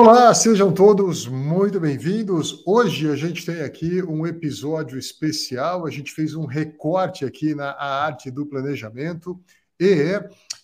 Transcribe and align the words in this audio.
Olá, 0.00 0.32
sejam 0.32 0.72
todos 0.72 1.26
muito 1.26 1.80
bem-vindos. 1.80 2.62
Hoje 2.64 3.10
a 3.10 3.16
gente 3.16 3.44
tem 3.44 3.62
aqui 3.62 4.00
um 4.00 4.24
episódio 4.24 4.96
especial. 4.96 5.84
A 5.84 5.90
gente 5.90 6.12
fez 6.12 6.36
um 6.36 6.46
recorte 6.46 7.24
aqui 7.24 7.52
na 7.52 7.72
arte 7.72 8.30
do 8.30 8.46
planejamento 8.46 9.42
e 9.78 10.20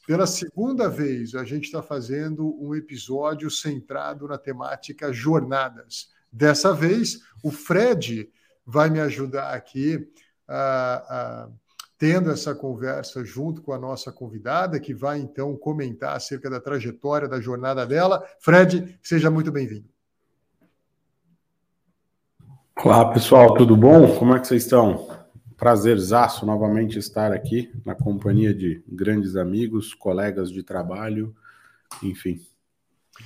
pela 0.06 0.24
segunda 0.24 0.88
vez 0.88 1.34
a 1.34 1.42
gente 1.42 1.64
está 1.64 1.82
fazendo 1.82 2.46
um 2.62 2.76
episódio 2.76 3.50
centrado 3.50 4.28
na 4.28 4.38
temática 4.38 5.12
jornadas. 5.12 6.10
Dessa 6.30 6.72
vez 6.72 7.18
o 7.42 7.50
Fred 7.50 8.30
vai 8.64 8.88
me 8.88 9.00
ajudar 9.00 9.52
aqui 9.52 9.98
a, 10.46 10.94
a 11.44 11.48
tendo 11.98 12.30
essa 12.30 12.54
conversa 12.54 13.24
junto 13.24 13.62
com 13.62 13.72
a 13.72 13.78
nossa 13.78 14.10
convidada, 14.12 14.80
que 14.80 14.94
vai 14.94 15.18
então 15.18 15.56
comentar 15.56 16.16
acerca 16.16 16.50
da 16.50 16.60
trajetória, 16.60 17.28
da 17.28 17.40
jornada 17.40 17.86
dela. 17.86 18.24
Fred, 18.40 18.98
seja 19.02 19.30
muito 19.30 19.52
bem-vindo. 19.52 19.88
Olá, 22.76 23.12
pessoal, 23.12 23.54
tudo 23.54 23.76
bom? 23.76 24.18
Como 24.18 24.34
é 24.34 24.40
que 24.40 24.46
vocês 24.46 24.64
estão? 24.64 25.08
Prazerzaço 25.56 26.44
novamente 26.44 26.98
estar 26.98 27.32
aqui 27.32 27.72
na 27.84 27.94
companhia 27.94 28.52
de 28.52 28.82
grandes 28.86 29.36
amigos, 29.36 29.94
colegas 29.94 30.50
de 30.50 30.62
trabalho, 30.62 31.34
enfim. 32.02 32.40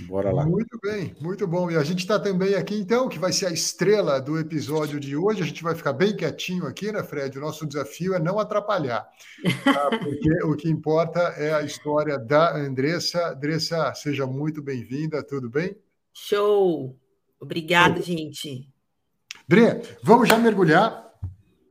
Bora 0.01 0.31
lá. 0.33 0.47
Muito 0.47 0.79
bem, 0.83 1.15
muito 1.21 1.47
bom. 1.47 1.71
E 1.71 1.77
a 1.77 1.83
gente 1.83 2.01
está 2.01 2.19
também 2.19 2.55
aqui, 2.55 2.75
então, 2.75 3.09
que 3.09 3.19
vai 3.19 3.33
ser 3.33 3.47
a 3.47 3.53
estrela 3.53 4.21
do 4.21 4.39
episódio 4.39 5.01
de 5.01 5.17
hoje. 5.17 5.43
A 5.43 5.47
gente 5.47 5.63
vai 5.63 5.75
ficar 5.75 5.93
bem 5.93 6.15
quietinho 6.15 6.67
aqui, 6.67 6.93
né, 6.93 7.03
Fred? 7.03 7.37
O 7.37 7.41
nosso 7.41 7.67
desafio 7.67 8.15
é 8.15 8.19
não 8.19 8.39
atrapalhar. 8.39 9.09
Tá? 9.65 9.91
Porque 9.99 10.45
o 10.45 10.57
que 10.57 10.69
importa 10.69 11.21
é 11.37 11.53
a 11.53 11.63
história 11.63 12.19
da 12.19 12.57
Andressa. 12.57 13.33
Andressa, 13.33 13.93
seja 13.95 14.27
muito 14.27 14.63
bem-vinda, 14.63 15.23
tudo 15.23 15.51
bem? 15.51 15.77
Show! 16.13 16.97
Obrigada, 17.41 18.01
gente. 18.03 18.69
Dre, 19.47 19.81
vamos 20.03 20.29
já 20.29 20.37
mergulhar 20.37 21.08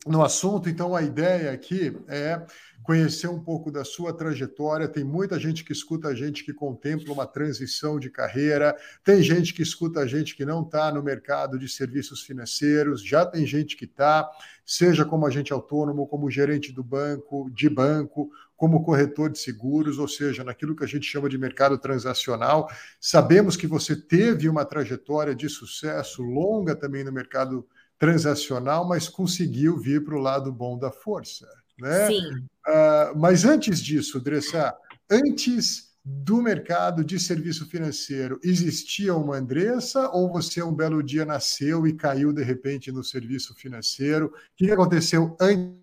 no 0.07 0.23
assunto. 0.23 0.69
Então, 0.69 0.95
a 0.95 1.01
ideia 1.01 1.51
aqui 1.51 1.97
é 2.07 2.45
conhecer 2.83 3.27
um 3.27 3.39
pouco 3.39 3.69
da 3.69 3.83
sua 3.83 4.13
trajetória. 4.13 4.87
Tem 4.87 5.03
muita 5.03 5.37
gente 5.37 5.63
que 5.63 5.73
escuta 5.73 6.07
a 6.07 6.15
gente 6.15 6.43
que 6.43 6.53
contempla 6.53 7.13
uma 7.13 7.27
transição 7.27 7.99
de 7.99 8.09
carreira, 8.09 8.75
tem 9.03 9.21
gente 9.21 9.53
que 9.53 9.61
escuta 9.61 9.99
a 9.99 10.07
gente 10.07 10.35
que 10.35 10.45
não 10.45 10.61
está 10.61 10.91
no 10.91 11.03
mercado 11.03 11.59
de 11.59 11.67
serviços 11.67 12.21
financeiros, 12.21 13.03
já 13.03 13.25
tem 13.25 13.45
gente 13.45 13.75
que 13.75 13.85
está, 13.85 14.29
seja 14.65 15.03
como 15.03 15.25
agente 15.25 15.51
autônomo, 15.51 16.07
como 16.07 16.31
gerente 16.31 16.71
do 16.71 16.83
banco, 16.83 17.49
de 17.53 17.69
banco, 17.69 18.29
como 18.55 18.83
corretor 18.83 19.29
de 19.29 19.37
seguros, 19.37 19.99
ou 19.99 20.07
seja, 20.07 20.43
naquilo 20.43 20.75
que 20.75 20.83
a 20.83 20.87
gente 20.87 21.05
chama 21.05 21.29
de 21.29 21.37
mercado 21.37 21.77
transacional. 21.77 22.69
Sabemos 22.99 23.55
que 23.55 23.67
você 23.67 23.95
teve 23.95 24.47
uma 24.47 24.65
trajetória 24.65 25.35
de 25.35 25.49
sucesso 25.49 26.23
longa 26.23 26.75
também 26.75 27.03
no 27.03 27.11
mercado 27.11 27.67
transacional, 27.97 28.87
mas 28.87 29.09
conseguiu 29.09 29.77
vir 29.77 30.03
para 30.03 30.15
o 30.15 30.21
lado 30.21 30.51
bom 30.51 30.77
da 30.77 30.91
força. 30.91 31.47
Né? 31.79 32.07
Sim. 32.07 32.33
Uh, 32.67 33.17
mas 33.17 33.45
antes 33.45 33.79
disso, 33.79 34.19
Dressa, 34.19 34.75
antes 35.09 35.87
do 36.03 36.41
mercado 36.41 37.03
de 37.03 37.19
serviço 37.19 37.65
financeiro, 37.65 38.39
existia 38.41 39.13
uma 39.13 39.35
Andressa 39.35 40.09
ou 40.11 40.31
você 40.31 40.63
um 40.63 40.73
belo 40.73 41.03
dia 41.03 41.25
nasceu 41.25 41.85
e 41.85 41.93
caiu 41.93 42.31
de 42.31 42.43
repente 42.43 42.91
no 42.91 43.03
serviço 43.03 43.53
financeiro? 43.55 44.27
O 44.27 44.31
que 44.55 44.71
aconteceu 44.71 45.35
antes 45.39 45.75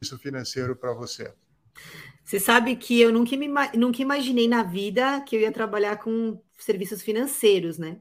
do 0.00 0.04
serviço 0.04 0.18
financeiro 0.18 0.74
para 0.74 0.92
você? 0.92 1.32
Você 2.24 2.40
sabe 2.40 2.74
que 2.76 3.00
eu 3.00 3.12
nunca, 3.12 3.36
me, 3.36 3.48
nunca 3.76 4.02
imaginei 4.02 4.48
na 4.48 4.62
vida 4.62 5.20
que 5.20 5.36
eu 5.36 5.40
ia 5.40 5.52
trabalhar 5.52 5.98
com 5.98 6.40
serviços 6.58 7.02
financeiros, 7.02 7.78
né? 7.78 8.00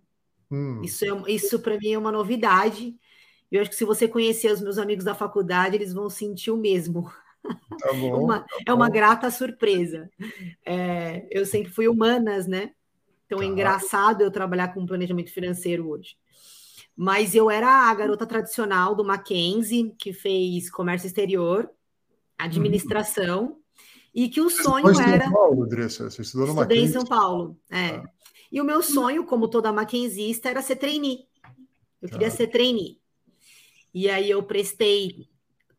Hum. 0.51 0.81
Isso, 0.83 1.05
é, 1.05 1.31
isso 1.31 1.59
para 1.59 1.77
mim 1.77 1.93
é 1.93 1.97
uma 1.97 2.11
novidade. 2.11 2.95
Eu 3.51 3.61
acho 3.61 3.69
que 3.69 3.75
se 3.75 3.85
você 3.85 4.07
conhecer 4.07 4.51
os 4.51 4.61
meus 4.61 4.77
amigos 4.77 5.05
da 5.05 5.15
faculdade, 5.15 5.75
eles 5.75 5.93
vão 5.93 6.09
sentir 6.09 6.51
o 6.51 6.57
mesmo. 6.57 7.11
Tá 7.79 7.93
bom, 7.93 8.25
uma, 8.25 8.39
tá 8.41 8.47
é 8.65 8.73
uma 8.73 8.89
grata 8.89 9.31
surpresa. 9.31 10.09
É, 10.65 11.25
eu 11.31 11.45
sempre 11.45 11.71
fui 11.71 11.87
humanas, 11.87 12.47
né? 12.47 12.71
Então 13.25 13.39
é 13.39 13.41
tá. 13.41 13.47
é 13.47 13.51
engraçado 13.51 14.21
eu 14.21 14.31
trabalhar 14.31 14.73
com 14.73 14.85
planejamento 14.85 15.31
financeiro 15.31 15.89
hoje. 15.89 16.17
Mas 16.95 17.33
eu 17.33 17.49
era 17.49 17.89
a 17.89 17.93
garota 17.95 18.25
tradicional 18.25 18.93
do 18.93 19.05
Mackenzie, 19.05 19.95
que 19.97 20.11
fez 20.11 20.69
comércio 20.69 21.07
exterior, 21.07 21.69
administração, 22.37 23.43
uhum. 23.43 23.55
e 24.13 24.27
que 24.27 24.41
o 24.41 24.49
sonho 24.49 24.87
era. 24.89 25.15
Em 25.15 25.21
São 25.21 25.33
Paulo, 25.33 25.65
Dressa? 25.67 26.09
Você 26.09 26.21
estudou 26.21 26.47
no 26.47 26.53
Estudei 26.53 26.77
Mackenzie? 26.77 26.97
em 26.97 26.99
São 26.99 27.05
Paulo, 27.05 27.57
é. 27.69 27.87
Ah. 27.95 28.03
E 28.51 28.59
o 28.59 28.65
meu 28.65 28.81
sonho, 28.83 29.25
como 29.25 29.47
toda 29.47 29.71
mackenzista, 29.71 30.49
era 30.49 30.61
ser 30.61 30.75
trainee. 30.75 31.27
Eu 32.01 32.09
queria 32.09 32.29
tá. 32.29 32.35
ser 32.35 32.47
trainee. 32.47 32.99
E 33.93 34.09
aí 34.09 34.29
eu 34.29 34.43
prestei 34.43 35.27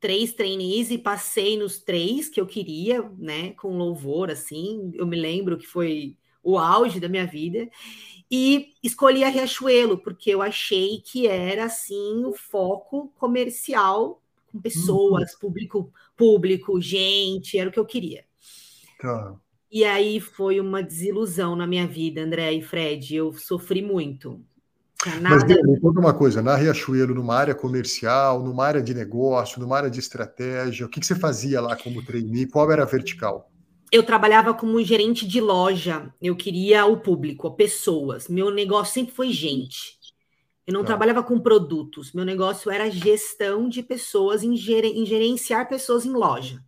três 0.01 0.33
trainees 0.33 0.91
e 0.91 0.99
passei 0.99 1.57
nos 1.57 1.79
três 1.79 2.29
que 2.29 2.41
eu 2.41 2.47
queria, 2.47 3.09
né, 3.19 3.53
com 3.53 3.77
louvor, 3.77 4.31
assim. 4.31 4.91
Eu 4.95 5.07
me 5.07 5.17
lembro 5.17 5.57
que 5.57 5.67
foi 5.67 6.17
o 6.43 6.59
auge 6.59 6.99
da 6.99 7.09
minha 7.09 7.27
vida. 7.27 7.71
E 8.31 8.75
escolhi 8.83 9.23
a 9.23 9.29
Riachuelo, 9.29 9.99
porque 9.99 10.31
eu 10.31 10.41
achei 10.41 11.01
que 11.01 11.27
era, 11.27 11.65
assim, 11.65 12.25
o 12.25 12.33
foco 12.33 13.13
comercial 13.19 14.23
com 14.51 14.61
pessoas, 14.61 15.35
uhum. 15.35 15.39
público, 15.41 15.93
público, 16.17 16.81
gente, 16.81 17.59
era 17.59 17.69
o 17.69 17.73
que 17.73 17.79
eu 17.79 17.87
queria. 17.87 18.25
Tá. 18.99 19.37
E 19.73 19.85
aí 19.85 20.21
foi 20.21 20.61
uma 20.61 20.83
desilusão 20.83 21.57
na 21.57 21.67
minha 21.67 21.87
vida, 21.87 22.21
André 22.21 22.53
e 22.53 22.61
Fred. 22.61 23.17
Eu 23.17 23.33
sofri 23.33 23.81
muito. 23.81 24.39
Nada... 25.19 25.31
Mas 25.31 25.45
me 25.45 25.81
conta 25.81 25.99
uma 25.99 26.13
coisa, 26.13 26.43
na 26.43 26.55
Riachuelo, 26.55 27.15
numa 27.15 27.35
área 27.35 27.55
comercial, 27.55 28.43
numa 28.43 28.67
área 28.67 28.83
de 28.83 28.93
negócio, 28.93 29.59
numa 29.59 29.79
área 29.79 29.91
de 29.91 29.99
estratégia, 29.99 30.85
o 30.85 30.91
que, 30.91 31.01
que 31.01 31.07
você 31.07 31.15
fazia 31.15 31.59
lá 31.61 31.75
como 31.75 32.05
trainee? 32.05 32.47
Qual 32.47 32.71
era 32.71 32.83
a 32.83 32.87
vertical? 32.87 33.51
Eu 33.91 34.03
trabalhava 34.03 34.53
como 34.53 34.83
gerente 34.83 35.27
de 35.27 35.41
loja, 35.41 36.13
eu 36.21 36.37
queria 36.37 36.85
o 36.85 37.01
público, 37.01 37.51
pessoas. 37.53 38.29
Meu 38.29 38.51
negócio 38.51 38.93
sempre 38.93 39.15
foi 39.15 39.31
gente. 39.31 39.99
Eu 40.67 40.75
não 40.75 40.83
tá. 40.83 40.89
trabalhava 40.89 41.23
com 41.23 41.41
produtos, 41.41 42.13
meu 42.13 42.25
negócio 42.27 42.71
era 42.71 42.91
gestão 42.91 43.69
de 43.69 43.83
pessoas, 43.83 44.43
em, 44.43 44.55
em 44.55 45.07
gerenciar 45.07 45.67
pessoas 45.67 46.05
em 46.05 46.13
loja. 46.13 46.63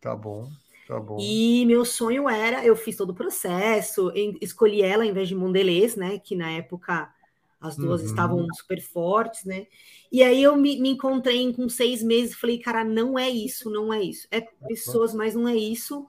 Tá 0.00 0.16
bom. 0.16 0.48
Tá. 0.86 1.02
E 1.18 1.64
meu 1.66 1.84
sonho 1.84 2.28
era, 2.28 2.64
eu 2.64 2.76
fiz 2.76 2.96
todo 2.96 3.10
o 3.10 3.14
processo, 3.14 4.12
escolhi 4.40 4.82
ela 4.82 5.04
em 5.04 5.12
vez 5.12 5.28
de 5.28 5.34
Mondelez, 5.34 5.96
né? 5.96 6.18
Que 6.18 6.36
na 6.36 6.50
época 6.50 7.12
as 7.60 7.76
duas 7.76 8.02
uhum. 8.02 8.06
estavam 8.06 8.46
super 8.54 8.80
fortes, 8.80 9.44
né? 9.44 9.66
E 10.12 10.22
aí 10.22 10.42
eu 10.42 10.54
me, 10.56 10.78
me 10.78 10.90
encontrei 10.90 11.52
com 11.52 11.68
seis 11.68 12.02
meses 12.02 12.32
e 12.32 12.38
falei, 12.38 12.58
cara, 12.58 12.84
não 12.84 13.18
é 13.18 13.28
isso, 13.28 13.68
não 13.68 13.92
é 13.92 14.02
isso. 14.02 14.28
É 14.30 14.40
pessoas, 14.40 15.12
mas 15.12 15.34
não 15.34 15.48
é 15.48 15.56
isso. 15.56 16.06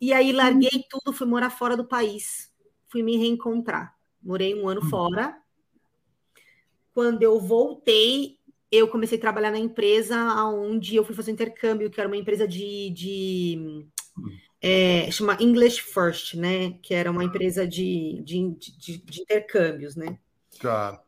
E 0.00 0.12
aí 0.12 0.32
larguei 0.32 0.84
tudo, 0.90 1.16
fui 1.16 1.26
morar 1.26 1.50
fora 1.50 1.76
do 1.76 1.84
país. 1.84 2.52
Fui 2.88 3.02
me 3.02 3.16
reencontrar. 3.16 3.96
Morei 4.22 4.54
um 4.54 4.68
ano 4.68 4.82
uhum. 4.82 4.90
fora. 4.90 5.38
Quando 6.92 7.22
eu 7.22 7.38
voltei, 7.38 8.33
eu 8.74 8.88
comecei 8.88 9.18
a 9.18 9.20
trabalhar 9.20 9.50
na 9.50 9.58
empresa 9.58 10.16
onde 10.46 10.96
eu 10.96 11.04
fui 11.04 11.14
fazer 11.14 11.32
intercâmbio, 11.32 11.90
que 11.90 12.00
era 12.00 12.08
uma 12.08 12.16
empresa 12.16 12.46
de, 12.46 12.90
de 12.90 13.86
é, 14.60 15.10
chama 15.10 15.36
English 15.40 15.80
First, 15.82 16.34
né? 16.34 16.78
Que 16.82 16.94
era 16.94 17.10
uma 17.10 17.24
empresa 17.24 17.66
de, 17.66 18.22
de, 18.24 18.50
de, 18.78 18.98
de 18.98 19.20
intercâmbios, 19.20 19.94
né? 19.94 20.18
Tá. 20.60 21.02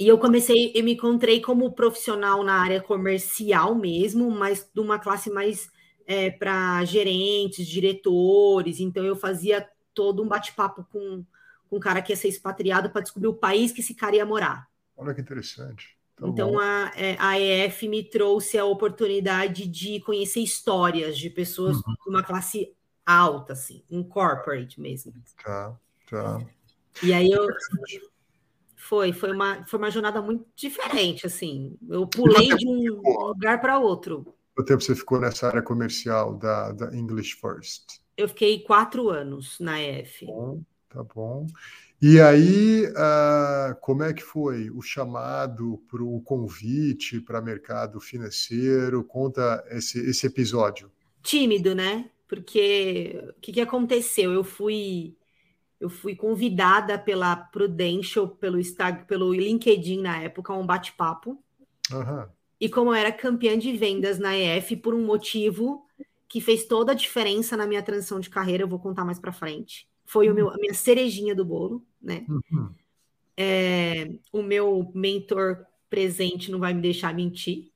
E 0.00 0.08
eu 0.08 0.18
comecei, 0.18 0.72
eu 0.74 0.82
me 0.82 0.94
encontrei 0.94 1.40
como 1.40 1.72
profissional 1.72 2.42
na 2.42 2.54
área 2.54 2.80
comercial 2.80 3.74
mesmo, 3.74 4.30
mas 4.30 4.68
de 4.74 4.80
uma 4.80 4.98
classe 4.98 5.30
mais 5.30 5.70
é, 6.06 6.30
para 6.30 6.84
gerentes, 6.84 7.66
diretores. 7.66 8.80
Então 8.80 9.04
eu 9.04 9.14
fazia 9.14 9.68
todo 9.94 10.22
um 10.22 10.28
bate-papo 10.28 10.86
com, 10.90 11.24
com 11.68 11.76
um 11.76 11.80
cara 11.80 12.00
que 12.00 12.12
ia 12.12 12.16
ser 12.16 12.28
expatriado 12.28 12.90
para 12.90 13.02
descobrir 13.02 13.28
o 13.28 13.34
país 13.34 13.70
que 13.70 13.80
esse 13.80 13.94
cara 13.94 14.16
ia 14.16 14.24
morar. 14.24 14.66
Olha 14.96 15.14
que 15.14 15.20
interessante. 15.20 15.96
Tá 16.16 16.28
então 16.28 16.58
a, 16.58 16.92
é, 16.94 17.16
a 17.18 17.38
EF 17.40 17.88
me 17.88 18.02
trouxe 18.02 18.58
a 18.58 18.64
oportunidade 18.64 19.66
de 19.66 20.00
conhecer 20.00 20.40
histórias 20.40 21.18
de 21.18 21.30
pessoas 21.30 21.76
uhum. 21.76 21.94
de 22.04 22.10
uma 22.10 22.22
classe 22.22 22.74
alta, 23.04 23.52
assim, 23.52 23.82
um 23.90 24.02
corporate 24.02 24.80
mesmo. 24.80 25.12
Tá, 25.42 25.76
tá. 26.08 26.46
E 27.02 27.12
aí 27.12 27.30
eu 27.30 27.46
Foi, 28.76 29.12
foi 29.12 29.32
uma, 29.32 29.64
foi 29.64 29.78
uma 29.78 29.90
jornada 29.90 30.20
muito 30.20 30.46
diferente, 30.54 31.26
assim. 31.26 31.76
Eu 31.88 32.06
pulei 32.06 32.48
de 32.56 32.68
um 32.68 33.00
lugar 33.28 33.60
para 33.60 33.78
outro. 33.78 34.34
Quanto 34.54 34.68
tempo 34.68 34.82
você 34.82 34.94
ficou 34.94 35.18
nessa 35.18 35.46
área 35.46 35.62
comercial 35.62 36.36
da, 36.36 36.72
da 36.72 36.94
English 36.94 37.36
First? 37.36 38.02
Eu 38.16 38.28
fiquei 38.28 38.62
quatro 38.62 39.08
anos 39.08 39.58
na 39.58 39.80
EF. 39.80 40.26
Tá 40.26 40.32
bom, 40.32 40.62
tá 40.88 41.02
bom. 41.02 41.46
E 42.04 42.20
aí, 42.20 42.84
uh, 42.86 43.76
como 43.80 44.02
é 44.02 44.12
que 44.12 44.24
foi 44.24 44.68
o 44.70 44.82
chamado 44.82 45.80
para 45.88 46.02
o 46.02 46.20
convite 46.20 47.20
para 47.20 47.40
mercado 47.40 48.00
financeiro? 48.00 49.04
Conta 49.04 49.64
esse, 49.70 50.00
esse 50.10 50.26
episódio. 50.26 50.90
Tímido, 51.22 51.76
né? 51.76 52.10
Porque 52.26 53.22
o 53.38 53.40
que, 53.40 53.52
que 53.52 53.60
aconteceu? 53.60 54.32
Eu 54.32 54.42
fui 54.42 55.16
eu 55.78 55.88
fui 55.88 56.16
convidada 56.16 56.98
pela 56.98 57.36
Prudential, 57.36 58.28
pelo 58.28 58.58
Instagram, 58.58 59.04
pelo 59.04 59.32
LinkedIn 59.32 60.00
na 60.00 60.22
época, 60.22 60.52
a 60.52 60.56
um 60.56 60.66
bate-papo. 60.66 61.40
Uhum. 61.92 62.26
E 62.60 62.68
como 62.68 62.90
eu 62.90 62.94
era 62.94 63.12
campeã 63.12 63.56
de 63.56 63.76
vendas 63.76 64.18
na 64.18 64.36
EF 64.36 64.76
por 64.76 64.92
um 64.92 65.04
motivo 65.04 65.86
que 66.28 66.40
fez 66.40 66.64
toda 66.64 66.92
a 66.92 66.96
diferença 66.96 67.56
na 67.56 67.66
minha 67.66 67.82
transição 67.82 68.18
de 68.18 68.30
carreira, 68.30 68.64
eu 68.64 68.68
vou 68.68 68.80
contar 68.80 69.04
mais 69.04 69.20
para 69.20 69.32
frente. 69.32 69.88
Foi 70.04 70.26
uhum. 70.26 70.32
o 70.32 70.34
meu, 70.34 70.50
a 70.50 70.56
minha 70.56 70.74
cerejinha 70.74 71.34
do 71.34 71.44
bolo, 71.44 71.84
né? 72.00 72.24
Uhum. 72.28 72.74
É, 73.36 74.10
o 74.32 74.42
meu 74.42 74.90
mentor 74.94 75.64
presente 75.88 76.50
não 76.50 76.58
vai 76.58 76.74
me 76.74 76.82
deixar 76.82 77.14
mentir. 77.14 77.70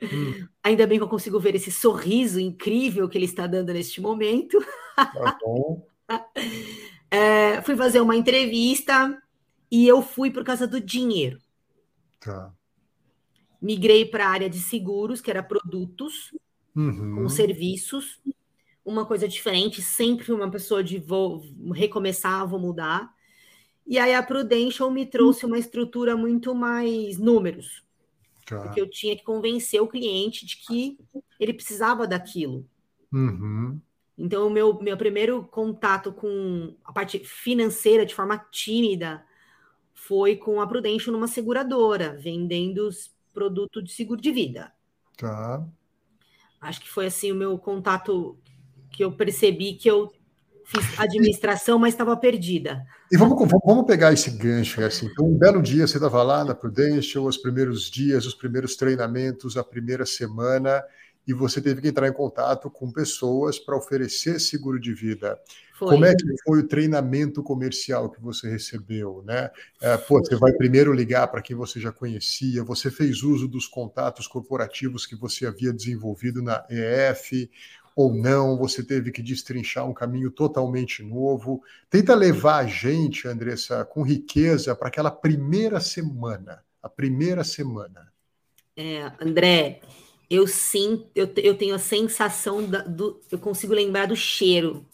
Uhum. 0.00 0.48
Ainda 0.62 0.86
bem 0.86 0.98
que 0.98 1.04
eu 1.04 1.08
consigo 1.08 1.38
ver 1.38 1.54
esse 1.54 1.70
sorriso 1.70 2.40
incrível 2.40 3.08
que 3.08 3.18
ele 3.18 3.24
está 3.24 3.46
dando 3.46 3.72
neste 3.72 4.00
momento. 4.00 4.58
Tá 4.96 5.38
bom. 5.42 5.86
É, 7.10 7.62
fui 7.62 7.76
fazer 7.76 8.00
uma 8.00 8.16
entrevista 8.16 9.22
e 9.70 9.86
eu 9.86 10.02
fui 10.02 10.32
por 10.32 10.42
causa 10.42 10.66
do 10.66 10.80
dinheiro. 10.80 11.38
Tá. 12.18 12.52
Migrei 13.62 14.04
para 14.04 14.26
a 14.26 14.30
área 14.30 14.50
de 14.50 14.58
seguros, 14.58 15.20
que 15.20 15.30
era 15.30 15.40
produtos, 15.40 16.34
uhum. 16.74 17.14
com 17.14 17.28
serviços. 17.28 18.20
Uma 18.84 19.06
coisa 19.06 19.26
diferente, 19.26 19.80
sempre 19.80 20.30
uma 20.32 20.50
pessoa 20.50 20.84
de 20.84 20.98
vou 20.98 21.42
recomeçar, 21.72 22.46
vou 22.46 22.58
mudar. 22.58 23.14
E 23.86 23.98
aí 23.98 24.14
a 24.14 24.22
Prudential 24.22 24.90
me 24.90 25.06
trouxe 25.06 25.46
uma 25.46 25.58
estrutura 25.58 26.16
muito 26.16 26.54
mais 26.54 27.18
números. 27.18 27.82
Tá. 28.46 28.60
Porque 28.60 28.80
eu 28.80 28.88
tinha 28.88 29.16
que 29.16 29.22
convencer 29.22 29.80
o 29.80 29.88
cliente 29.88 30.44
de 30.44 30.58
que 30.58 30.98
ele 31.40 31.54
precisava 31.54 32.06
daquilo. 32.06 32.66
Uhum. 33.12 33.80
Então, 34.16 34.46
o 34.46 34.50
meu, 34.50 34.78
meu 34.80 34.96
primeiro 34.96 35.42
contato 35.44 36.12
com 36.12 36.76
a 36.84 36.92
parte 36.92 37.18
financeira 37.18 38.06
de 38.06 38.14
forma 38.14 38.38
tímida 38.50 39.24
foi 39.92 40.36
com 40.36 40.60
a 40.60 40.66
Prudential 40.66 41.12
numa 41.12 41.26
seguradora, 41.26 42.16
vendendo 42.20 42.88
produto 43.32 43.82
de 43.82 43.92
seguro 43.92 44.20
de 44.20 44.30
vida. 44.30 44.72
Tá. 45.16 45.66
Acho 46.60 46.80
que 46.80 46.88
foi 46.88 47.06
assim 47.06 47.32
o 47.32 47.36
meu 47.36 47.58
contato 47.58 48.38
que 48.94 49.04
eu 49.04 49.12
percebi 49.12 49.74
que 49.74 49.90
eu 49.90 50.10
fiz 50.64 50.98
administração, 50.98 51.78
mas 51.78 51.94
estava 51.94 52.16
perdida. 52.16 52.84
E 53.12 53.16
vamos, 53.16 53.36
vamos 53.64 53.86
pegar 53.86 54.12
esse 54.12 54.30
gancho, 54.30 54.82
assim. 54.82 55.06
Então, 55.06 55.26
um 55.26 55.36
belo 55.36 55.62
dia 55.62 55.86
você 55.86 55.96
estava 55.96 56.22
lá 56.22 56.44
na 56.44 56.54
Prudential, 56.54 57.24
os 57.24 57.36
primeiros 57.36 57.90
dias, 57.90 58.24
os 58.24 58.34
primeiros 58.34 58.76
treinamentos, 58.76 59.56
a 59.56 59.64
primeira 59.64 60.06
semana, 60.06 60.82
e 61.26 61.32
você 61.32 61.60
teve 61.60 61.80
que 61.80 61.88
entrar 61.88 62.08
em 62.08 62.12
contato 62.12 62.70
com 62.70 62.90
pessoas 62.90 63.58
para 63.58 63.76
oferecer 63.76 64.40
seguro 64.40 64.78
de 64.78 64.92
vida. 64.94 65.38
Foi. 65.78 65.88
Como 65.88 66.04
é 66.04 66.14
que 66.14 66.24
foi 66.44 66.60
o 66.60 66.68
treinamento 66.68 67.42
comercial 67.42 68.10
que 68.10 68.20
você 68.20 68.48
recebeu, 68.48 69.22
né? 69.26 69.50
É, 69.80 69.96
pô, 69.96 70.20
você 70.20 70.36
vai 70.36 70.52
primeiro 70.52 70.92
ligar 70.92 71.26
para 71.28 71.42
quem 71.42 71.56
você 71.56 71.80
já 71.80 71.90
conhecia, 71.90 72.62
você 72.62 72.90
fez 72.90 73.22
uso 73.22 73.48
dos 73.48 73.66
contatos 73.66 74.26
corporativos 74.26 75.04
que 75.04 75.16
você 75.16 75.46
havia 75.46 75.72
desenvolvido 75.72 76.42
na 76.42 76.64
EF 76.70 77.50
ou 77.96 78.12
não, 78.12 78.56
você 78.56 78.82
teve 78.82 79.12
que 79.12 79.22
destrinchar 79.22 79.88
um 79.88 79.94
caminho 79.94 80.30
totalmente 80.30 81.02
novo. 81.02 81.62
Tenta 81.88 82.14
levar 82.14 82.64
a 82.64 82.66
gente, 82.66 83.28
Andressa, 83.28 83.84
com 83.84 84.02
riqueza 84.02 84.74
para 84.74 84.88
aquela 84.88 85.10
primeira 85.10 85.80
semana, 85.80 86.64
a 86.82 86.88
primeira 86.88 87.44
semana. 87.44 88.12
É, 88.76 89.12
André, 89.20 89.80
eu 90.28 90.46
sinto, 90.48 91.06
eu, 91.14 91.30
eu 91.36 91.56
tenho 91.56 91.74
a 91.74 91.78
sensação 91.78 92.68
da, 92.68 92.82
do, 92.82 93.20
eu 93.30 93.38
consigo 93.38 93.72
lembrar 93.72 94.06
do 94.06 94.16
cheiro 94.16 94.84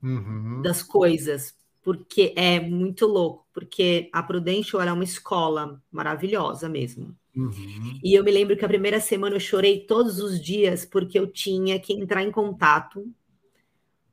uhum. 0.00 0.62
das 0.62 0.82
coisas, 0.82 1.52
porque 1.82 2.32
é 2.36 2.60
muito 2.60 3.06
louco, 3.06 3.44
porque 3.52 4.08
a 4.12 4.22
Prudential 4.22 4.80
era 4.80 4.94
uma 4.94 5.04
escola 5.04 5.82
maravilhosa 5.90 6.68
mesmo. 6.68 7.16
Uhum. 7.36 8.00
E 8.02 8.14
eu 8.14 8.24
me 8.24 8.30
lembro 8.30 8.56
que 8.56 8.64
a 8.64 8.68
primeira 8.68 8.98
semana 8.98 9.36
eu 9.36 9.40
chorei 9.40 9.80
todos 9.80 10.18
os 10.18 10.40
dias 10.40 10.86
porque 10.86 11.18
eu 11.18 11.26
tinha 11.26 11.78
que 11.78 11.92
entrar 11.92 12.22
em 12.22 12.30
contato 12.30 13.12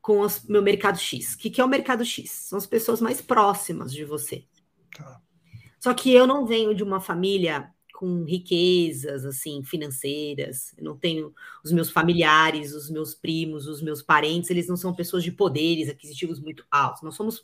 com 0.01 0.25
o 0.25 0.27
meu 0.49 0.61
mercado 0.61 0.99
X. 0.99 1.33
O 1.33 1.37
que, 1.37 1.49
que 1.49 1.61
é 1.61 1.65
o 1.65 1.69
mercado 1.69 2.03
X? 2.03 2.29
São 2.29 2.57
as 2.57 2.67
pessoas 2.67 2.99
mais 2.99 3.21
próximas 3.21 3.93
de 3.93 4.03
você. 4.03 4.43
Tá. 4.95 5.21
Só 5.79 5.93
que 5.93 6.13
eu 6.13 6.27
não 6.27 6.45
venho 6.45 6.75
de 6.75 6.83
uma 6.83 6.99
família 6.99 7.73
com 7.93 8.25
riquezas 8.25 9.23
assim 9.23 9.63
financeiras. 9.63 10.73
Eu 10.77 10.83
não 10.83 10.97
tenho 10.97 11.33
os 11.63 11.71
meus 11.71 11.89
familiares, 11.89 12.73
os 12.73 12.89
meus 12.89 13.15
primos, 13.15 13.65
os 13.67 13.81
meus 13.81 14.01
parentes, 14.01 14.49
eles 14.49 14.67
não 14.67 14.75
são 14.75 14.93
pessoas 14.93 15.23
de 15.23 15.31
poderes 15.31 15.87
aquisitivos 15.87 16.41
muito 16.41 16.65
altos. 16.69 17.01
Nós 17.01 17.15
somos 17.15 17.41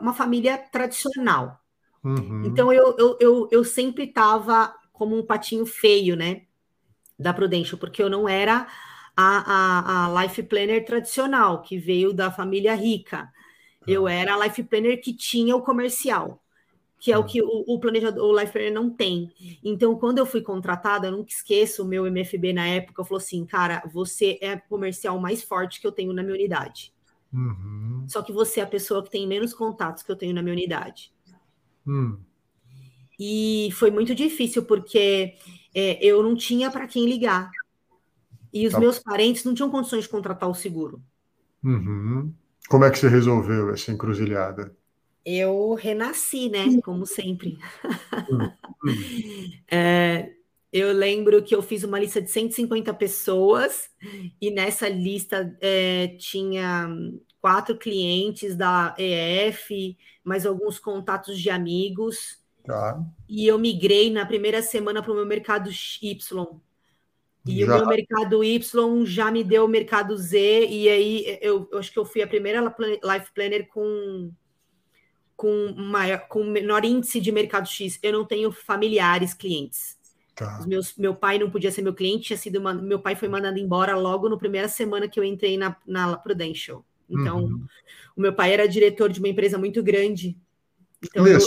uma 0.00 0.14
família 0.14 0.56
tradicional. 0.56 1.60
Uhum. 2.02 2.44
Então 2.46 2.72
eu, 2.72 2.94
eu, 2.98 3.16
eu, 3.20 3.48
eu 3.50 3.64
sempre 3.64 4.04
estava 4.04 4.74
como 4.92 5.18
um 5.18 5.24
patinho 5.24 5.66
feio, 5.66 6.16
né? 6.16 6.42
Da 7.18 7.32
Prudential, 7.32 7.78
porque 7.78 8.02
eu 8.02 8.08
não 8.08 8.28
era 8.28 8.66
a, 9.16 10.06
a, 10.06 10.06
a 10.06 10.22
life 10.22 10.42
planner 10.42 10.84
tradicional, 10.84 11.62
que 11.62 11.78
veio 11.78 12.12
da 12.12 12.30
família 12.30 12.74
rica. 12.74 13.30
Eu 13.86 14.04
tá. 14.04 14.12
era 14.12 14.34
a 14.34 14.46
life 14.46 14.62
planner 14.62 15.00
que 15.00 15.12
tinha 15.12 15.54
o 15.54 15.62
comercial 15.62 16.40
que 17.00 17.10
é 17.10 17.16
o 17.16 17.22
hum. 17.22 17.26
que 17.26 17.42
o, 17.42 17.64
o 17.66 17.80
planejador, 17.80 18.22
o 18.22 18.38
Life 18.38 18.52
Planner 18.52 18.72
não 18.72 18.90
tem. 18.90 19.32
Então, 19.64 19.96
quando 19.96 20.18
eu 20.18 20.26
fui 20.26 20.42
contratada, 20.42 21.08
eu 21.08 21.12
nunca 21.12 21.30
esqueço, 21.30 21.82
o 21.82 21.86
meu 21.86 22.06
MFB 22.06 22.52
na 22.52 22.66
época 22.68 23.02
falou 23.02 23.16
assim, 23.16 23.44
cara, 23.46 23.82
você 23.90 24.38
é 24.42 24.52
a 24.52 24.60
comercial 24.60 25.18
mais 25.18 25.42
forte 25.42 25.80
que 25.80 25.86
eu 25.86 25.92
tenho 25.92 26.12
na 26.12 26.22
minha 26.22 26.34
unidade. 26.34 26.92
Uhum. 27.32 28.04
Só 28.06 28.22
que 28.22 28.32
você 28.32 28.60
é 28.60 28.64
a 28.64 28.66
pessoa 28.66 29.02
que 29.02 29.10
tem 29.10 29.26
menos 29.26 29.54
contatos 29.54 30.02
que 30.02 30.12
eu 30.12 30.16
tenho 30.16 30.34
na 30.34 30.42
minha 30.42 30.52
unidade. 30.52 31.10
Hum. 31.86 32.18
E 33.18 33.70
foi 33.72 33.90
muito 33.90 34.14
difícil, 34.14 34.64
porque 34.64 35.34
é, 35.74 36.04
eu 36.04 36.22
não 36.22 36.34
tinha 36.34 36.70
para 36.70 36.86
quem 36.86 37.08
ligar. 37.08 37.50
E 38.52 38.66
os 38.66 38.72
tá. 38.72 38.80
meus 38.80 38.98
parentes 38.98 39.44
não 39.44 39.54
tinham 39.54 39.70
condições 39.70 40.04
de 40.04 40.08
contratar 40.08 40.48
o 40.48 40.54
seguro. 40.54 41.02
Uhum. 41.62 42.32
Como 42.68 42.84
é 42.84 42.90
que 42.90 42.98
você 42.98 43.08
resolveu 43.08 43.70
essa 43.70 43.92
encruzilhada? 43.92 44.74
eu 45.24 45.74
renasci, 45.74 46.48
né? 46.48 46.80
Como 46.82 47.06
sempre. 47.06 47.58
é, 49.70 50.30
eu 50.72 50.92
lembro 50.92 51.42
que 51.42 51.54
eu 51.54 51.62
fiz 51.62 51.84
uma 51.84 51.98
lista 51.98 52.20
de 52.20 52.30
150 52.30 52.92
pessoas 52.94 53.90
e 54.40 54.50
nessa 54.50 54.88
lista 54.88 55.56
é, 55.60 56.08
tinha 56.18 56.88
quatro 57.40 57.76
clientes 57.76 58.56
da 58.56 58.94
EF, 58.98 59.96
mais 60.22 60.44
alguns 60.44 60.78
contatos 60.78 61.38
de 61.38 61.50
amigos. 61.50 62.38
Tá. 62.64 63.02
E 63.28 63.46
eu 63.46 63.58
migrei 63.58 64.10
na 64.10 64.26
primeira 64.26 64.62
semana 64.62 65.02
para 65.02 65.12
o 65.12 65.16
meu 65.16 65.26
mercado 65.26 65.70
Y. 65.70 66.60
E 67.46 67.64
já. 67.64 67.64
o 67.64 67.78
meu 67.78 67.86
mercado 67.86 68.44
Y 68.44 69.06
já 69.06 69.30
me 69.30 69.42
deu 69.42 69.64
o 69.64 69.68
mercado 69.68 70.16
Z, 70.16 70.66
e 70.66 70.88
aí 70.88 71.38
eu, 71.40 71.68
eu 71.72 71.78
acho 71.78 71.90
que 71.90 71.98
eu 71.98 72.04
fui 72.04 72.22
a 72.22 72.26
primeira 72.26 72.60
life 72.60 73.32
planner 73.32 73.66
com 73.68 74.30
com, 75.40 75.72
maior, 75.74 76.28
com 76.28 76.44
menor 76.44 76.84
índice 76.84 77.18
de 77.18 77.32
mercado 77.32 77.66
X, 77.66 77.98
eu 78.02 78.12
não 78.12 78.26
tenho 78.26 78.52
familiares 78.52 79.32
clientes. 79.32 79.98
Tá. 80.34 80.62
Meus, 80.66 80.94
meu 80.98 81.14
pai 81.14 81.38
não 81.38 81.50
podia 81.50 81.72
ser 81.72 81.80
meu 81.80 81.94
cliente, 81.94 82.24
tinha 82.24 82.36
sido 82.36 82.58
uma, 82.58 82.74
meu 82.74 82.98
pai 83.00 83.16
foi 83.16 83.26
mandado 83.26 83.58
embora 83.58 83.96
logo 83.96 84.28
na 84.28 84.36
primeira 84.36 84.68
semana 84.68 85.08
que 85.08 85.18
eu 85.18 85.24
entrei 85.24 85.56
na, 85.56 85.74
na 85.86 86.14
Prudential. 86.18 86.84
Então, 87.10 87.44
uhum. 87.44 87.64
o 88.16 88.20
meu 88.20 88.32
pai 88.32 88.52
era 88.52 88.68
diretor 88.68 89.10
de 89.10 89.18
uma 89.18 89.28
empresa 89.28 89.58
muito 89.58 89.82
grande. 89.82 90.38
Então, 91.02 91.26
eu... 91.26 91.38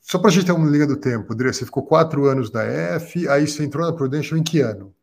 Só 0.00 0.18
para 0.18 0.30
a 0.30 0.32
gente 0.32 0.46
ter 0.46 0.52
uma 0.52 0.70
linha 0.70 0.86
do 0.86 0.96
tempo, 0.96 1.32
André, 1.32 1.52
você 1.52 1.64
ficou 1.64 1.84
quatro 1.84 2.24
anos 2.24 2.50
da 2.50 2.64
F, 2.64 3.28
aí 3.28 3.46
você 3.46 3.64
entrou 3.64 3.86
na 3.86 3.92
Prudential 3.92 4.38
em 4.38 4.42
que 4.42 4.60
ano? 4.60 4.94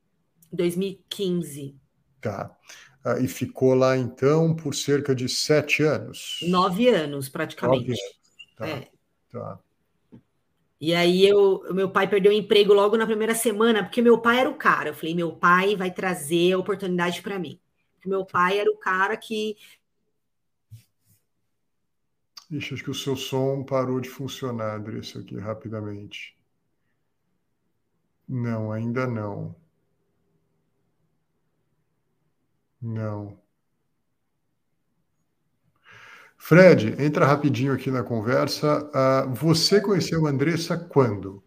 2015. 0.52 1.76
Tá. 2.20 2.52
Ah, 3.04 3.20
e 3.20 3.28
ficou 3.28 3.76
lá 3.76 3.96
então 3.96 4.56
por 4.56 4.74
cerca 4.74 5.14
de 5.14 5.30
sete 5.30 5.84
anos. 5.84 6.40
Nove 6.42 6.90
anos, 6.90 7.30
praticamente. 7.30 7.90
Nove 7.90 8.02
anos. 8.02 8.16
Tá, 8.58 8.68
é. 8.68 8.88
tá. 9.32 9.60
E 10.82 10.94
aí 10.94 11.26
eu, 11.26 11.64
meu 11.72 11.90
pai 11.90 12.08
perdeu 12.08 12.32
o 12.32 12.36
emprego 12.36 12.74
logo 12.74 12.98
na 12.98 13.06
primeira 13.06 13.34
semana, 13.34 13.84
porque 13.84 14.02
meu 14.02 14.18
pai 14.18 14.40
era 14.40 14.50
o 14.50 14.56
cara. 14.56 14.90
Eu 14.90 14.94
falei, 14.94 15.16
meu 15.16 15.32
pai 15.34 15.76
vai 15.76 15.92
trazer 15.92 16.54
a 16.54 16.58
oportunidade 16.58 17.22
para 17.22 17.40
mim. 17.40 17.60
Porque 18.06 18.10
meu 18.10 18.24
pai 18.24 18.60
era 18.60 18.70
o 18.72 18.78
cara 18.78 19.18
que 19.18 19.58
Ixi, 22.52 22.76
acho 22.76 22.84
que 22.84 22.92
o 22.92 22.94
seu 22.94 23.16
som 23.16 23.64
parou 23.64 24.00
de 24.00 24.08
funcionar, 24.08 24.76
Andressa, 24.76 25.20
aqui 25.20 25.36
rapidamente. 25.36 26.38
Não, 28.30 28.72
ainda 28.72 29.08
não. 29.08 29.56
Não. 32.80 33.40
Fred, 36.38 36.96
entra 37.04 37.26
rapidinho 37.26 37.74
aqui 37.74 37.90
na 37.90 38.04
conversa. 38.04 38.84
Uh, 38.94 39.34
você 39.34 39.82
conheceu 39.82 40.28
a 40.28 40.30
Andressa 40.30 40.78
quando? 40.78 41.44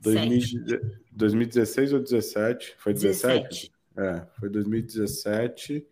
2016 0.00 1.92
ou 1.92 2.00
17? 2.00 2.76
Foi 2.78 2.94
17? 2.94 3.42
17. 3.42 3.70
É, 3.96 4.26
foi 4.40 4.48
2017. 4.48 5.86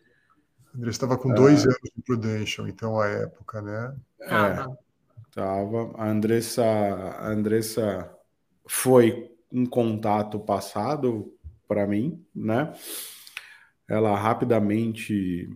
Ele 0.78 0.90
estava 0.90 1.18
com 1.18 1.34
dois 1.34 1.66
ah. 1.66 1.68
anos 1.68 1.90
de 1.94 2.00
Prudential, 2.02 2.66
então, 2.66 2.98
a 2.98 3.06
época, 3.06 3.60
né? 3.60 3.94
É, 4.22 4.64
tava. 5.32 5.92
A 5.96 6.08
Andressa, 6.08 6.64
a 6.64 7.28
Andressa 7.28 8.10
foi 8.66 9.30
um 9.52 9.66
contato 9.66 10.40
passado 10.40 11.30
para 11.68 11.86
mim, 11.86 12.24
né? 12.34 12.72
Ela 13.86 14.16
rapidamente 14.16 15.50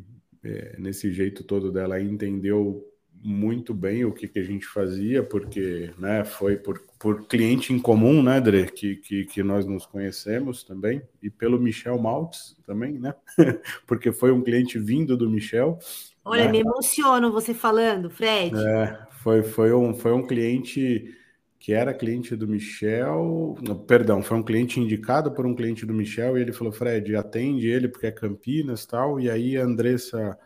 é, 0.44 0.76
nesse 0.78 1.12
jeito 1.12 1.42
todo 1.42 1.72
dela, 1.72 2.00
entendeu 2.00 2.84
muito 3.24 3.72
bem 3.72 4.04
o 4.04 4.12
que, 4.12 4.28
que 4.28 4.38
a 4.38 4.44
gente 4.44 4.66
fazia, 4.66 5.22
porque 5.22 5.90
né, 5.98 6.24
foi 6.24 6.56
por, 6.56 6.78
por 6.98 7.26
cliente 7.26 7.72
em 7.72 7.78
comum, 7.78 8.22
né, 8.22 8.38
Dre, 8.38 8.70
que, 8.70 8.96
que, 8.96 9.24
que 9.24 9.42
nós 9.42 9.64
nos 9.64 9.86
conhecemos 9.86 10.62
também, 10.62 11.00
e 11.22 11.30
pelo 11.30 11.58
Michel 11.58 11.98
Maltz 11.98 12.54
também, 12.66 12.98
né, 12.98 13.14
porque 13.86 14.12
foi 14.12 14.30
um 14.30 14.42
cliente 14.42 14.78
vindo 14.78 15.16
do 15.16 15.30
Michel. 15.30 15.78
Olha, 16.22 16.44
né? 16.44 16.52
me 16.52 16.60
emociono 16.60 17.32
você 17.32 17.54
falando, 17.54 18.10
Fred. 18.10 18.54
É, 18.54 18.98
foi, 19.22 19.42
foi, 19.42 19.72
um, 19.72 19.94
foi 19.94 20.12
um 20.12 20.26
cliente 20.26 21.16
que 21.64 21.73
era 21.73 21.94
cliente 21.94 22.37
do 22.37 22.47
Michel, 22.47 23.56
perdão, 23.88 24.23
foi 24.23 24.37
um 24.37 24.42
cliente 24.42 24.78
indicado 24.78 25.33
por 25.33 25.47
um 25.47 25.54
cliente 25.54 25.87
do 25.87 25.94
Michel 25.94 26.37
e 26.37 26.42
ele 26.42 26.52
falou, 26.52 26.71
Fred, 26.71 27.16
atende 27.16 27.66
ele 27.66 27.88
porque 27.88 28.06
é 28.06 28.12
Campinas 28.12 28.85
tal, 28.85 29.18
e 29.18 29.30
aí 29.30 29.56
a 29.56 29.64
Andressa, 29.64 30.38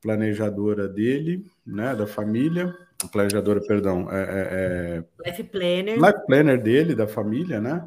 planejadora 0.00 0.88
dele, 0.88 1.44
né, 1.66 1.94
da 1.94 2.06
família, 2.06 2.74
planejadora, 3.12 3.60
perdão, 3.66 4.10
é, 4.10 4.22
é, 4.22 5.26
é 5.26 5.30
Life 5.30 5.44
Planner. 5.44 5.96
Life 5.96 6.26
Planner 6.26 6.62
dele, 6.62 6.94
da 6.94 7.06
família, 7.06 7.60
né, 7.60 7.86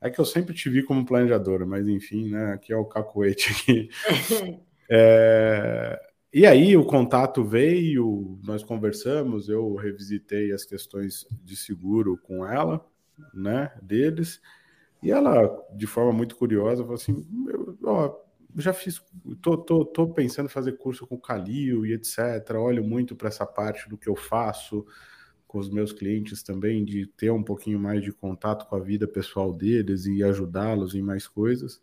é 0.00 0.08
que 0.08 0.18
eu 0.18 0.24
sempre 0.24 0.54
te 0.54 0.70
vi 0.70 0.82
como 0.82 1.04
planejadora, 1.04 1.66
mas 1.66 1.86
enfim, 1.86 2.30
né, 2.30 2.54
aqui 2.54 2.72
é 2.72 2.76
o 2.78 2.86
cacoete 2.86 3.52
aqui. 3.52 3.90
é, 4.90 6.00
e 6.32 6.46
aí 6.46 6.76
o 6.76 6.84
contato 6.84 7.42
veio, 7.42 8.38
nós 8.44 8.62
conversamos, 8.62 9.48
eu 9.48 9.74
revisitei 9.74 10.52
as 10.52 10.64
questões 10.64 11.26
de 11.42 11.56
seguro 11.56 12.18
com 12.18 12.46
ela, 12.46 12.84
né, 13.32 13.72
deles, 13.82 14.40
e 15.02 15.10
ela, 15.10 15.48
de 15.74 15.86
forma 15.86 16.12
muito 16.12 16.36
curiosa, 16.36 16.82
falou 16.82 16.96
assim, 16.96 17.26
eu, 17.48 17.78
ó, 17.84 18.14
já 18.56 18.72
fiz, 18.72 19.00
tô, 19.40 19.56
tô, 19.56 19.84
tô 19.84 20.08
pensando 20.08 20.46
em 20.46 20.50
fazer 20.50 20.72
curso 20.72 21.06
com 21.06 21.14
o 21.14 21.20
Calil 21.20 21.86
e 21.86 21.92
etc, 21.92 22.18
olho 22.56 22.84
muito 22.84 23.16
para 23.16 23.28
essa 23.28 23.46
parte 23.46 23.88
do 23.88 23.96
que 23.96 24.08
eu 24.08 24.16
faço 24.16 24.84
com 25.46 25.58
os 25.58 25.70
meus 25.70 25.92
clientes 25.92 26.42
também, 26.42 26.84
de 26.84 27.06
ter 27.06 27.30
um 27.30 27.42
pouquinho 27.42 27.78
mais 27.78 28.02
de 28.02 28.12
contato 28.12 28.66
com 28.68 28.76
a 28.76 28.80
vida 28.80 29.08
pessoal 29.08 29.50
deles 29.52 30.04
e 30.04 30.22
ajudá-los 30.22 30.94
em 30.94 31.00
mais 31.00 31.26
coisas. 31.26 31.80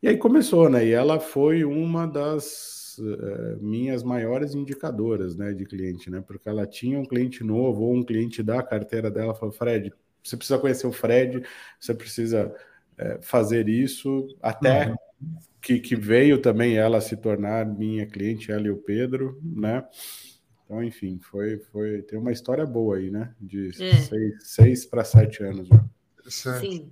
E 0.00 0.06
aí 0.06 0.16
começou, 0.16 0.68
né, 0.68 0.86
e 0.86 0.92
ela 0.92 1.18
foi 1.18 1.64
uma 1.64 2.06
das 2.06 2.83
uh, 2.98 3.58
minhas 3.60 4.02
maiores 4.02 4.54
indicadoras 4.54 5.36
né, 5.36 5.52
de 5.52 5.64
cliente, 5.64 6.10
né? 6.10 6.22
Porque 6.26 6.48
ela 6.48 6.66
tinha 6.66 6.98
um 6.98 7.04
cliente 7.04 7.44
novo 7.44 7.82
ou 7.82 7.94
um 7.94 8.02
cliente 8.02 8.42
da 8.42 8.62
carteira 8.62 9.10
dela 9.10 9.34
falou: 9.34 9.54
Fred, 9.54 9.92
você 10.22 10.36
precisa 10.36 10.58
conhecer 10.58 10.86
o 10.86 10.92
Fred, 10.92 11.42
você 11.78 11.94
precisa 11.94 12.54
uh, 12.98 13.22
fazer 13.22 13.68
isso, 13.68 14.26
até 14.40 14.88
uhum. 14.88 14.96
que, 15.60 15.80
que 15.80 15.96
veio 15.96 16.38
também 16.38 16.76
ela 16.76 17.00
se 17.00 17.16
tornar 17.16 17.66
minha 17.66 18.06
cliente, 18.06 18.50
ela 18.50 18.66
e 18.66 18.70
o 18.70 18.76
Pedro, 18.76 19.40
né? 19.42 19.84
Então, 20.64 20.82
enfim, 20.82 21.18
foi, 21.20 21.58
foi 21.58 22.02
tem 22.02 22.18
uma 22.18 22.32
história 22.32 22.64
boa 22.64 22.96
aí, 22.96 23.10
né? 23.10 23.34
De 23.40 23.68
é. 23.68 23.96
seis, 23.96 24.34
seis 24.40 24.86
para 24.86 25.04
sete 25.04 25.42
anos 25.42 25.68
já. 25.68 25.84
Sim. 26.26 26.90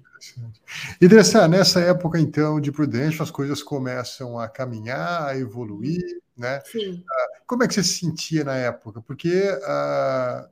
E 1.00 1.08
dessa, 1.08 1.48
nessa 1.48 1.80
época, 1.80 2.18
então, 2.18 2.60
de 2.60 2.70
Prudential, 2.70 3.24
as 3.24 3.30
coisas 3.30 3.62
começam 3.62 4.38
a 4.38 4.48
caminhar, 4.48 5.24
a 5.28 5.36
evoluir, 5.36 6.20
né? 6.36 6.60
Sim. 6.64 7.02
Ah, 7.10 7.26
como 7.46 7.64
é 7.64 7.68
que 7.68 7.74
você 7.74 7.82
se 7.82 7.98
sentia 7.98 8.44
na 8.44 8.54
época? 8.54 9.00
Porque 9.00 9.50
uh, 9.50 10.48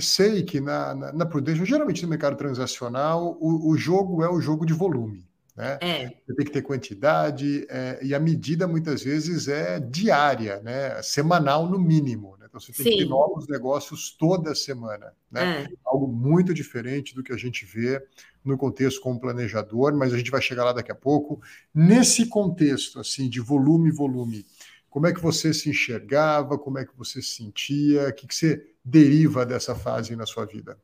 sei 0.00 0.42
que 0.42 0.60
na, 0.60 0.94
na, 0.94 1.12
na 1.12 1.26
Prudential, 1.26 1.66
geralmente 1.66 2.02
no 2.02 2.08
mercado 2.08 2.36
transacional, 2.36 3.36
o, 3.40 3.70
o 3.70 3.76
jogo 3.76 4.22
é 4.22 4.30
o 4.30 4.40
jogo 4.40 4.64
de 4.64 4.72
volume. 4.72 5.26
Né? 5.56 5.78
É. 5.82 6.06
Você 6.26 6.34
tem 6.34 6.46
que 6.46 6.52
ter 6.52 6.62
quantidade, 6.62 7.66
é, 7.68 7.98
e 8.02 8.14
a 8.14 8.20
medida 8.20 8.66
muitas 8.66 9.02
vezes 9.02 9.48
é 9.48 9.78
diária, 9.78 10.60
né? 10.60 11.02
semanal 11.02 11.68
no 11.68 11.78
mínimo. 11.78 12.36
Né? 12.38 12.46
Então 12.48 12.60
você 12.60 12.72
tem 12.72 12.84
Sim. 12.84 12.90
que 12.90 12.98
ter 13.04 13.08
novos 13.08 13.46
negócios 13.46 14.16
toda 14.18 14.54
semana. 14.54 15.12
Né? 15.30 15.64
É. 15.64 15.68
Algo 15.84 16.06
muito 16.08 16.54
diferente 16.54 17.14
do 17.14 17.22
que 17.22 17.32
a 17.32 17.36
gente 17.36 17.66
vê 17.66 18.02
no 18.44 18.56
contexto 18.56 19.00
como 19.00 19.20
planejador, 19.20 19.94
mas 19.94 20.12
a 20.12 20.18
gente 20.18 20.30
vai 20.30 20.40
chegar 20.40 20.64
lá 20.64 20.72
daqui 20.72 20.90
a 20.90 20.96
pouco. 20.96 21.40
Nesse 21.74 22.26
contexto 22.26 22.98
assim 22.98 23.28
de 23.28 23.40
volume, 23.40 23.90
volume, 23.90 24.46
como 24.88 25.06
é 25.06 25.12
que 25.12 25.20
você 25.20 25.54
se 25.54 25.70
enxergava, 25.70 26.58
como 26.58 26.78
é 26.78 26.84
que 26.84 26.96
você 26.96 27.22
se 27.22 27.36
sentia, 27.36 28.08
o 28.08 28.12
que, 28.12 28.26
que 28.26 28.34
você 28.34 28.74
deriva 28.84 29.46
dessa 29.46 29.74
fase 29.74 30.16
na 30.16 30.26
sua 30.26 30.44
vida? 30.44 30.78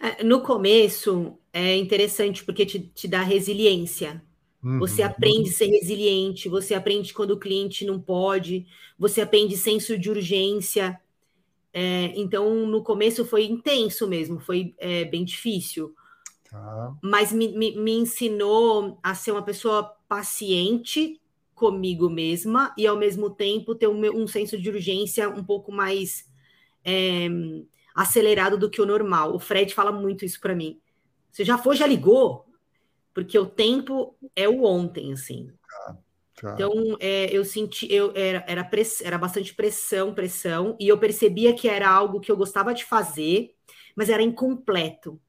É, 0.00 0.22
no 0.24 0.42
começo 0.42 1.38
é 1.52 1.76
interessante 1.76 2.44
porque 2.44 2.64
te, 2.64 2.80
te 2.80 3.08
dá 3.08 3.22
resiliência. 3.22 4.22
Uhum. 4.62 4.78
Você 4.80 5.02
aprende 5.02 5.50
a 5.50 5.52
ser 5.52 5.66
resiliente, 5.66 6.48
você 6.48 6.74
aprende 6.74 7.14
quando 7.14 7.32
o 7.32 7.38
cliente 7.38 7.84
não 7.84 8.00
pode, 8.00 8.66
você 8.98 9.20
aprende 9.20 9.56
senso 9.56 9.98
de 9.98 10.10
urgência. 10.10 11.00
É, 11.72 12.12
então, 12.16 12.66
no 12.66 12.82
começo 12.82 13.24
foi 13.24 13.44
intenso 13.44 14.06
mesmo, 14.06 14.40
foi 14.40 14.74
é, 14.78 15.04
bem 15.04 15.24
difícil. 15.24 15.94
Tá. 16.50 16.96
Mas 17.02 17.32
me, 17.32 17.48
me, 17.48 17.76
me 17.76 17.92
ensinou 17.92 18.98
a 19.02 19.14
ser 19.14 19.32
uma 19.32 19.42
pessoa 19.42 19.84
paciente 20.08 21.20
comigo 21.54 22.08
mesma 22.08 22.72
e, 22.76 22.86
ao 22.86 22.96
mesmo 22.96 23.30
tempo, 23.30 23.74
ter 23.74 23.88
um, 23.88 24.22
um 24.22 24.26
senso 24.26 24.56
de 24.58 24.70
urgência 24.70 25.28
um 25.28 25.44
pouco 25.44 25.70
mais. 25.70 26.26
É, 26.84 27.28
acelerado 27.98 28.56
do 28.56 28.70
que 28.70 28.80
o 28.80 28.86
normal. 28.86 29.34
O 29.34 29.40
Fred 29.40 29.74
fala 29.74 29.90
muito 29.90 30.24
isso 30.24 30.40
para 30.40 30.54
mim. 30.54 30.80
Você 31.32 31.44
já 31.44 31.58
foi, 31.58 31.74
já 31.74 31.86
ligou? 31.86 32.46
Porque 33.12 33.36
o 33.36 33.44
tempo 33.44 34.16
é 34.36 34.48
o 34.48 34.62
ontem, 34.62 35.12
assim. 35.12 35.50
Tá, 35.68 35.98
tá. 36.40 36.54
Então, 36.54 36.72
é, 37.00 37.24
eu 37.36 37.44
senti, 37.44 37.92
eu 37.92 38.12
era, 38.14 38.44
era, 38.46 38.64
press, 38.64 39.00
era 39.00 39.18
bastante 39.18 39.52
pressão, 39.52 40.14
pressão, 40.14 40.76
e 40.78 40.86
eu 40.86 40.96
percebia 40.96 41.52
que 41.52 41.68
era 41.68 41.90
algo 41.90 42.20
que 42.20 42.30
eu 42.30 42.36
gostava 42.36 42.72
de 42.72 42.84
fazer, 42.84 43.52
mas 43.96 44.08
era 44.08 44.22
incompleto. 44.22 45.20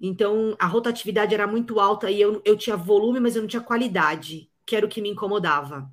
Então, 0.00 0.56
a 0.58 0.66
rotatividade 0.66 1.32
era 1.32 1.46
muito 1.46 1.78
alta 1.78 2.10
e 2.10 2.20
eu, 2.20 2.42
eu 2.44 2.56
tinha 2.56 2.76
volume, 2.76 3.20
mas 3.20 3.36
eu 3.36 3.42
não 3.42 3.48
tinha 3.48 3.62
qualidade, 3.62 4.50
que 4.66 4.74
era 4.74 4.84
o 4.84 4.88
que 4.88 5.00
me 5.00 5.10
incomodava. 5.10 5.88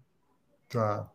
Tá. 0.67 1.11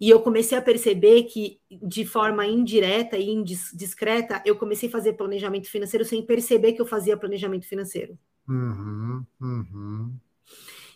E 0.00 0.10
eu 0.10 0.20
comecei 0.20 0.56
a 0.56 0.62
perceber 0.62 1.24
que, 1.24 1.60
de 1.70 2.04
forma 2.04 2.46
indireta 2.46 3.16
e 3.16 3.30
indiscreta, 3.30 4.42
eu 4.44 4.56
comecei 4.56 4.88
a 4.88 4.92
fazer 4.92 5.14
planejamento 5.14 5.70
financeiro 5.70 6.04
sem 6.04 6.24
perceber 6.24 6.72
que 6.72 6.80
eu 6.80 6.86
fazia 6.86 7.16
planejamento 7.16 7.66
financeiro. 7.66 8.18
Uhum, 8.48 9.24
uhum. 9.40 10.14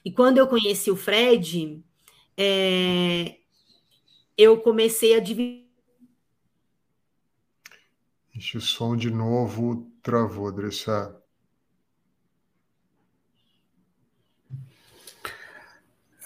E 0.05 0.11
quando 0.11 0.39
eu 0.39 0.47
conheci 0.47 0.91
o 0.91 0.97
Fred, 0.97 1.83
é, 2.37 3.37
eu 4.37 4.59
comecei 4.59 5.15
a 5.15 5.21
dividir. 5.21 5.69
Esse 8.35 8.61
som 8.61 8.97
de 8.97 9.11
novo 9.11 9.91
travou, 10.03 10.49
Adressa. 10.49 11.20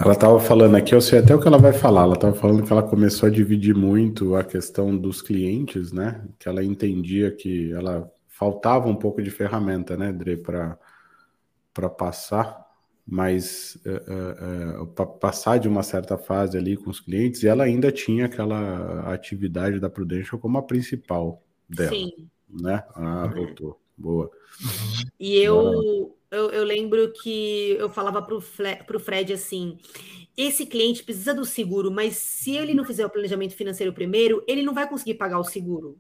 Ela 0.00 0.12
estava 0.12 0.40
falando 0.40 0.74
aqui, 0.74 0.94
eu 0.94 1.00
sei 1.00 1.20
até 1.20 1.34
o 1.34 1.40
que 1.40 1.46
ela 1.46 1.58
vai 1.58 1.72
falar. 1.72 2.02
Ela 2.02 2.14
estava 2.14 2.34
falando 2.34 2.64
que 2.64 2.72
ela 2.72 2.82
começou 2.82 3.28
a 3.28 3.30
dividir 3.30 3.74
muito 3.74 4.34
a 4.34 4.42
questão 4.42 4.96
dos 4.96 5.22
clientes, 5.22 5.92
né? 5.92 6.24
Que 6.38 6.48
ela 6.48 6.64
entendia 6.64 7.30
que 7.30 7.72
ela 7.72 8.10
faltava 8.26 8.88
um 8.88 8.96
pouco 8.96 9.22
de 9.22 9.30
ferramenta, 9.30 9.96
né, 9.96 10.12
Dre, 10.12 10.36
para 10.36 11.88
passar, 11.90 12.66
mas 13.06 13.78
uh, 13.86 14.80
uh, 14.80 14.82
uh, 14.82 14.86
para 14.88 15.06
passar 15.06 15.58
de 15.58 15.68
uma 15.68 15.84
certa 15.84 16.18
fase 16.18 16.58
ali 16.58 16.76
com 16.76 16.90
os 16.90 16.98
clientes, 16.98 17.44
e 17.44 17.48
ela 17.48 17.62
ainda 17.62 17.92
tinha 17.92 18.26
aquela 18.26 19.12
atividade 19.12 19.78
da 19.78 19.88
Prudential 19.88 20.40
como 20.40 20.58
a 20.58 20.62
principal, 20.62 21.42
dela. 21.68 21.90
Sim. 21.90 22.10
Né? 22.50 22.82
Ah, 22.94 23.30
voltou. 23.32 23.80
Boa. 23.96 24.30
E 25.18 25.36
eu, 25.36 26.16
eu, 26.30 26.50
eu, 26.50 26.64
lembro 26.64 27.12
que 27.12 27.76
eu 27.78 27.88
falava 27.88 28.20
para 28.20 28.36
o 28.96 29.00
Fred 29.00 29.32
assim: 29.32 29.78
esse 30.36 30.66
cliente 30.66 31.04
precisa 31.04 31.32
do 31.32 31.44
seguro, 31.44 31.90
mas 31.90 32.16
se 32.16 32.56
ele 32.56 32.74
não 32.74 32.84
fizer 32.84 33.06
o 33.06 33.10
planejamento 33.10 33.54
financeiro 33.54 33.92
primeiro, 33.92 34.44
ele 34.46 34.62
não 34.62 34.74
vai 34.74 34.88
conseguir 34.88 35.14
pagar 35.14 35.38
o 35.38 35.44
seguro. 35.44 35.96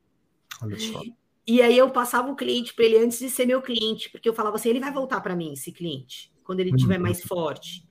Olha 0.62 0.78
só. 0.78 1.00
E 1.46 1.60
aí 1.60 1.76
eu 1.76 1.90
passava 1.90 2.30
o 2.30 2.36
cliente 2.36 2.72
para 2.72 2.86
ele 2.86 2.98
antes 2.98 3.18
de 3.18 3.28
ser 3.28 3.46
meu 3.46 3.60
cliente, 3.60 4.10
porque 4.10 4.28
eu 4.28 4.34
falava 4.34 4.56
assim: 4.56 4.70
ele 4.70 4.80
vai 4.80 4.92
voltar 4.92 5.20
para 5.20 5.36
mim, 5.36 5.52
esse 5.52 5.70
cliente, 5.70 6.32
quando 6.42 6.60
ele 6.60 6.70
estiver 6.70 6.96
uhum. 6.96 7.02
mais 7.02 7.22
forte. 7.22 7.86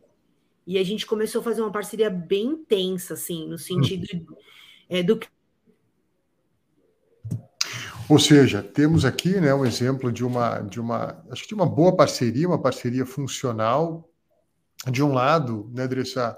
E 0.66 0.78
a 0.78 0.84
gente 0.84 1.06
começou 1.06 1.42
a 1.42 1.44
fazer 1.44 1.62
uma 1.62 1.72
parceria 1.72 2.10
bem 2.10 2.46
intensa, 2.46 3.16
assim, 3.16 3.48
no 3.48 3.58
sentido 3.58 4.06
uhum. 4.14 4.36
é, 4.90 5.04
do 5.04 5.20
ou 8.10 8.20
seja, 8.20 8.62
temos 8.62 9.06
aqui 9.06 9.40
né, 9.40 9.54
um 9.54 9.66
exemplo 9.66 10.12
de 10.12 10.26
uma, 10.26 10.60
de 10.60 10.80
uma, 10.80 11.24
acho 11.30 11.44
que 11.44 11.50
de 11.50 11.54
uma 11.54 11.66
boa 11.66 11.96
parceria, 11.96 12.48
uma 12.48 12.62
parceria 12.62 13.06
funcional. 13.06 14.10
De 14.92 15.02
um 15.02 15.14
lado, 15.14 15.72
né, 15.74 15.88
Dressa, 15.88 16.38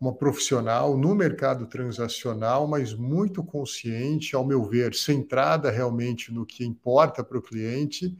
uma 0.00 0.14
profissional 0.14 0.96
no 0.96 1.14
mercado 1.14 1.66
transacional, 1.66 2.66
mas 2.66 2.94
muito 2.94 3.42
consciente, 3.42 4.34
ao 4.34 4.46
meu 4.46 4.64
ver, 4.64 4.94
centrada 4.94 5.70
realmente 5.70 6.32
no 6.32 6.46
que 6.46 6.64
importa 6.64 7.22
para 7.22 7.36
o 7.36 7.42
cliente, 7.42 8.16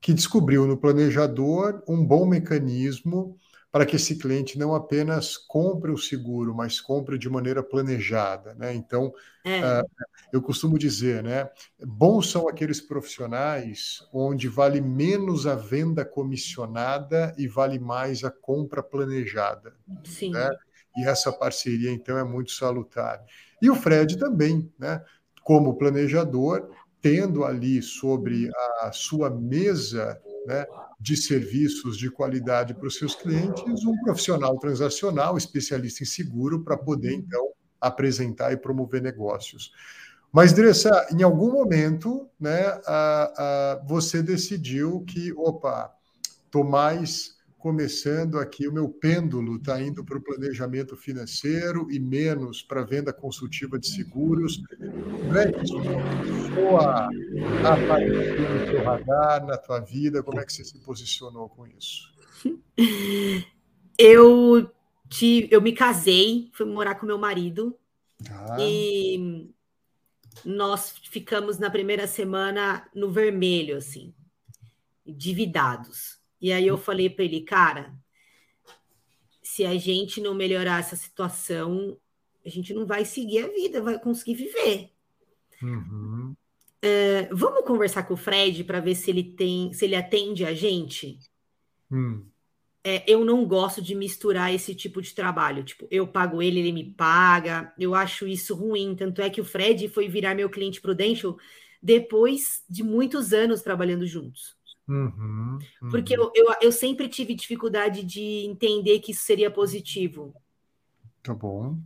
que 0.00 0.12
descobriu 0.12 0.66
no 0.66 0.76
planejador 0.76 1.82
um 1.88 2.04
bom 2.04 2.26
mecanismo 2.26 3.38
para 3.74 3.84
que 3.84 3.96
esse 3.96 4.14
cliente 4.14 4.56
não 4.56 4.72
apenas 4.72 5.36
compre 5.36 5.90
o 5.90 5.98
seguro, 5.98 6.54
mas 6.54 6.80
compre 6.80 7.18
de 7.18 7.28
maneira 7.28 7.60
planejada. 7.60 8.54
Né? 8.54 8.72
Então, 8.72 9.12
é. 9.44 9.80
uh, 9.80 9.90
eu 10.32 10.40
costumo 10.40 10.78
dizer, 10.78 11.24
né, 11.24 11.50
bons 11.84 12.30
são 12.30 12.48
aqueles 12.48 12.80
profissionais 12.80 13.98
onde 14.12 14.46
vale 14.46 14.80
menos 14.80 15.44
a 15.44 15.56
venda 15.56 16.04
comissionada 16.04 17.34
e 17.36 17.48
vale 17.48 17.80
mais 17.80 18.22
a 18.22 18.30
compra 18.30 18.80
planejada. 18.80 19.74
Sim. 20.04 20.30
Né? 20.30 20.50
E 20.96 21.08
essa 21.08 21.32
parceria, 21.32 21.90
então, 21.90 22.16
é 22.16 22.22
muito 22.22 22.52
salutar. 22.52 23.24
E 23.60 23.68
o 23.68 23.74
Fred 23.74 24.16
também, 24.20 24.72
né, 24.78 25.04
como 25.42 25.76
planejador, 25.76 26.70
tendo 27.02 27.44
ali 27.44 27.82
sobre 27.82 28.48
a 28.82 28.92
sua 28.92 29.28
mesa 29.28 30.22
né, 30.46 30.64
de 31.04 31.18
serviços 31.18 31.98
de 31.98 32.10
qualidade 32.10 32.72
para 32.72 32.88
os 32.88 32.96
seus 32.96 33.14
clientes, 33.14 33.84
um 33.84 33.94
profissional 34.00 34.58
transacional, 34.58 35.36
especialista 35.36 36.02
em 36.02 36.06
seguro, 36.06 36.64
para 36.64 36.78
poder, 36.78 37.12
uhum. 37.12 37.18
então, 37.18 37.48
apresentar 37.78 38.54
e 38.54 38.56
promover 38.56 39.02
negócios. 39.02 39.70
Mas, 40.32 40.54
Dressa, 40.54 41.06
em 41.12 41.22
algum 41.22 41.52
momento, 41.52 42.26
né, 42.40 42.80
a, 42.86 43.32
a, 43.36 43.84
você 43.86 44.22
decidiu 44.22 45.04
que, 45.06 45.30
opa, 45.34 45.94
estou 46.46 46.64
mais 46.64 47.33
começando 47.64 48.38
aqui, 48.38 48.68
o 48.68 48.72
meu 48.72 48.90
pêndulo 48.90 49.56
está 49.56 49.80
indo 49.80 50.04
para 50.04 50.18
o 50.18 50.20
planejamento 50.20 50.98
financeiro 50.98 51.90
e 51.90 51.98
menos 51.98 52.62
para 52.62 52.82
a 52.82 52.84
venda 52.84 53.10
consultiva 53.10 53.78
de 53.78 53.88
seguros. 53.88 54.62
Não 54.78 55.34
é 55.34 55.50
isso? 55.62 55.74
Começou 55.74 56.76
a 56.76 57.08
aparecer 57.72 58.50
no 58.50 58.66
seu 58.66 58.84
radar, 58.84 59.46
na 59.46 59.56
tua 59.56 59.80
vida? 59.80 60.22
Como 60.22 60.38
é 60.38 60.44
que 60.44 60.52
você 60.52 60.62
se 60.62 60.78
posicionou 60.80 61.48
com 61.48 61.66
isso? 61.66 62.12
Eu, 63.96 64.68
te, 65.08 65.48
eu 65.52 65.62
me 65.62 65.72
casei, 65.72 66.50
fui 66.52 66.66
morar 66.66 66.96
com 66.96 67.06
meu 67.06 67.16
marido 67.16 67.78
ah. 68.28 68.56
e 68.58 69.48
nós 70.44 70.96
ficamos 71.10 71.58
na 71.58 71.70
primeira 71.70 72.08
semana 72.08 72.90
no 72.92 73.12
vermelho, 73.12 73.76
assim, 73.76 74.12
endividados. 75.06 76.23
E 76.44 76.52
aí 76.52 76.66
eu 76.66 76.76
falei 76.76 77.08
para 77.08 77.24
ele, 77.24 77.40
cara, 77.40 77.94
se 79.42 79.64
a 79.64 79.78
gente 79.78 80.20
não 80.20 80.34
melhorar 80.34 80.78
essa 80.78 80.94
situação, 80.94 81.96
a 82.44 82.50
gente 82.50 82.74
não 82.74 82.84
vai 82.84 83.06
seguir 83.06 83.38
a 83.38 83.48
vida, 83.48 83.80
vai 83.80 83.98
conseguir 83.98 84.34
viver. 84.34 84.90
Uhum. 85.62 86.36
Uh, 86.84 87.34
vamos 87.34 87.64
conversar 87.64 88.02
com 88.02 88.12
o 88.12 88.18
Fred 88.18 88.62
para 88.64 88.78
ver 88.78 88.94
se 88.94 89.10
ele 89.10 89.24
tem, 89.24 89.72
se 89.72 89.86
ele 89.86 89.96
atende 89.96 90.44
a 90.44 90.52
gente. 90.52 91.18
Hum. 91.90 92.26
É, 92.84 93.10
eu 93.10 93.24
não 93.24 93.46
gosto 93.46 93.80
de 93.80 93.94
misturar 93.94 94.52
esse 94.52 94.74
tipo 94.74 95.00
de 95.00 95.14
trabalho. 95.14 95.64
Tipo, 95.64 95.88
eu 95.90 96.06
pago 96.06 96.42
ele, 96.42 96.60
ele 96.60 96.72
me 96.72 96.92
paga. 96.92 97.72
Eu 97.78 97.94
acho 97.94 98.28
isso 98.28 98.54
ruim. 98.54 98.94
Tanto 98.94 99.22
é 99.22 99.30
que 99.30 99.40
o 99.40 99.46
Fred 99.46 99.88
foi 99.88 100.10
virar 100.10 100.34
meu 100.34 100.50
cliente 100.50 100.82
Prudential 100.82 101.38
depois 101.82 102.62
de 102.68 102.82
muitos 102.82 103.32
anos 103.32 103.62
trabalhando 103.62 104.06
juntos. 104.06 104.62
Uhum, 104.86 105.58
uhum. 105.82 105.90
Porque 105.90 106.14
eu, 106.14 106.30
eu, 106.34 106.54
eu, 106.60 106.72
sempre 106.72 107.08
tive 107.08 107.34
dificuldade 107.34 108.04
de 108.04 108.44
entender 108.46 109.00
que 109.00 109.12
isso 109.12 109.24
seria 109.24 109.50
positivo. 109.50 110.34
Tá 111.22 111.32
bom. 111.32 111.78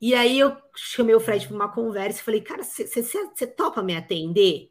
E 0.00 0.14
aí 0.14 0.38
eu 0.38 0.56
chamei 0.74 1.14
o 1.14 1.20
Fred 1.20 1.46
para 1.46 1.56
uma 1.56 1.68
conversa 1.68 2.20
e 2.20 2.24
falei, 2.24 2.40
cara, 2.40 2.62
você 2.62 3.46
topa 3.46 3.82
me 3.82 3.96
atender? 3.96 4.70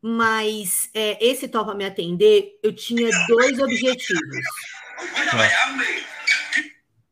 Mas 0.00 0.90
é, 0.92 1.24
esse 1.24 1.46
topa 1.46 1.74
me 1.74 1.84
atender, 1.84 2.58
eu 2.62 2.74
tinha 2.74 3.08
dois 3.28 3.58
objetivos. 3.58 4.44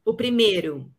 O 0.04 0.14
primeiro, 0.14 0.90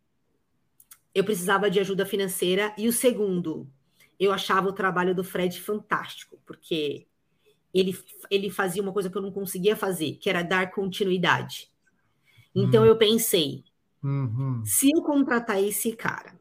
eu 1.14 1.22
precisava 1.22 1.70
de 1.70 1.78
ajuda 1.78 2.06
financeira, 2.06 2.74
e 2.78 2.88
o 2.88 2.92
segundo, 2.92 3.70
eu 4.18 4.32
achava 4.32 4.68
o 4.68 4.72
trabalho 4.72 5.14
do 5.14 5.22
Fred 5.22 5.60
fantástico, 5.60 6.40
porque 6.46 7.06
ele, 7.74 7.98
ele 8.30 8.48
fazia 8.48 8.80
uma 8.80 8.92
coisa 8.92 9.10
que 9.10 9.16
eu 9.16 9.22
não 9.22 9.32
conseguia 9.32 9.74
fazer, 9.74 10.14
que 10.14 10.30
era 10.30 10.42
dar 10.42 10.70
continuidade. 10.70 11.68
Então 12.54 12.82
uhum. 12.82 12.88
eu 12.88 12.96
pensei, 12.96 13.64
uhum. 14.02 14.62
se 14.64 14.90
eu 14.94 15.02
contratar 15.02 15.62
esse 15.62 15.92
cara 15.92 16.38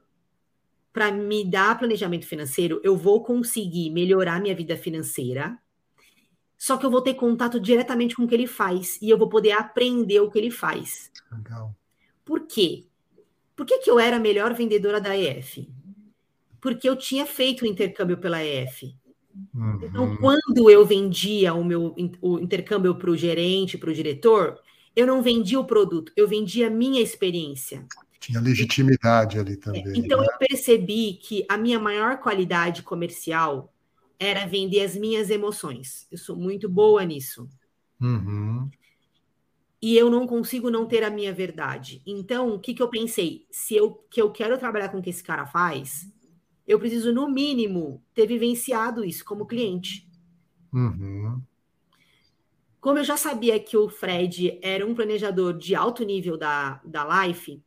para 0.93 1.11
me 1.11 1.43
dar 1.43 1.77
planejamento 1.77 2.27
financeiro, 2.27 2.79
eu 2.83 2.95
vou 2.95 3.23
conseguir 3.23 3.89
melhorar 3.89 4.39
minha 4.39 4.55
vida 4.55 4.77
financeira. 4.77 5.57
Só 6.55 6.77
que 6.77 6.85
eu 6.85 6.91
vou 6.91 7.01
ter 7.01 7.15
contato 7.15 7.59
diretamente 7.59 8.15
com 8.15 8.23
o 8.23 8.27
que 8.27 8.35
ele 8.35 8.47
faz 8.47 9.01
e 9.01 9.09
eu 9.09 9.17
vou 9.17 9.27
poder 9.27 9.53
aprender 9.53 10.19
o 10.19 10.29
que 10.29 10.37
ele 10.37 10.51
faz. 10.51 11.11
Legal. 11.31 11.75
Por 12.23 12.41
quê? 12.45 12.85
Por 13.55 13.65
que, 13.65 13.79
que 13.79 13.89
eu 13.89 13.99
era 13.99 14.17
a 14.17 14.19
melhor 14.19 14.53
vendedora 14.53 15.01
da 15.01 15.17
EF? 15.17 15.67
Porque 16.61 16.87
eu 16.87 16.95
tinha 16.95 17.25
feito 17.25 17.63
o 17.63 17.67
intercâmbio 17.67 18.17
pela 18.17 18.43
EF. 18.43 18.95
Uhum. 19.53 19.79
Então, 19.83 20.17
quando 20.17 20.69
eu 20.69 20.85
vendia 20.85 21.53
o 21.53 21.63
meu 21.63 21.95
o 22.21 22.39
intercâmbio 22.39 22.95
para 22.95 23.09
o 23.09 23.17
gerente, 23.17 23.77
para 23.77 23.89
o 23.89 23.93
diretor, 23.93 24.59
eu 24.95 25.07
não 25.07 25.21
vendia 25.21 25.59
o 25.59 25.65
produto, 25.65 26.11
eu 26.15 26.27
vendia 26.27 26.67
a 26.67 26.69
minha 26.69 27.01
experiência. 27.01 27.85
Tinha 28.19 28.39
legitimidade 28.39 29.37
ali 29.37 29.57
também. 29.57 29.83
Então, 29.95 30.21
né? 30.21 30.27
eu 30.31 30.37
percebi 30.37 31.13
que 31.13 31.45
a 31.49 31.57
minha 31.57 31.79
maior 31.79 32.17
qualidade 32.19 32.83
comercial 32.83 33.73
era 34.19 34.45
vender 34.45 34.81
as 34.81 34.95
minhas 34.95 35.29
emoções. 35.29 36.07
Eu 36.11 36.17
sou 36.17 36.35
muito 36.35 36.69
boa 36.69 37.03
nisso. 37.03 37.49
Uhum. 37.99 38.69
E 39.81 39.97
eu 39.97 40.09
não 40.09 40.25
consigo 40.25 40.69
não 40.69 40.85
ter 40.85 41.03
a 41.03 41.09
minha 41.09 41.33
verdade. 41.33 42.01
Então, 42.05 42.55
o 42.55 42.59
que, 42.59 42.73
que 42.73 42.81
eu 42.81 42.87
pensei? 42.87 43.45
Se 43.51 43.75
eu, 43.75 43.91
que 44.09 44.21
eu 44.21 44.31
quero 44.31 44.57
trabalhar 44.57 44.87
com 44.89 44.99
o 44.99 45.01
que 45.01 45.09
esse 45.09 45.21
cara 45.21 45.45
faz, 45.45 46.07
eu 46.67 46.79
preciso, 46.79 47.13
no 47.13 47.29
mínimo, 47.29 48.01
ter 48.13 48.25
vivenciado 48.25 49.03
isso 49.03 49.23
como 49.25 49.45
cliente. 49.45 50.07
Uhum. 50.71 51.41
Como 52.79 52.99
eu 52.99 53.03
já 53.03 53.15
sabia 53.15 53.59
que 53.59 53.77
o 53.77 53.89
Fred 53.89 54.59
era 54.61 54.85
um 54.85 54.93
planejador 54.93 55.57
de 55.57 55.75
alto 55.75 56.03
nível 56.03 56.37
da, 56.37 56.81
da 56.83 57.25
Life, 57.25 57.61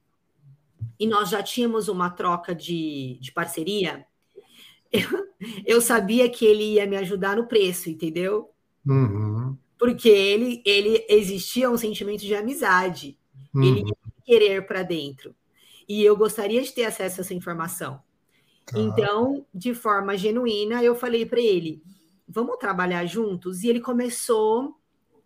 e 0.99 1.07
nós 1.07 1.31
já 1.31 1.43
tínhamos 1.43 1.89
uma 1.89 2.11
troca 2.11 2.55
de, 2.55 3.19
de 3.21 3.33
parceria, 3.33 4.07
eu, 4.93 5.27
eu 5.65 5.81
sabia 5.81 6.29
que 6.29 6.45
ele 6.45 6.75
ia 6.75 6.87
me 6.87 6.97
ajudar 6.97 7.37
no 7.37 7.47
preço, 7.47 7.91
entendeu? 7.91 8.51
Uhum. 8.87 9.57
Porque 9.79 10.09
ele, 10.09 10.63
ele 10.65 11.05
existia 11.09 11.71
um 11.71 11.77
sentimento 11.77 12.23
de 12.23 12.35
amizade. 12.35 13.19
Uhum. 13.55 13.63
Ele 13.63 13.81
ia 13.81 13.97
querer 14.25 14.67
para 14.67 14.83
dentro. 14.83 15.35
E 15.89 16.03
eu 16.03 16.17
gostaria 16.17 16.63
de 16.63 16.73
ter 16.73 16.85
acesso 16.85 17.21
a 17.21 17.23
essa 17.23 17.35
informação. 17.35 18.01
Tá. 18.67 18.79
Então, 18.79 19.47
de 19.55 19.73
forma 19.75 20.17
genuína, 20.17 20.83
eu 20.83 20.95
falei 20.95 21.25
para 21.25 21.41
ele: 21.41 21.83
vamos 22.29 22.57
trabalhar 22.59 23.07
juntos? 23.07 23.63
E 23.63 23.69
ele 23.69 23.81
começou 23.81 24.75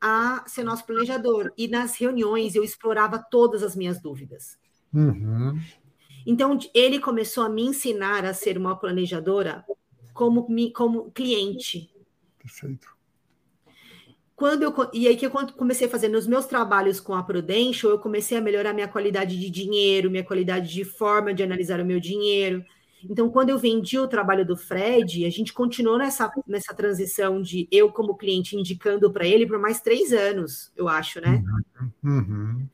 a 0.00 0.44
ser 0.46 0.62
nosso 0.62 0.84
planejador. 0.86 1.52
E 1.56 1.66
nas 1.66 1.96
reuniões 1.96 2.54
eu 2.54 2.62
explorava 2.62 3.18
todas 3.18 3.62
as 3.62 3.74
minhas 3.74 4.00
dúvidas. 4.00 4.58
Uhum. 4.92 5.58
Então, 6.26 6.58
ele 6.74 6.98
começou 6.98 7.44
a 7.44 7.48
me 7.48 7.62
ensinar 7.62 8.24
a 8.24 8.34
ser 8.34 8.58
uma 8.58 8.76
planejadora 8.76 9.64
como, 10.12 10.46
como 10.74 11.10
cliente. 11.10 11.90
Perfeito. 12.38 12.88
Quando 14.36 14.62
eu, 14.62 14.74
e 14.94 15.06
aí 15.06 15.16
que 15.16 15.26
eu 15.26 15.30
comecei 15.30 15.86
a 15.86 15.90
fazer 15.90 16.08
nos 16.08 16.26
meus 16.26 16.46
trabalhos 16.46 16.98
com 16.98 17.14
a 17.14 17.22
Prudential, 17.22 17.92
eu 17.92 17.98
comecei 17.98 18.38
a 18.38 18.40
melhorar 18.40 18.72
minha 18.72 18.88
qualidade 18.88 19.38
de 19.38 19.50
dinheiro, 19.50 20.10
minha 20.10 20.24
qualidade 20.24 20.72
de 20.72 20.82
forma 20.82 21.34
de 21.34 21.42
analisar 21.42 21.78
o 21.78 21.84
meu 21.84 22.00
dinheiro. 22.00 22.64
Então, 23.08 23.30
quando 23.30 23.50
eu 23.50 23.58
vendi 23.58 23.98
o 23.98 24.08
trabalho 24.08 24.44
do 24.44 24.56
Fred, 24.56 25.24
a 25.24 25.30
gente 25.30 25.52
continuou 25.52 25.98
nessa, 25.98 26.30
nessa 26.46 26.74
transição 26.74 27.40
de 27.40 27.66
eu, 27.70 27.90
como 27.90 28.16
cliente, 28.16 28.56
indicando 28.56 29.10
para 29.10 29.26
ele 29.26 29.46
por 29.46 29.58
mais 29.58 29.80
três 29.80 30.12
anos, 30.12 30.72
eu 30.76 30.88
acho, 30.88 31.20
né? 31.20 31.42
Uhum. 31.80 31.90
uhum. 32.04 32.68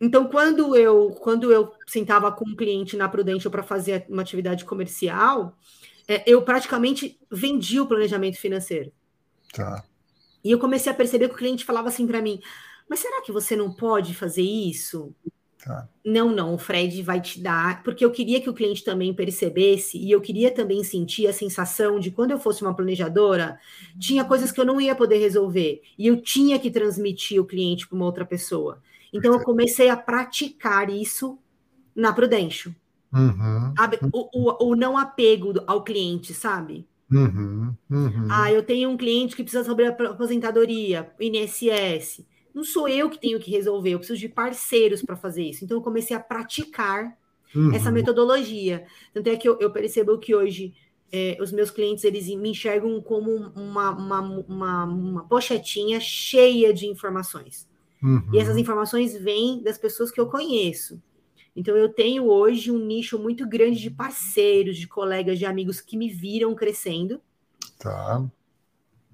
Então, 0.00 0.28
quando 0.28 0.76
eu 0.76 1.10
quando 1.10 1.50
eu 1.50 1.72
sentava 1.86 2.30
com 2.30 2.48
um 2.48 2.54
cliente 2.54 2.96
na 2.96 3.08
Prudential 3.08 3.50
para 3.50 3.64
fazer 3.64 4.06
uma 4.08 4.22
atividade 4.22 4.64
comercial, 4.64 5.58
é, 6.06 6.22
eu 6.26 6.42
praticamente 6.42 7.18
vendi 7.30 7.80
o 7.80 7.86
planejamento 7.86 8.38
financeiro. 8.38 8.92
Tá. 9.52 9.84
E 10.44 10.50
eu 10.50 10.58
comecei 10.58 10.90
a 10.90 10.94
perceber 10.94 11.28
que 11.28 11.34
o 11.34 11.38
cliente 11.38 11.64
falava 11.64 11.88
assim 11.88 12.06
para 12.06 12.22
mim: 12.22 12.40
Mas 12.88 13.00
será 13.00 13.20
que 13.22 13.32
você 13.32 13.56
não 13.56 13.72
pode 13.72 14.14
fazer 14.14 14.42
isso? 14.42 15.14
Tá. 15.64 15.88
Não, 16.04 16.30
não, 16.30 16.54
o 16.54 16.58
Fred 16.58 17.02
vai 17.02 17.20
te 17.20 17.40
dar, 17.40 17.82
porque 17.82 18.04
eu 18.04 18.10
queria 18.10 18.40
que 18.40 18.48
o 18.48 18.54
cliente 18.54 18.84
também 18.84 19.12
percebesse 19.12 19.98
e 19.98 20.10
eu 20.10 20.20
queria 20.20 20.50
também 20.50 20.84
sentir 20.84 21.26
a 21.26 21.32
sensação 21.32 21.98
de 21.98 22.10
quando 22.10 22.30
eu 22.30 22.38
fosse 22.38 22.62
uma 22.62 22.74
planejadora, 22.74 23.58
tinha 23.98 24.24
coisas 24.24 24.52
que 24.52 24.60
eu 24.60 24.64
não 24.64 24.80
ia 24.80 24.94
poder 24.94 25.18
resolver 25.18 25.82
e 25.98 26.06
eu 26.06 26.20
tinha 26.22 26.58
que 26.58 26.70
transmitir 26.70 27.40
o 27.40 27.44
cliente 27.44 27.88
para 27.88 27.96
uma 27.96 28.06
outra 28.06 28.24
pessoa. 28.24 28.80
Então 29.12 29.32
eu 29.32 29.40
comecei 29.40 29.88
a 29.88 29.96
praticar 29.96 30.90
isso 30.90 31.38
na 31.94 32.12
Prudential. 32.12 32.72
Uhum. 33.12 33.74
O, 34.12 34.28
o, 34.32 34.70
o, 34.70 34.76
não 34.76 34.96
apego 34.96 35.54
ao 35.66 35.82
cliente, 35.82 36.34
sabe? 36.34 36.86
Uhum. 37.10 37.74
Uhum. 37.90 38.28
Ah, 38.30 38.52
eu 38.52 38.62
tenho 38.62 38.90
um 38.90 38.96
cliente 38.96 39.34
que 39.34 39.42
precisa 39.42 39.64
sobre 39.64 39.86
a 39.86 39.90
aposentadoria, 39.90 41.10
INSS. 41.18 42.24
Não 42.58 42.64
sou 42.64 42.88
eu 42.88 43.08
que 43.08 43.20
tenho 43.20 43.38
que 43.38 43.52
resolver, 43.52 43.90
eu 43.90 43.98
preciso 43.98 44.18
de 44.18 44.28
parceiros 44.28 45.00
para 45.00 45.14
fazer 45.14 45.44
isso. 45.44 45.64
Então 45.64 45.76
eu 45.76 45.80
comecei 45.80 46.16
a 46.16 46.18
praticar 46.18 47.16
uhum. 47.54 47.72
essa 47.72 47.92
metodologia. 47.92 48.84
Tanto 49.14 49.28
é 49.28 49.36
que 49.36 49.48
eu, 49.48 49.56
eu 49.60 49.70
percebo 49.70 50.18
que 50.18 50.34
hoje 50.34 50.74
é, 51.12 51.38
os 51.40 51.52
meus 51.52 51.70
clientes 51.70 52.02
eles 52.02 52.26
me 52.26 52.50
enxergam 52.50 53.00
como 53.00 53.30
uma, 53.30 53.90
uma, 53.90 54.20
uma, 54.20 54.84
uma 54.86 55.24
pochetinha 55.28 56.00
cheia 56.00 56.74
de 56.74 56.88
informações. 56.88 57.68
Uhum. 58.02 58.28
E 58.32 58.40
essas 58.40 58.56
informações 58.56 59.16
vêm 59.16 59.62
das 59.62 59.78
pessoas 59.78 60.10
que 60.10 60.20
eu 60.20 60.26
conheço. 60.26 61.00
Então, 61.54 61.76
eu 61.76 61.88
tenho 61.88 62.24
hoje 62.24 62.72
um 62.72 62.84
nicho 62.84 63.20
muito 63.20 63.48
grande 63.48 63.78
de 63.78 63.88
parceiros, 63.88 64.76
de 64.76 64.88
colegas, 64.88 65.38
de 65.38 65.46
amigos 65.46 65.80
que 65.80 65.96
me 65.96 66.08
viram 66.08 66.56
crescendo. 66.56 67.20
Tá. 67.78 68.28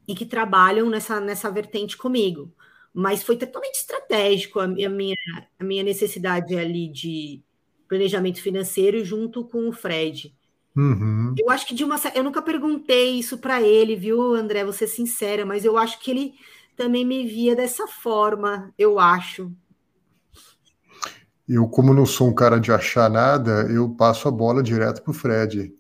E 0.08 0.14
que 0.14 0.24
trabalham 0.24 0.88
nessa, 0.88 1.20
nessa 1.20 1.50
vertente 1.50 1.94
comigo. 1.94 2.50
Mas 2.94 3.22
foi 3.24 3.36
totalmente 3.36 3.74
estratégico 3.74 4.60
a, 4.60 4.64
a 4.64 4.68
minha, 4.68 5.16
a 5.58 5.64
minha 5.64 5.82
necessidade 5.82 6.56
ali 6.56 6.88
de 6.88 7.42
planejamento 7.88 8.40
financeiro 8.40 9.04
junto 9.04 9.44
com 9.44 9.68
o 9.68 9.72
Fred. 9.72 10.32
Uhum. 10.76 11.34
Eu 11.38 11.50
acho 11.50 11.66
que 11.66 11.74
de 11.74 11.84
uma. 11.84 11.96
Eu 12.14 12.24
nunca 12.24 12.40
perguntei 12.40 13.18
isso 13.18 13.38
para 13.38 13.60
ele, 13.62 13.96
viu, 13.96 14.34
André? 14.34 14.64
Vou 14.64 14.72
ser 14.72 14.86
sincera, 14.86 15.44
mas 15.44 15.64
eu 15.64 15.76
acho 15.76 16.00
que 16.00 16.10
ele 16.10 16.34
também 16.76 17.04
me 17.04 17.24
via 17.24 17.54
dessa 17.54 17.86
forma, 17.86 18.72
eu 18.78 18.98
acho. 18.98 19.52
Eu, 21.48 21.68
como 21.68 21.92
não 21.92 22.06
sou 22.06 22.28
um 22.28 22.34
cara 22.34 22.58
de 22.58 22.72
achar 22.72 23.10
nada, 23.10 23.68
eu 23.70 23.88
passo 23.90 24.26
a 24.26 24.30
bola 24.30 24.62
direto 24.62 25.02
para 25.02 25.10
o 25.10 25.14
Fred. 25.14 25.72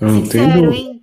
Eu 0.00 0.08
não 0.08 0.24
Sincero, 0.24 0.70
tenho... 0.70 0.97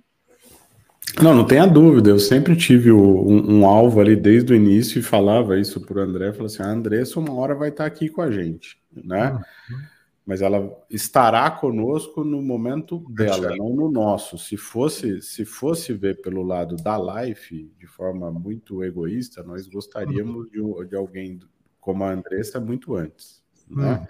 Não, 1.22 1.34
não 1.34 1.46
tenha 1.46 1.66
dúvida. 1.66 2.10
Eu 2.10 2.18
sempre 2.18 2.54
tive 2.56 2.92
um, 2.92 3.60
um, 3.60 3.66
alvo 3.66 4.00
ali 4.00 4.14
desde 4.14 4.52
o 4.52 4.56
início 4.56 4.98
e 4.98 5.02
falava 5.02 5.58
isso 5.58 5.80
para 5.80 5.98
o 5.98 6.02
André. 6.02 6.32
Falava 6.32 6.46
assim: 6.46 6.62
a 6.62 6.68
Andressa 6.70 7.18
uma 7.18 7.32
hora 7.32 7.54
vai 7.54 7.70
estar 7.70 7.84
tá 7.84 7.88
aqui 7.88 8.08
com 8.08 8.20
a 8.20 8.30
gente, 8.30 8.78
né? 8.92 9.32
Uhum 9.32 9.96
mas 10.26 10.42
ela 10.42 10.76
estará 10.90 11.48
conosco 11.52 12.24
no 12.24 12.42
momento 12.42 12.98
dela, 13.10 13.54
não 13.56 13.68
no 13.72 13.88
nosso. 13.88 14.36
Se 14.36 14.56
fosse, 14.56 15.22
se 15.22 15.44
fosse 15.44 15.92
ver 15.92 16.20
pelo 16.20 16.42
lado 16.42 16.74
da 16.74 16.98
life 16.98 17.72
de 17.78 17.86
forma 17.86 18.28
muito 18.32 18.82
egoísta, 18.82 19.44
nós 19.44 19.68
gostaríamos 19.68 20.50
de, 20.50 20.60
de 20.88 20.96
alguém 20.96 21.38
como 21.80 22.02
a 22.02 22.10
Andressa 22.10 22.58
muito 22.58 22.96
antes, 22.96 23.40
né? 23.70 24.08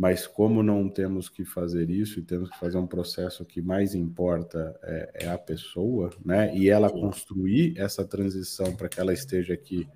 Mas 0.00 0.26
como 0.26 0.62
não 0.62 0.88
temos 0.88 1.28
que 1.28 1.44
fazer 1.44 1.90
isso 1.90 2.18
e 2.18 2.22
temos 2.22 2.48
que 2.48 2.58
fazer 2.58 2.78
um 2.78 2.86
processo 2.86 3.44
que 3.44 3.60
mais 3.60 3.94
importa 3.94 4.74
é, 4.82 5.26
é 5.26 5.28
a 5.28 5.36
pessoa, 5.36 6.08
né? 6.24 6.56
E 6.56 6.70
ela 6.70 6.88
construir 6.88 7.78
essa 7.78 8.02
transição 8.02 8.74
para 8.74 8.88
que 8.88 8.98
ela 8.98 9.12
esteja 9.12 9.52
aqui 9.52 9.86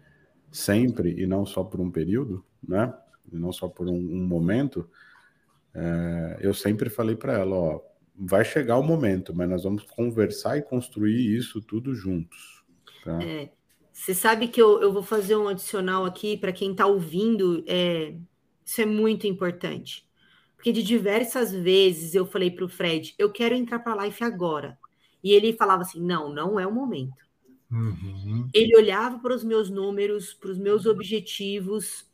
sempre 0.53 1.19
e 1.19 1.27
não 1.27 1.47
só 1.47 1.65
por 1.65 1.81
um 1.81 1.91
período, 1.91 2.45
né? 2.63 2.93
E 3.33 3.39
não 3.39 3.51
só 3.51 3.67
por 3.67 3.89
um, 3.89 3.97
um 3.97 4.27
momento 4.27 4.87
é, 5.75 6.37
eu 6.43 6.53
sempre 6.53 6.91
falei 6.91 7.17
para 7.17 7.39
ela, 7.39 7.57
ó, 7.57 7.81
vai 8.15 8.45
chegar 8.45 8.77
o 8.77 8.83
momento, 8.83 9.35
mas 9.35 9.49
nós 9.49 9.65
vamos 9.65 9.85
conversar 9.85 10.59
e 10.59 10.63
construir 10.63 11.35
isso 11.35 11.63
tudo 11.63 11.95
juntos. 11.95 12.63
Tá? 13.03 13.23
É, 13.23 13.49
você 13.91 14.13
sabe 14.13 14.49
que 14.49 14.61
eu, 14.61 14.83
eu 14.83 14.93
vou 14.93 15.03
fazer 15.03 15.35
um 15.35 15.49
adicional 15.49 16.05
aqui 16.05 16.37
para 16.37 16.53
quem 16.53 16.73
está 16.73 16.85
ouvindo, 16.85 17.65
é, 17.67 18.15
isso 18.65 18.81
é 18.81 18.87
muito 18.87 19.27
importante. 19.27 20.07
Porque 20.57 20.73
de 20.73 20.83
diversas 20.83 21.53
vezes 21.53 22.15
eu 22.15 22.25
falei 22.25 22.51
para 22.51 22.65
o 22.65 22.69
Fred, 22.69 23.15
eu 23.19 23.31
quero 23.31 23.55
entrar 23.55 23.81
para 23.81 23.93
a 23.93 24.05
Life 24.05 24.25
agora. 24.25 24.79
E 25.23 25.33
ele 25.33 25.53
falava 25.53 25.83
assim: 25.83 26.01
não, 26.01 26.33
não 26.33 26.59
é 26.59 26.67
o 26.67 26.73
momento. 26.73 27.25
Uhum. 27.71 28.49
Ele 28.53 28.77
olhava 28.77 29.19
para 29.19 29.35
os 29.35 29.45
meus 29.45 29.69
números, 29.69 30.33
para 30.33 30.51
os 30.51 30.59
meus 30.59 30.87
objetivos, 30.87 32.07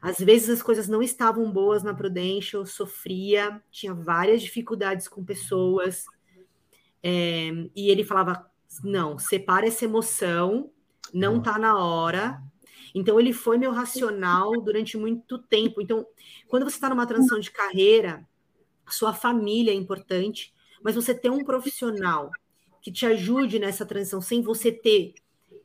às 0.00 0.18
vezes 0.18 0.48
as 0.48 0.62
coisas 0.62 0.88
não 0.88 1.02
estavam 1.02 1.50
boas 1.50 1.82
na 1.82 1.94
Prudential, 1.94 2.64
sofria, 2.64 3.60
tinha 3.70 3.94
várias 3.94 4.42
dificuldades 4.42 5.08
com 5.08 5.24
pessoas. 5.24 6.04
É, 7.02 7.50
e 7.74 7.90
ele 7.90 8.04
falava: 8.04 8.48
não, 8.82 9.18
separa 9.18 9.66
essa 9.66 9.84
emoção, 9.84 10.70
não 11.12 11.40
tá 11.40 11.58
na 11.58 11.78
hora. 11.78 12.42
Então, 12.98 13.20
ele 13.20 13.34
foi 13.34 13.58
meu 13.58 13.72
racional 13.72 14.58
durante 14.62 14.96
muito 14.96 15.36
tempo. 15.36 15.82
Então, 15.82 16.06
quando 16.48 16.64
você 16.64 16.76
está 16.76 16.88
numa 16.88 17.06
transição 17.06 17.38
de 17.38 17.50
carreira, 17.50 18.26
sua 18.88 19.12
família 19.12 19.70
é 19.70 19.74
importante, 19.74 20.54
mas 20.82 20.94
você 20.94 21.14
ter 21.14 21.28
um 21.28 21.44
profissional 21.44 22.30
que 22.80 22.90
te 22.90 23.04
ajude 23.04 23.58
nessa 23.58 23.84
transição 23.84 24.22
sem 24.22 24.40
você 24.40 24.72
ter 24.72 25.12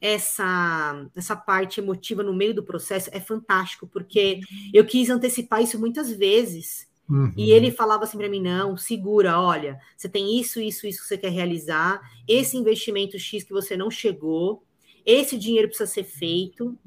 essa, 0.01 1.07
essa 1.15 1.33
parte 1.33 1.79
emotiva 1.79 2.21
no 2.21 2.33
meio 2.33 2.53
do 2.53 2.63
processo 2.63 3.09
é 3.13 3.19
fantástico, 3.21 3.87
porque 3.87 4.41
eu 4.73 4.83
quis 4.83 5.09
antecipar 5.09 5.61
isso 5.61 5.79
muitas 5.79 6.11
vezes. 6.11 6.89
Uhum. 7.09 7.31
E 7.37 7.51
ele 7.51 7.71
falava 7.71 8.03
assim 8.03 8.17
para 8.17 8.27
mim: 8.27 8.41
não, 8.41 8.75
segura, 8.75 9.39
olha, 9.39 9.79
você 9.95 10.09
tem 10.09 10.37
isso, 10.37 10.59
isso, 10.59 10.85
isso 10.85 11.01
que 11.01 11.07
você 11.07 11.17
quer 11.17 11.31
realizar, 11.31 12.01
esse 12.27 12.57
investimento 12.57 13.17
X 13.17 13.43
que 13.45 13.53
você 13.53 13.77
não 13.77 13.89
chegou, 13.89 14.63
esse 15.05 15.37
dinheiro 15.37 15.69
precisa 15.69 15.89
ser 15.89 16.03
feito, 16.03 16.77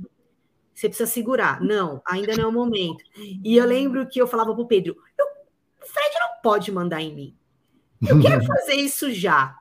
você 0.75 0.89
precisa 0.89 1.11
segurar. 1.11 1.61
Não, 1.61 2.03
ainda 2.07 2.37
não 2.37 2.45
é 2.45 2.47
o 2.47 2.53
momento. 2.53 3.05
E 3.17 3.57
eu 3.57 3.65
lembro 3.65 4.07
que 4.07 4.21
eu 4.21 4.27
falava 4.27 4.53
para 4.53 4.63
o 4.63 4.67
Pedro: 4.67 4.97
o 5.21 5.87
Fred 5.87 6.15
não 6.21 6.43
pode 6.43 6.73
mandar 6.73 7.01
em 7.01 7.15
mim. 7.15 7.37
Eu 8.07 8.21
quero 8.21 8.45
fazer 8.47 8.75
isso 8.75 9.13
já. 9.13 9.57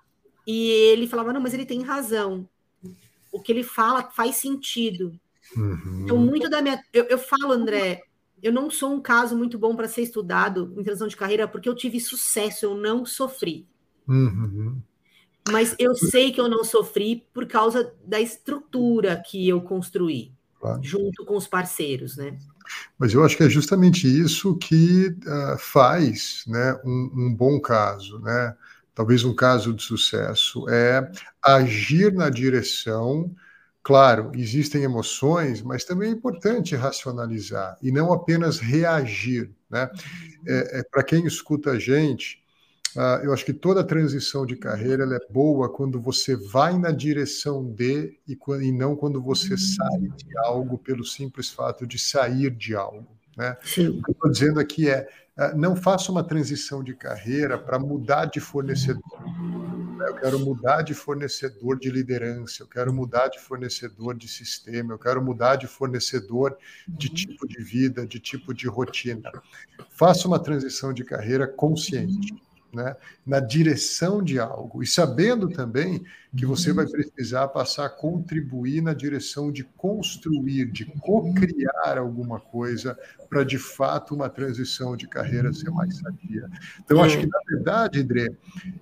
E 0.45 0.69
ele 0.69 1.07
falava: 1.07 1.31
não, 1.31 1.41
mas 1.41 1.53
ele 1.53 1.65
tem 1.65 1.83
razão 1.83 2.49
o 3.33 3.41
que 3.41 3.51
ele 3.51 3.63
fala 3.63 4.03
faz 4.11 4.35
sentido. 4.35 5.19
Uhum. 5.57 6.01
Então, 6.03 6.17
muito 6.17 6.47
da 6.47 6.61
minha. 6.61 6.81
Eu, 6.93 7.05
eu 7.05 7.17
falo, 7.17 7.51
André, 7.51 8.03
eu 8.41 8.53
não 8.53 8.69
sou 8.69 8.93
um 8.93 9.01
caso 9.01 9.35
muito 9.35 9.57
bom 9.57 9.75
para 9.75 9.87
ser 9.87 10.03
estudado 10.03 10.71
em 10.77 10.83
transição 10.83 11.07
de 11.07 11.17
carreira 11.17 11.47
porque 11.47 11.67
eu 11.67 11.75
tive 11.75 11.99
sucesso, 11.99 12.65
eu 12.65 12.75
não 12.75 13.05
sofri. 13.05 13.67
Uhum. 14.07 14.79
Mas 15.49 15.75
eu 15.79 15.93
sei 15.95 16.31
que 16.31 16.39
eu 16.39 16.47
não 16.47 16.63
sofri 16.63 17.27
por 17.33 17.45
causa 17.47 17.93
da 18.05 18.21
estrutura 18.21 19.21
que 19.25 19.49
eu 19.49 19.59
construí, 19.61 20.31
claro. 20.63 20.79
junto 20.81 21.25
com 21.25 21.35
os 21.35 21.47
parceiros, 21.47 22.15
né? 22.15 22.37
Mas 22.97 23.13
eu 23.13 23.23
acho 23.23 23.35
que 23.35 23.43
é 23.43 23.49
justamente 23.49 24.07
isso 24.07 24.55
que 24.55 25.07
uh, 25.07 25.57
faz 25.57 26.45
né, 26.47 26.79
um, 26.85 27.11
um, 27.13 27.35
bom 27.35 27.59
caso, 27.59 28.19
né? 28.19 28.55
talvez 28.95 29.23
um 29.23 29.35
caso 29.35 29.73
de 29.73 29.83
sucesso, 29.83 30.69
é 30.69 31.11
agir 31.41 32.13
na 32.13 32.29
direção. 32.29 33.33
Claro, 33.81 34.31
existem 34.35 34.83
emoções, 34.83 35.61
mas 35.61 35.83
também 35.83 36.09
é 36.09 36.13
importante 36.13 36.75
racionalizar 36.75 37.77
e 37.81 37.91
não 37.91 38.13
apenas 38.13 38.59
reagir. 38.59 39.51
Né? 39.69 39.89
É, 40.47 40.79
é 40.79 40.83
Para 40.83 41.03
quem 41.03 41.25
escuta 41.25 41.71
a 41.71 41.79
gente, 41.79 42.41
uh, 42.95 43.23
eu 43.23 43.33
acho 43.33 43.45
que 43.45 43.53
toda 43.53 43.83
transição 43.83 44.45
de 44.45 44.55
carreira 44.55 45.03
é 45.03 45.33
boa 45.33 45.69
quando 45.69 45.99
você 45.99 46.35
vai 46.35 46.77
na 46.77 46.91
direção 46.91 47.65
de 47.65 48.19
e, 48.27 48.37
e 48.61 48.71
não 48.71 48.95
quando 48.95 49.21
você 49.21 49.57
sai 49.57 50.01
de 50.15 50.37
algo 50.39 50.77
pelo 50.77 51.05
simples 51.05 51.49
fato 51.49 51.85
de 51.85 51.99
sair 51.99 52.49
de 52.51 52.75
algo. 52.75 53.07
Né? 53.35 53.57
O 53.61 53.65
que 53.65 53.81
eu 53.81 54.11
estou 54.11 54.31
dizendo 54.31 54.59
aqui 54.59 54.89
é 54.89 55.07
ah, 55.35 55.51
não 55.55 55.75
faça 55.75 56.11
uma 56.11 56.23
transição 56.23 56.83
de 56.83 56.93
carreira 56.93 57.57
para 57.57 57.79
mudar 57.79 58.25
de 58.25 58.39
fornecedor. 58.39 59.01
Eu 60.07 60.15
quero 60.15 60.39
mudar 60.39 60.83
de 60.83 60.93
fornecedor 60.93 61.79
de 61.79 61.89
liderança, 61.89 62.61
eu 62.61 62.67
quero 62.67 62.93
mudar 62.93 63.29
de 63.29 63.39
fornecedor 63.39 64.15
de 64.15 64.27
sistema, 64.27 64.93
eu 64.93 64.99
quero 64.99 65.23
mudar 65.23 65.55
de 65.55 65.65
fornecedor 65.65 66.55
de 66.87 67.07
uhum. 67.07 67.13
tipo 67.15 67.47
de 67.47 67.63
vida, 67.63 68.05
de 68.05 68.19
tipo 68.19 68.53
de 68.53 68.67
rotina. 68.67 69.31
Faça 69.89 70.27
uma 70.27 70.37
transição 70.37 70.93
de 70.93 71.03
carreira 71.03 71.47
consciente 71.47 72.33
né, 72.73 72.95
na 73.25 73.39
direção 73.39 74.23
de 74.23 74.39
algo, 74.39 74.81
e 74.81 74.87
sabendo 74.87 75.47
também 75.49 76.03
que 76.35 76.45
você 76.45 76.73
vai 76.73 76.87
precisar 76.87 77.47
passar 77.49 77.85
a 77.85 77.89
contribuir 77.89 78.81
na 78.81 78.93
direção 78.93 79.51
de 79.51 79.63
construir, 79.63 80.71
de 80.71 80.85
co-criar 80.99 81.97
alguma 81.97 82.39
coisa 82.39 82.97
para 83.29 83.43
de 83.43 83.59
fato 83.59 84.15
uma 84.15 84.29
transição 84.29 84.97
de 84.97 85.07
carreira 85.07 85.53
ser 85.53 85.69
mais 85.69 85.97
sadia. 85.97 86.49
Então, 86.83 87.03
acho 87.03 87.19
que, 87.19 87.27
na 87.27 87.39
verdade, 87.47 87.99
André, 87.99 88.29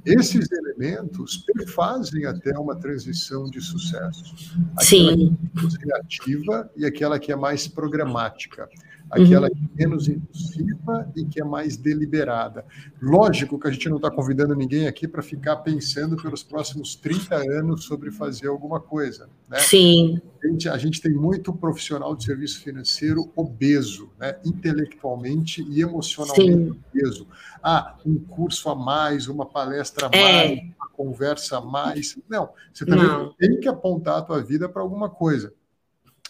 esses 0.06 0.50
elementos 0.52 1.46
fazem 1.68 2.26
até 2.26 2.58
uma 2.58 2.76
transição 2.76 3.46
de 3.46 3.60
sucesso. 3.60 4.34
Aquela 4.78 4.82
Sim. 4.82 5.38
Que 5.58 5.66
é 5.66 5.80
criativa 5.80 6.72
e 6.78 6.86
aquela 6.86 7.20
que 7.20 7.32
é 7.32 7.36
mais 7.36 7.68
programática 7.68 8.70
aquela 9.12 9.48
uhum. 9.48 9.54
que 9.54 9.84
é 9.84 9.86
menos 9.86 10.08
impulsiva 10.08 11.12
e 11.16 11.26
que 11.26 11.42
é 11.42 11.44
mais 11.44 11.76
deliberada. 11.76 12.66
Lógico 13.02 13.60
que 13.60 13.68
a 13.68 13.72
gente 13.72 13.90
não 13.90 13.98
está 13.98 14.10
convidando 14.10 14.56
ninguém 14.56 14.88
aqui 14.88 15.08
para 15.08 15.22
ficar 15.22 15.58
pensando 15.58 16.16
pelos 16.16 16.44
próximos 16.44 16.96
30 16.96 17.36
anos 17.36 17.84
sobre 17.84 18.10
fazer 18.10 18.48
alguma 18.48 18.80
coisa. 18.80 19.28
Né? 19.50 19.60
Sim. 19.60 20.22
A 20.42 20.48
gente, 20.48 20.70
a 20.70 20.78
gente 20.78 21.02
tem 21.02 21.12
muito 21.12 21.52
profissional 21.54 22.16
de 22.16 22.24
serviço 22.24 22.62
financeiro 22.62 23.30
obeso, 23.36 24.10
né? 24.18 24.38
intelectualmente 24.46 25.62
e 25.70 25.82
emocionalmente 25.82 26.72
Sim. 26.72 26.80
obeso. 26.90 27.28
Ah, 27.62 27.98
um 28.06 28.18
curso 28.18 28.70
a 28.70 28.76
mais, 28.76 29.28
uma 29.28 29.46
palestra 29.46 30.08
a 30.08 30.18
é. 30.18 30.48
mais, 30.48 30.60
uma 30.78 30.90
conversa 30.90 31.58
a 31.58 31.62
mais. 31.62 32.18
Não, 32.30 32.50
você 32.74 32.86
também 32.86 33.06
não. 33.06 33.34
tem 33.34 33.60
que 33.60 33.68
apontar 33.68 34.20
a 34.20 34.22
tua 34.22 34.42
vida 34.42 34.70
para 34.70 34.82
alguma 34.82 35.10
coisa. 35.10 35.54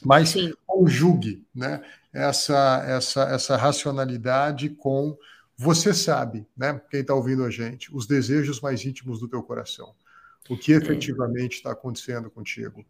Mas 0.04 0.30
Sim. 0.30 0.54
conjugue, 0.66 1.46
né? 1.54 1.82
essa, 2.14 2.84
essa, 2.88 3.24
essa 3.24 3.56
racionalidade 3.56 4.70
com 4.70 5.18
você 5.58 5.94
sabe, 5.94 6.46
né? 6.58 6.82
Quem 6.90 7.02
está 7.02 7.14
ouvindo 7.14 7.44
a 7.44 7.50
gente, 7.50 7.96
os 7.96 8.08
desejos 8.08 8.60
mais 8.60 8.84
íntimos 8.84 9.20
do 9.20 9.28
teu 9.28 9.44
coração, 9.44 9.94
o 10.50 10.58
que 10.58 10.72
efetivamente 10.72 11.58
está 11.58 11.72
acontecendo 11.72 12.32
contigo, 12.32 12.82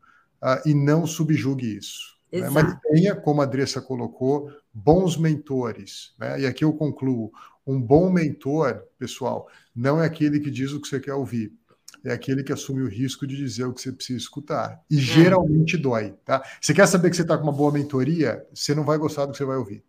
uh, 0.41 0.67
e 0.67 0.73
não 0.73 1.05
subjugue 1.05 1.77
isso. 1.77 2.17
Né? 2.31 2.49
Mas 2.49 2.77
tenha, 2.81 3.13
como 3.13 3.41
a 3.41 3.45
Andressa 3.45 3.81
colocou, 3.81 4.49
bons 4.73 5.17
mentores, 5.17 6.13
né? 6.17 6.41
E 6.41 6.45
aqui 6.45 6.63
eu 6.63 6.71
concluo: 6.71 7.31
um 7.67 7.79
bom 7.79 8.09
mentor, 8.09 8.83
pessoal, 8.97 9.49
não 9.75 10.01
é 10.01 10.05
aquele 10.05 10.39
que 10.39 10.49
diz 10.49 10.71
o 10.71 10.79
que 10.79 10.87
você 10.87 10.99
quer 10.99 11.13
ouvir, 11.13 11.53
é 12.03 12.11
aquele 12.11 12.43
que 12.43 12.51
assume 12.51 12.81
o 12.81 12.87
risco 12.87 13.27
de 13.27 13.35
dizer 13.35 13.65
o 13.65 13.73
que 13.73 13.81
você 13.81 13.91
precisa 13.91 14.17
escutar. 14.17 14.81
E 14.89 14.97
é. 14.97 14.99
geralmente 14.99 15.77
dói, 15.77 16.15
tá? 16.25 16.43
Você 16.59 16.73
quer 16.73 16.87
saber 16.87 17.09
que 17.09 17.15
você 17.15 17.21
está 17.21 17.37
com 17.37 17.43
uma 17.43 17.51
boa 17.51 17.71
mentoria? 17.71 18.45
Você 18.53 18.73
não 18.73 18.83
vai 18.83 18.97
gostar 18.97 19.25
do 19.25 19.31
que 19.31 19.37
você 19.37 19.45
vai 19.45 19.57
ouvir. 19.57 19.83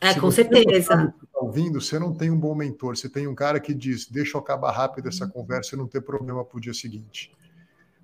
É, 0.00 0.12
Se 0.12 0.20
com 0.20 0.30
certeza. 0.30 1.12
Está 1.22 1.40
ouvindo, 1.40 1.80
você 1.80 1.98
não 1.98 2.14
tem 2.14 2.30
um 2.30 2.38
bom 2.38 2.54
mentor. 2.54 2.96
Você 2.96 3.08
tem 3.08 3.26
um 3.26 3.34
cara 3.34 3.58
que 3.58 3.74
diz: 3.74 4.06
deixa 4.08 4.36
eu 4.36 4.40
acabar 4.40 4.70
rápido 4.70 5.08
essa 5.08 5.26
conversa 5.26 5.74
e 5.74 5.78
não 5.78 5.88
ter 5.88 6.00
problema 6.00 6.44
para 6.44 6.56
o 6.56 6.60
dia 6.60 6.74
seguinte. 6.74 7.32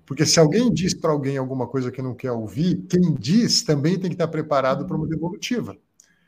Porque 0.05 0.25
se 0.25 0.39
alguém 0.39 0.71
diz 0.71 0.93
para 0.93 1.11
alguém 1.11 1.37
alguma 1.37 1.67
coisa 1.67 1.91
que 1.91 2.01
não 2.01 2.13
quer 2.13 2.31
ouvir, 2.31 2.85
quem 2.89 3.15
diz 3.15 3.63
também 3.63 3.97
tem 3.97 4.09
que 4.09 4.15
estar 4.15 4.27
preparado 4.27 4.85
para 4.85 4.95
uma 4.95 5.07
devolutiva, 5.07 5.75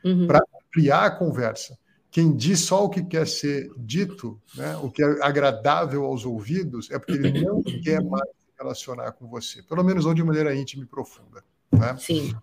uhum. 0.04 0.26
para 0.26 0.40
ampliar 0.64 1.04
a 1.04 1.10
conversa 1.10 1.78
quem 2.10 2.34
diz 2.34 2.60
só 2.60 2.84
o 2.84 2.90
que 2.90 3.02
quer 3.02 3.26
ser 3.26 3.70
dito, 3.76 4.40
né, 4.54 4.76
o 4.78 4.90
que 4.90 5.02
é 5.02 5.06
agradável 5.22 6.04
aos 6.04 6.24
ouvidos, 6.24 6.90
é 6.90 6.98
porque 6.98 7.12
ele 7.12 7.44
não 7.44 7.62
quer 7.62 8.02
mais 8.02 8.28
se 8.28 8.46
relacionar 8.58 9.12
com 9.12 9.26
você, 9.28 9.62
pelo 9.62 9.84
menos 9.84 10.06
ou 10.06 10.14
de 10.14 10.24
maneira 10.24 10.54
íntima 10.54 10.84
e 10.84 10.86
profunda. 10.86 11.44
Né? 11.70 11.96
Sim. 11.98 12.34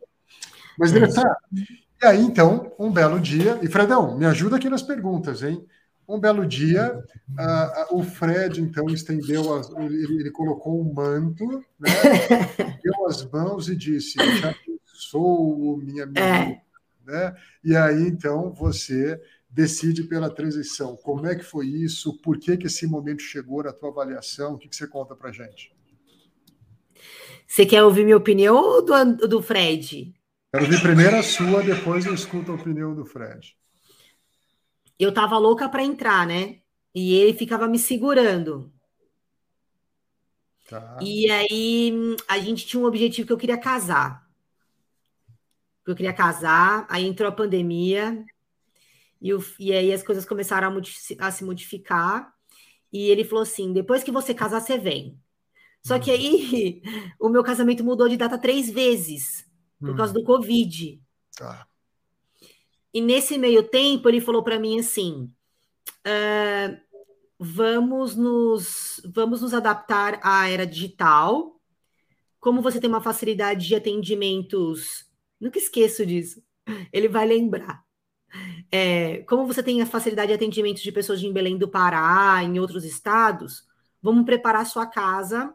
Mas, 0.77 0.91
Dressa, 0.91 1.23
e 1.51 2.05
aí, 2.05 2.21
então, 2.21 2.71
um 2.77 2.91
belo 2.91 3.19
dia, 3.19 3.57
e 3.61 3.67
Fredão, 3.67 4.17
me 4.17 4.25
ajuda 4.25 4.57
aqui 4.57 4.69
nas 4.69 4.83
perguntas, 4.83 5.41
hein? 5.41 5.65
Um 6.07 6.19
belo 6.19 6.45
dia, 6.45 7.03
uh, 7.31 7.95
uh, 7.95 7.99
o 7.99 8.03
Fred, 8.03 8.61
então, 8.61 8.85
estendeu, 8.87 9.55
as, 9.55 9.71
ele, 9.71 10.19
ele, 10.19 10.29
colocou 10.29 10.79
um 10.79 10.93
manto, 10.93 11.63
né, 11.79 11.89
deu 12.83 13.07
as 13.07 13.25
mãos 13.31 13.69
e 13.69 13.75
disse, 13.75 14.13
já 14.39 14.53
sou 14.85 15.77
minha 15.77 16.03
amiga. 16.03 16.19
É. 16.19 16.61
Né? 17.05 17.35
E 17.63 17.75
aí, 17.75 18.07
então, 18.07 18.51
você 18.51 19.19
decide 19.55 20.03
pela 20.03 20.29
transição. 20.29 20.97
Como 20.97 21.25
é 21.25 21.33
que 21.33 21.43
foi 21.43 21.65
isso? 21.67 22.13
Por 22.21 22.37
que, 22.37 22.57
que 22.57 22.67
esse 22.67 22.85
momento 22.85 23.21
chegou 23.21 23.63
na 23.63 23.71
tua 23.71 23.89
avaliação? 23.89 24.53
O 24.53 24.57
que, 24.57 24.67
que 24.67 24.75
você 24.75 24.85
conta 24.85 25.15
para 25.15 25.31
gente? 25.31 25.73
Você 27.47 27.65
quer 27.65 27.81
ouvir 27.81 28.03
minha 28.03 28.17
opinião 28.17 28.53
ou 28.53 28.83
do, 28.83 29.27
do 29.29 29.41
Fred? 29.41 30.13
Quero 30.51 30.65
ouvir 30.65 30.81
primeiro 30.81 31.15
a 31.15 31.23
sua, 31.23 31.63
depois 31.63 32.05
eu 32.05 32.13
escuto 32.13 32.51
a 32.51 32.55
opinião 32.55 32.93
do 32.93 33.05
Fred. 33.05 33.55
Eu 34.99 35.13
tava 35.13 35.37
louca 35.37 35.69
para 35.69 35.83
entrar, 35.83 36.27
né? 36.27 36.59
E 36.93 37.13
ele 37.13 37.37
ficava 37.37 37.65
me 37.65 37.79
segurando. 37.79 38.73
Tá. 40.69 40.97
E 41.01 41.31
aí 41.31 41.93
a 42.27 42.39
gente 42.39 42.65
tinha 42.65 42.83
um 42.83 42.85
objetivo 42.85 43.27
que 43.27 43.33
eu 43.33 43.37
queria 43.37 43.57
casar. 43.57 44.27
Eu 45.87 45.95
queria 45.95 46.13
casar, 46.13 46.85
aí 46.89 47.05
entrou 47.05 47.29
a 47.29 47.31
pandemia, 47.31 48.25
e, 49.21 49.33
o, 49.33 49.43
e 49.59 49.73
aí 49.73 49.91
as 49.91 50.03
coisas 50.03 50.25
começaram 50.25 50.67
a, 50.67 51.27
a, 51.27 51.31
se 51.31 51.43
modificar. 51.43 52.33
E 52.91 53.09
ele 53.09 53.23
falou 53.23 53.43
assim: 53.43 53.73
depois 53.73 54.03
que 54.03 54.11
você 54.11 54.33
casar, 54.33 54.61
você 54.61 54.77
vem. 54.77 55.19
Só 55.81 55.99
que 55.99 56.11
aí 56.11 56.81
o 57.19 57.29
meu 57.29 57.43
casamento 57.43 57.83
mudou 57.83 58.09
de 58.09 58.17
data 58.17 58.37
três 58.37 58.69
vezes 58.69 59.45
por 59.79 59.91
hum. 59.91 59.95
causa 59.95 60.13
do 60.13 60.23
Covid. 60.23 61.01
Tá. 61.35 61.67
E 62.93 63.01
nesse 63.01 63.37
meio 63.37 63.63
tempo 63.63 64.07
ele 64.09 64.21
falou 64.21 64.43
para 64.43 64.59
mim 64.59 64.79
assim: 64.79 65.31
uh, 66.07 66.77
vamos 67.37 68.15
nos 68.15 69.01
vamos 69.13 69.41
nos 69.41 69.53
adaptar 69.53 70.19
à 70.23 70.49
era 70.49 70.65
digital. 70.65 71.59
Como 72.39 72.61
você 72.61 72.79
tem 72.79 72.89
uma 72.89 73.01
facilidade 73.01 73.67
de 73.67 73.75
atendimentos, 73.75 75.05
nunca 75.39 75.57
esqueço 75.57 76.05
disso. 76.05 76.43
Ele 76.91 77.07
vai 77.07 77.27
lembrar. 77.27 77.84
É, 78.71 79.19
como 79.19 79.45
você 79.45 79.63
tem 79.63 79.81
a 79.81 79.85
facilidade 79.85 80.29
de 80.29 80.33
atendimento 80.33 80.81
de 80.81 80.91
pessoas 80.91 81.19
de 81.19 81.31
Belém 81.31 81.57
do 81.57 81.67
Pará, 81.67 82.43
em 82.43 82.59
outros 82.59 82.83
estados, 82.83 83.67
vamos 84.01 84.25
preparar 84.25 84.65
sua 84.65 84.85
casa 84.85 85.53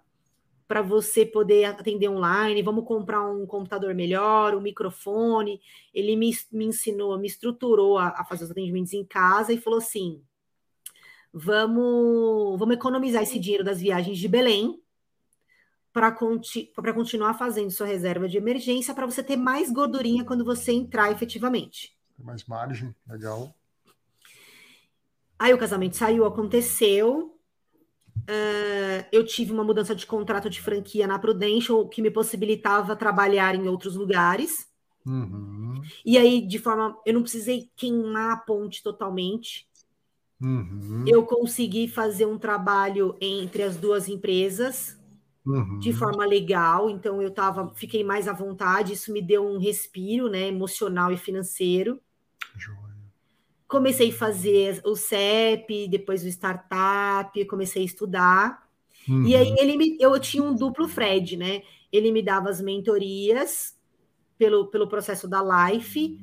para 0.66 0.83
você 0.83 1.27
poder 1.27 1.64
atender 1.64 2.09
online, 2.09 2.62
vamos 2.62 2.85
comprar 2.87 3.29
um 3.29 3.45
computador 3.45 3.93
melhor, 3.93 4.55
um 4.55 4.61
microfone. 4.61 5.61
Ele 5.93 6.14
me, 6.14 6.31
me 6.53 6.66
ensinou, 6.66 7.19
me 7.19 7.27
estruturou 7.27 7.99
a, 7.99 8.09
a, 8.09 8.25
fazer 8.25 8.45
os 8.45 8.53
atendimentos 8.53 8.93
em 8.93 9.05
casa 9.05 9.53
e 9.53 9.61
falou 9.61 9.81
assim: 9.81 10.23
vamos, 11.33 12.59
vamos 12.59 12.77
economizar 12.77 13.23
esse 13.23 13.38
dinheiro 13.38 13.64
das 13.64 13.81
viagens 13.81 14.16
de 14.16 14.29
Belém 14.29 14.81
para 15.93 16.12
conti 16.12 16.73
continuar 16.95 17.35
fazendo 17.35 17.71
sua 17.73 17.88
reserva 17.88 18.29
de 18.29 18.38
emergência 18.38 18.95
para 18.95 19.07
você 19.07 19.25
ter 19.25 19.37
mais 19.37 19.73
gordurinha 19.73 20.25
quando 20.25 20.45
você 20.45 20.71
entrar 20.71 21.11
efetivamente 21.11 22.00
mais 22.22 22.44
margem, 22.44 22.94
legal. 23.06 23.54
Aí 25.38 25.54
o 25.54 25.59
casamento 25.59 25.96
saiu, 25.96 26.26
aconteceu. 26.26 27.35
Uh, 28.28 29.02
eu 29.11 29.24
tive 29.24 29.52
uma 29.52 29.64
mudança 29.64 29.94
de 29.94 30.06
contrato 30.06 30.50
de 30.50 30.61
franquia 30.61 31.06
na 31.06 31.18
Prudential 31.18 31.88
que 31.88 32.02
me 32.02 32.11
possibilitava 32.11 32.94
trabalhar 32.94 33.54
em 33.54 33.66
outros 33.66 33.96
lugares. 33.96 34.68
Uhum. 35.06 35.80
E 36.04 36.18
aí, 36.18 36.46
de 36.46 36.59
forma. 36.59 36.96
Eu 37.06 37.14
não 37.14 37.22
precisei 37.22 37.70
queimar 37.74 38.33
a 38.33 38.37
ponte 38.37 38.83
totalmente. 38.83 39.66
Uhum. 40.40 41.04
Eu 41.06 41.24
consegui 41.24 41.88
fazer 41.88 42.26
um 42.26 42.38
trabalho 42.38 43.16
entre 43.20 43.62
as 43.62 43.76
duas 43.76 44.09
empresas 44.09 44.98
uhum. 45.44 45.78
de 45.78 45.92
forma 45.92 46.24
legal. 46.26 46.90
Então, 46.90 47.22
eu 47.22 47.30
tava, 47.30 47.72
fiquei 47.74 48.04
mais 48.04 48.28
à 48.28 48.33
vontade. 48.33 48.92
Isso 48.92 49.12
me 49.12 49.22
deu 49.22 49.46
um 49.46 49.59
respiro 49.59 50.28
né, 50.28 50.48
emocional 50.48 51.11
e 51.11 51.16
financeiro. 51.16 51.98
Comecei 53.70 54.11
a 54.11 54.14
fazer 54.14 54.80
o 54.85 54.96
CEP, 54.96 55.88
depois 55.88 56.24
o 56.24 56.28
startup, 56.28 57.44
comecei 57.46 57.83
a 57.83 57.85
estudar. 57.87 58.68
Uhum. 59.09 59.24
E 59.24 59.37
aí 59.37 59.54
ele 59.59 59.76
me, 59.76 59.96
eu 60.00 60.18
tinha 60.18 60.42
um 60.42 60.54
duplo 60.54 60.88
Fred, 60.88 61.37
né? 61.37 61.62
Ele 61.92 62.11
me 62.11 62.22
dava 62.22 62.50
as 62.50 62.61
mentorias 62.61 63.76
pelo, 64.37 64.66
pelo 64.66 64.88
processo 64.88 65.28
da 65.28 65.40
Life 65.42 66.18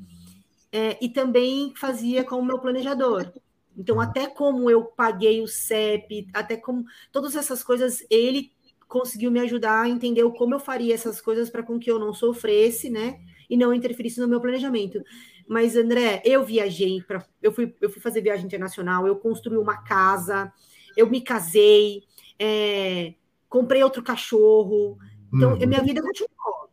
é, 0.71 0.97
e 1.01 1.07
também 1.07 1.73
fazia 1.75 2.23
com 2.23 2.36
o 2.36 2.45
meu 2.45 2.60
planejador. 2.60 3.31
Então, 3.77 4.01
até 4.01 4.27
como 4.27 4.69
eu 4.69 4.83
paguei 4.83 5.41
o 5.41 5.47
CEP, 5.47 6.27
até 6.33 6.57
como 6.57 6.83
todas 7.12 7.36
essas 7.36 7.63
coisas, 7.63 8.05
ele 8.10 8.51
conseguiu 8.88 9.29
me 9.29 9.39
ajudar 9.41 9.83
a 9.83 9.89
entender 9.89 10.23
como 10.31 10.55
eu 10.55 10.60
faria 10.60 10.93
essas 10.93 11.21
coisas 11.21 11.49
para 11.49 11.62
com 11.62 11.77
que 11.77 11.91
eu 11.91 11.99
não 11.99 12.13
sofresse, 12.13 12.89
né? 12.89 13.19
E 13.49 13.55
não 13.55 13.73
interferisse 13.73 14.19
no 14.19 14.27
meu 14.27 14.41
planejamento. 14.41 15.01
Mas, 15.47 15.75
André, 15.75 16.21
eu 16.25 16.43
viajei 16.43 17.01
para. 17.01 17.25
Eu 17.41 17.51
fui, 17.51 17.73
eu 17.81 17.89
fui 17.89 18.01
fazer 18.01 18.21
viagem 18.21 18.45
internacional, 18.45 19.07
eu 19.07 19.15
construí 19.15 19.57
uma 19.57 19.77
casa, 19.77 20.51
eu 20.95 21.10
me 21.10 21.21
casei, 21.21 22.03
é, 22.38 23.13
comprei 23.47 23.83
outro 23.83 24.03
cachorro. 24.03 24.97
Então, 25.33 25.53
uhum. 25.53 25.67
minha 25.67 25.81
vida 25.81 26.01
continuou. 26.01 26.67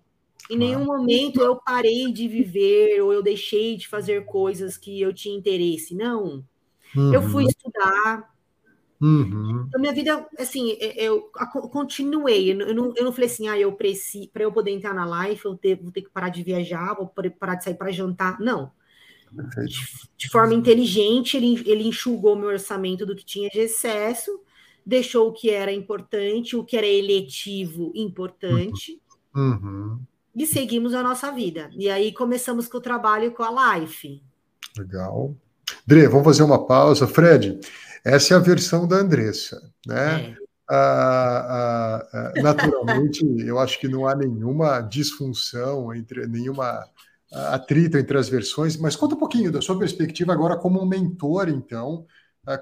Em 0.50 0.58
nenhum 0.58 0.84
momento 0.84 1.40
eu 1.40 1.56
parei 1.56 2.12
de 2.12 2.28
viver 2.28 3.00
ou 3.00 3.12
eu 3.12 3.22
deixei 3.22 3.76
de 3.76 3.88
fazer 3.88 4.26
coisas 4.26 4.76
que 4.76 5.00
eu 5.00 5.12
tinha 5.12 5.37
interesse. 5.37 5.94
Não. 5.94 6.44
Uhum. 6.94 7.14
Eu 7.14 7.22
fui 7.22 7.44
estudar. 7.44 8.34
Uhum. 9.05 9.67
Então, 9.69 9.81
minha 9.81 9.93
vida, 9.93 10.27
assim, 10.38 10.73
é, 10.81 11.05
eu 11.05 11.31
continuei. 11.71 12.53
Eu 12.53 12.75
não, 12.75 12.93
eu 12.97 13.05
não 13.05 13.12
falei 13.12 13.29
assim, 13.29 13.49
ah, 13.49 13.59
eu 13.59 13.73
preciso, 13.73 14.29
para 14.31 14.45
eu 14.45 14.53
poder 14.53 14.71
entrar 14.71 14.95
na 14.95 15.05
live, 15.05 15.40
eu 15.45 15.57
ter, 15.57 15.77
vou 15.77 15.93
ter 15.93 16.03
que 16.03 16.11
parar 16.11 16.31
de 16.31 16.43
viajar, 16.43 16.95
vou 16.95 17.12
parar 17.38 17.57
de 17.57 17.64
sair 17.64 17.75
para 17.75 17.93
jantar. 17.93 18.40
Não. 18.40 18.73
De, 19.33 19.87
de, 20.17 20.29
forma 20.29 20.55
inteligente, 20.55 21.37
ele, 21.37 21.62
ele 21.67 21.88
enxugou 21.88 22.37
meu 22.37 22.49
orçamento 22.49 23.05
do 23.05 23.17
que 23.17 23.25
tinha 23.25 23.51
de 23.51 23.59
excesso, 23.59 24.31
deixou 24.87 25.29
o 25.29 25.33
que 25.33 25.51
era 25.51 25.73
importante, 25.73 26.57
o 26.57 26.64
que 26.64 26.77
era 26.77 26.87
eletivo 26.87 27.93
importante. 27.95 29.01
Uhum 29.35 29.99
e 30.35 30.47
seguimos 30.47 30.95
a 30.95 31.03
nossa 31.03 31.31
vida. 31.31 31.71
E 31.77 31.88
aí 31.88 32.12
começamos 32.12 32.67
com 32.67 32.79
o 32.79 32.81
trabalho 32.81 33.33
com 33.33 33.43
a 33.43 33.79
Life. 33.79 34.21
Legal. 34.77 35.35
Dre, 35.87 36.09
vamos 36.09 36.25
fazer 36.25 36.43
uma 36.43 36.67
pausa. 36.67 37.07
Fred, 37.07 37.61
essa 38.05 38.35
é 38.35 38.37
a 38.37 38.40
versão 38.40 38.87
da 38.87 38.97
Andressa, 38.97 39.61
né? 39.87 40.21
É. 40.21 40.45
Ah, 40.69 40.77
ah, 41.49 42.09
ah, 42.12 42.43
naturalmente, 42.43 43.25
eu 43.47 43.59
acho 43.59 43.79
que 43.79 43.88
não 43.88 44.07
há 44.07 44.14
nenhuma 44.14 44.81
disfunção 44.81 45.95
entre 45.95 46.27
nenhuma 46.27 46.85
atrito 47.33 47.99
entre 47.99 48.17
as 48.17 48.29
versões, 48.29 48.77
mas 48.77 48.95
conta 48.95 49.14
um 49.14 49.19
pouquinho 49.19 49.51
da 49.51 49.61
sua 49.61 49.79
perspectiva 49.79 50.33
agora 50.33 50.57
como 50.57 50.81
um 50.81 50.87
mentor, 50.87 51.49
então, 51.49 52.07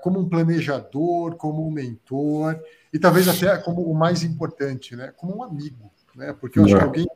como 0.00 0.18
um 0.18 0.28
planejador, 0.28 1.36
como 1.36 1.66
um 1.66 1.70
mentor, 1.70 2.58
e 2.92 2.98
talvez 2.98 3.28
até 3.28 3.58
como 3.58 3.82
o 3.82 3.94
mais 3.94 4.22
importante, 4.22 4.96
né? 4.96 5.12
Como 5.16 5.36
um 5.36 5.42
amigo, 5.42 5.90
né? 6.14 6.34
Porque 6.40 6.58
eu 6.58 6.64
acho 6.64 6.76
que 6.76 6.82
alguém 6.82 7.06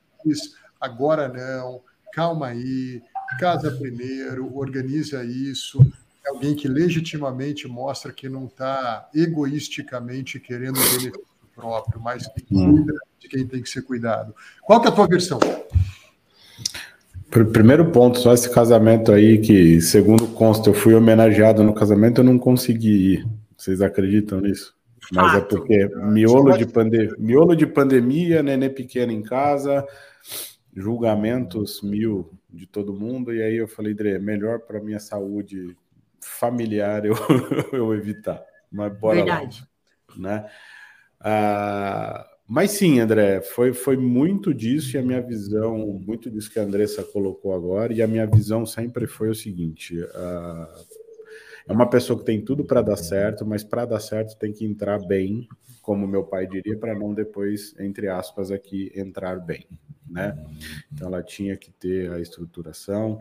agora 0.81 1.29
não, 1.29 1.81
calma 2.13 2.49
aí, 2.49 3.01
casa 3.41 3.71
primeiro, 3.71 4.55
organiza 4.57 5.25
isso. 5.25 5.81
É 6.27 6.31
alguém 6.31 6.57
que 6.57 6.67
legitimamente 6.67 7.69
mostra 7.69 8.13
que 8.13 8.29
não 8.29 8.47
está 8.47 9.09
egoisticamente 9.15 10.41
querendo 10.41 10.75
benefício 10.75 11.25
próprio, 11.55 12.01
mas 12.01 12.27
que 12.27 12.45
hum. 12.51 12.83
cuida 12.83 12.99
de 13.21 13.29
quem 13.29 13.47
tem 13.47 13.63
que 13.63 13.71
ser 13.71 13.83
cuidado. 13.83 14.35
Qual 14.63 14.81
que 14.81 14.89
é 14.89 14.91
a 14.91 14.95
tua 14.95 15.07
versão? 15.07 15.39
Primeiro 17.31 17.93
ponto, 17.93 18.19
só 18.19 18.33
esse 18.33 18.51
casamento 18.51 19.13
aí, 19.13 19.39
que 19.39 19.81
segundo 19.81 20.27
consta, 20.29 20.71
eu 20.71 20.75
fui 20.75 20.95
homenageado 20.95 21.63
no 21.63 21.75
casamento, 21.75 22.21
eu 22.21 22.25
não 22.25 22.39
consegui 22.39 23.15
ir. 23.15 23.29
Vocês 23.57 23.81
acreditam 23.81 24.41
nisso? 24.41 24.75
Mas 25.13 25.37
é 25.37 25.41
porque 25.41 25.89
miolo 25.97 26.57
de, 26.59 26.67
pande... 26.67 27.15
miolo 27.19 27.55
de 27.55 27.67
pandemia, 27.67 28.43
nenê 28.43 28.69
pequeno 28.69 29.13
em 29.13 29.23
casa, 29.23 29.87
julgamentos 30.75 31.81
mil 31.83 32.33
de 32.51 32.67
todo 32.67 32.93
mundo, 32.93 33.33
e 33.33 33.43
aí 33.43 33.57
eu 33.57 33.69
falei, 33.69 33.95
Dre, 33.95 34.19
melhor 34.19 34.61
para 34.61 34.81
minha 34.81 34.99
saúde 34.99 35.77
familiar 36.27 37.05
eu, 37.05 37.15
eu 37.73 37.95
evitar. 37.95 38.43
Mas 38.71 38.99
bora 38.99 39.17
Verdade. 39.17 39.61
lá. 39.61 40.17
Né? 40.17 40.51
Ah, 41.21 42.27
mas 42.49 42.71
sim, 42.73 43.01
André, 43.01 43.41
foi, 43.41 43.73
foi 43.73 43.97
muito 43.97 44.55
disso 44.55 44.97
e 44.97 44.99
a 44.99 45.03
minha 45.03 45.21
visão, 45.21 45.79
muito 46.07 46.31
disso 46.31 46.51
que 46.51 46.61
a 46.61 46.63
Andressa 46.63 47.03
colocou 47.03 47.53
agora, 47.53 47.93
e 47.93 48.01
a 48.01 48.07
minha 48.07 48.27
visão 48.27 48.65
sempre 48.65 49.07
foi 49.07 49.29
o 49.29 49.35
seguinte: 49.35 49.99
ah, 50.15 50.75
é 51.69 51.73
uma 51.73 51.91
pessoa 51.91 52.19
que 52.19 52.25
tem 52.25 52.41
tudo 52.41 52.65
para 52.65 52.83
dar 52.83 52.97
certo, 52.97 53.45
mas 53.45 53.65
para 53.65 53.85
dar 53.85 53.99
certo 53.99 54.39
tem 54.39 54.53
que 54.53 54.65
entrar 54.65 54.99
bem, 55.05 55.49
como 55.83 56.07
meu 56.07 56.23
pai 56.23 56.47
diria, 56.47 56.79
para 56.79 56.95
não 56.95 57.13
depois, 57.13 57.75
entre 57.81 58.09
aspas, 58.09 58.53
aqui 58.53 58.93
entrar 58.95 59.41
bem, 59.41 59.67
né? 60.09 60.37
Então 60.93 61.09
ela 61.09 61.23
tinha 61.25 61.57
que 61.57 61.73
ter 61.73 62.13
a 62.13 62.21
estruturação. 62.21 63.21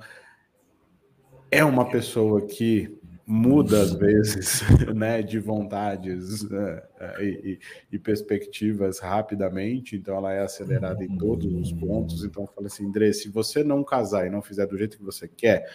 É 1.51 1.63
uma 1.63 1.89
pessoa 1.89 2.45
que 2.45 2.99
muda 3.27 3.81
às 3.81 3.93
vezes, 3.93 4.62
né, 4.93 5.23
de 5.23 5.39
vontades 5.39 6.43
uh, 6.43 6.81
e, 7.19 7.60
e, 7.91 7.97
perspectivas 7.97 8.99
rapidamente, 8.99 9.95
então 9.95 10.15
ela 10.15 10.31
é 10.31 10.41
acelerada 10.41 11.03
em 11.03 11.17
todos 11.17 11.51
os 11.51 11.71
pontos. 11.71 12.23
Então 12.23 12.43
eu 12.43 12.47
falo 12.47 12.67
assim, 12.67 12.86
André, 12.86 13.12
se 13.13 13.29
você 13.29 13.63
não 13.63 13.84
casar 13.84 14.27
e 14.27 14.29
não 14.29 14.41
fizer 14.41 14.67
do 14.67 14.77
jeito 14.77 14.97
que 14.97 15.03
você 15.03 15.27
quer, 15.27 15.65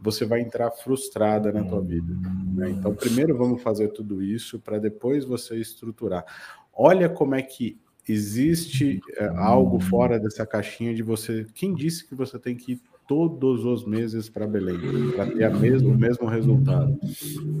você 0.00 0.24
vai 0.24 0.40
entrar 0.40 0.70
frustrada 0.72 1.52
na 1.52 1.62
tua 1.62 1.80
vida. 1.80 2.12
Né? 2.54 2.70
Então 2.70 2.94
primeiro 2.94 3.36
vamos 3.36 3.62
fazer 3.62 3.88
tudo 3.88 4.22
isso 4.22 4.58
para 4.58 4.78
depois 4.78 5.24
você 5.24 5.56
estruturar. 5.56 6.24
Olha 6.72 7.08
como 7.08 7.36
é 7.36 7.42
que 7.42 7.78
existe 8.08 9.00
uh, 9.20 9.38
algo 9.38 9.78
fora 9.78 10.18
dessa 10.18 10.44
caixinha 10.44 10.92
de 10.92 11.02
você. 11.04 11.46
Quem 11.54 11.72
disse 11.72 12.04
que 12.08 12.16
você 12.16 12.36
tem 12.36 12.56
que 12.56 12.72
ir 12.72 12.80
todos 13.10 13.64
os 13.64 13.84
meses 13.84 14.28
para 14.28 14.46
Belém, 14.46 15.10
para 15.16 15.26
ter 15.26 15.52
mesmo, 15.56 15.90
o 15.90 15.98
mesmo 15.98 16.28
resultado. 16.28 16.96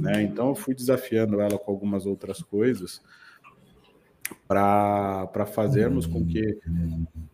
Né? 0.00 0.22
Então, 0.22 0.50
eu 0.50 0.54
fui 0.54 0.76
desafiando 0.76 1.40
ela 1.40 1.58
com 1.58 1.72
algumas 1.72 2.06
outras 2.06 2.40
coisas 2.40 3.02
para 4.46 5.44
fazermos 5.52 6.06
com 6.06 6.24
que 6.24 6.56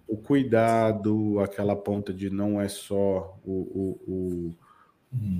o 0.08 0.16
cuidado, 0.16 1.38
aquela 1.40 1.76
ponta 1.76 2.10
de 2.10 2.30
não 2.30 2.58
é 2.58 2.68
só 2.68 3.38
o, 3.44 3.52
o, 3.52 4.10
o 4.10 4.54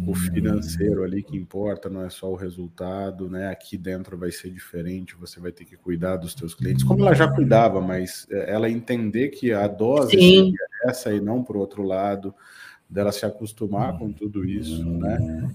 o 0.06 0.14
financeiro 0.14 1.02
ali 1.02 1.22
que 1.22 1.36
importa, 1.36 1.90
não 1.90 2.02
é 2.02 2.08
só 2.08 2.30
o 2.30 2.36
resultado, 2.36 3.28
né? 3.28 3.48
Aqui 3.48 3.76
dentro 3.76 4.16
vai 4.16 4.30
ser 4.30 4.50
diferente, 4.50 5.16
você 5.16 5.40
vai 5.40 5.52
ter 5.52 5.64
que 5.64 5.76
cuidar 5.76 6.16
dos 6.16 6.34
teus 6.34 6.54
clientes, 6.54 6.84
como 6.84 7.02
ela 7.02 7.14
já 7.14 7.28
cuidava, 7.28 7.80
mas 7.80 8.26
é, 8.30 8.52
ela 8.52 8.70
entender 8.70 9.28
que 9.30 9.52
a 9.52 9.66
dose 9.66 10.16
é 10.16 10.88
essa 10.88 11.12
e 11.12 11.20
não 11.20 11.42
para 11.42 11.56
o 11.56 11.60
outro 11.60 11.82
lado, 11.82 12.34
dela 12.88 13.10
se 13.10 13.26
acostumar 13.26 13.98
com 13.98 14.12
tudo 14.12 14.44
isso, 14.44 14.84
né? 14.84 15.50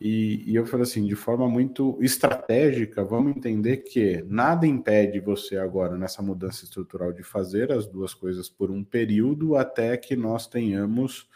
E, 0.00 0.44
e, 0.50 0.54
eu 0.54 0.66
falei 0.66 0.82
assim, 0.82 1.06
de 1.06 1.14
forma 1.14 1.48
muito 1.48 1.96
estratégica, 2.02 3.02
vamos 3.02 3.34
entender 3.34 3.78
que 3.78 4.22
nada 4.28 4.66
impede 4.66 5.18
você 5.18 5.56
agora, 5.56 5.96
nessa 5.96 6.20
mudança 6.20 6.64
estrutural, 6.64 7.10
de 7.12 7.22
fazer 7.22 7.72
as 7.72 7.86
duas 7.86 8.12
coisas 8.12 8.48
por 8.48 8.70
um 8.70 8.84
período 8.84 9.56
até 9.56 9.96
que 9.96 10.14
nós 10.14 10.46
tenhamos 10.46 11.26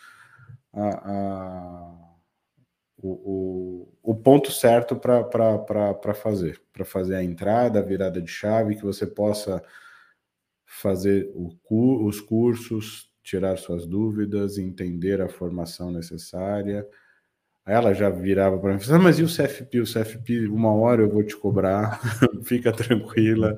a, 0.71 0.88
a 0.88 2.08
o, 3.01 3.89
o, 4.03 4.15
ponto 4.15 4.51
certo 4.51 4.97
para 4.97 6.15
fazer, 6.15 6.61
para 6.73 6.85
fazer 6.85 7.15
a 7.15 7.23
entrada, 7.23 7.79
a 7.79 7.83
virada 7.83 8.21
de 8.21 8.31
chave, 8.31 8.75
que 8.75 8.85
você 8.85 9.07
possa 9.07 9.63
fazer 10.67 11.31
o, 11.35 11.55
os 12.05 12.21
cursos, 12.21 13.09
tirar 13.23 13.57
suas 13.57 13.87
dúvidas, 13.87 14.59
entender 14.59 15.21
a 15.21 15.29
formação 15.29 15.93
necessária. 15.93 16.87
Ela 17.65 17.93
já 17.93 18.09
virava 18.09 18.59
para 18.59 18.75
mim, 18.75 18.81
ah, 18.91 18.99
mas 18.99 19.19
e 19.19 19.23
o 19.23 19.27
CFP? 19.27 19.81
O 19.81 19.85
CFP, 19.85 20.49
uma 20.49 20.73
hora 20.73 21.03
eu 21.03 21.09
vou 21.11 21.23
te 21.23 21.37
cobrar, 21.37 22.01
fica 22.43 22.73
tranquila, 22.73 23.57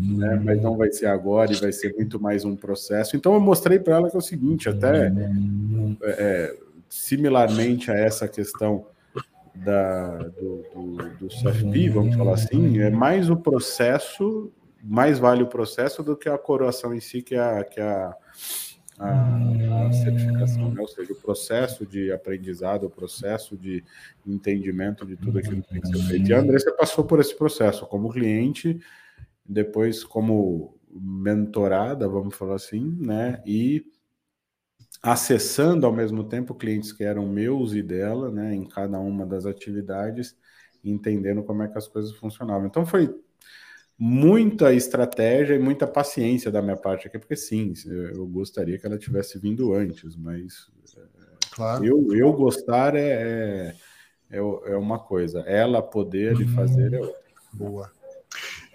né? 0.00 0.40
mas 0.42 0.62
não 0.62 0.76
vai 0.76 0.90
ser 0.92 1.06
agora 1.06 1.52
e 1.52 1.56
vai 1.56 1.72
ser 1.72 1.92
muito 1.94 2.20
mais 2.20 2.44
um 2.44 2.56
processo. 2.56 3.16
Então 3.16 3.34
eu 3.34 3.40
mostrei 3.40 3.80
para 3.80 3.96
ela 3.96 4.08
que 4.08 4.16
é 4.16 4.18
o 4.18 4.22
seguinte, 4.22 4.68
até 4.68 5.08
é, 5.08 5.12
é 6.02 6.67
similarmente 6.88 7.90
a 7.90 7.94
essa 7.94 8.26
questão 8.26 8.86
da, 9.54 10.16
do, 10.18 10.64
do, 10.74 10.96
do 11.18 11.28
CFP, 11.28 11.90
vamos 11.90 12.16
falar 12.16 12.34
assim, 12.34 12.78
é 12.78 12.90
mais 12.90 13.28
o 13.28 13.36
processo, 13.36 14.52
mais 14.82 15.18
vale 15.18 15.42
o 15.42 15.48
processo 15.48 16.02
do 16.02 16.16
que 16.16 16.28
a 16.28 16.38
coroação 16.38 16.94
em 16.94 17.00
si, 17.00 17.22
que 17.22 17.34
é 17.34 17.40
a, 17.40 17.64
que 17.64 17.80
é 17.80 17.84
a, 17.84 18.16
a, 18.98 19.86
a 19.86 19.92
certificação, 19.92 20.70
né? 20.70 20.80
ou 20.80 20.88
seja, 20.88 21.12
o 21.12 21.16
processo 21.16 21.84
de 21.84 22.12
aprendizado, 22.12 22.86
o 22.86 22.90
processo 22.90 23.56
de 23.56 23.84
entendimento 24.26 25.04
de 25.04 25.16
tudo 25.16 25.38
aquilo 25.38 25.62
que 25.62 25.68
tem 25.70 25.80
que 25.80 25.88
ser 25.88 26.04
feito. 26.04 26.30
E 26.30 26.34
a 26.34 26.40
Andressa 26.40 26.72
passou 26.72 27.04
por 27.04 27.20
esse 27.20 27.36
processo 27.36 27.86
como 27.86 28.10
cliente, 28.10 28.78
depois 29.44 30.04
como 30.04 30.76
mentorada, 30.90 32.08
vamos 32.08 32.34
falar 32.34 32.56
assim, 32.56 32.96
né? 33.00 33.42
E 33.46 33.84
acessando 35.02 35.86
ao 35.86 35.92
mesmo 35.92 36.24
tempo 36.24 36.54
clientes 36.54 36.92
que 36.92 37.04
eram 37.04 37.26
meus 37.26 37.72
e 37.72 37.82
dela, 37.82 38.30
né, 38.30 38.54
em 38.54 38.64
cada 38.64 38.98
uma 38.98 39.24
das 39.24 39.46
atividades, 39.46 40.36
entendendo 40.84 41.42
como 41.42 41.62
é 41.62 41.68
que 41.68 41.78
as 41.78 41.86
coisas 41.86 42.12
funcionavam. 42.12 42.66
Então 42.66 42.84
foi 42.84 43.14
muita 43.98 44.72
estratégia 44.72 45.54
e 45.54 45.58
muita 45.58 45.86
paciência 45.86 46.50
da 46.50 46.62
minha 46.62 46.76
parte 46.76 47.06
aqui, 47.06 47.18
porque 47.18 47.36
sim, 47.36 47.72
eu 47.86 48.26
gostaria 48.26 48.78
que 48.78 48.86
ela 48.86 48.98
tivesse 48.98 49.38
vindo 49.38 49.74
antes, 49.74 50.16
mas 50.16 50.70
claro. 51.50 51.84
eu, 51.84 52.14
eu 52.14 52.32
gostar 52.32 52.94
é, 52.94 53.74
é, 54.30 54.38
é 54.38 54.76
uma 54.76 54.98
coisa, 54.98 55.40
ela 55.40 55.82
poder 55.82 56.36
uhum. 56.36 56.48
fazer 56.48 56.92
é 56.92 57.00
outra. 57.00 57.28
Boa. 57.52 57.97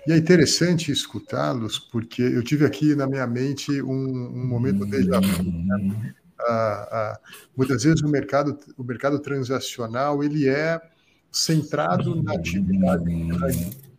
E 0.05 0.11
é 0.11 0.17
interessante 0.17 0.91
escutá-los, 0.91 1.79
porque 1.79 2.21
eu 2.21 2.43
tive 2.43 2.65
aqui 2.65 2.93
na 2.93 3.07
minha 3.07 3.25
mente 3.25 3.81
um, 3.81 3.87
um 3.93 4.47
momento 4.47 4.85
de 4.85 5.05
né? 5.07 6.13
ah, 6.39 6.87
ah, 6.91 7.19
muitas 7.55 7.83
vezes 7.83 8.01
o 8.01 8.09
mercado, 8.09 8.57
o 8.77 8.83
mercado 8.83 9.19
transacional 9.19 10.23
ele 10.23 10.47
é 10.47 10.81
centrado 11.31 12.21
na 12.21 12.33
atividade 12.33 13.05
Né? 13.05 13.37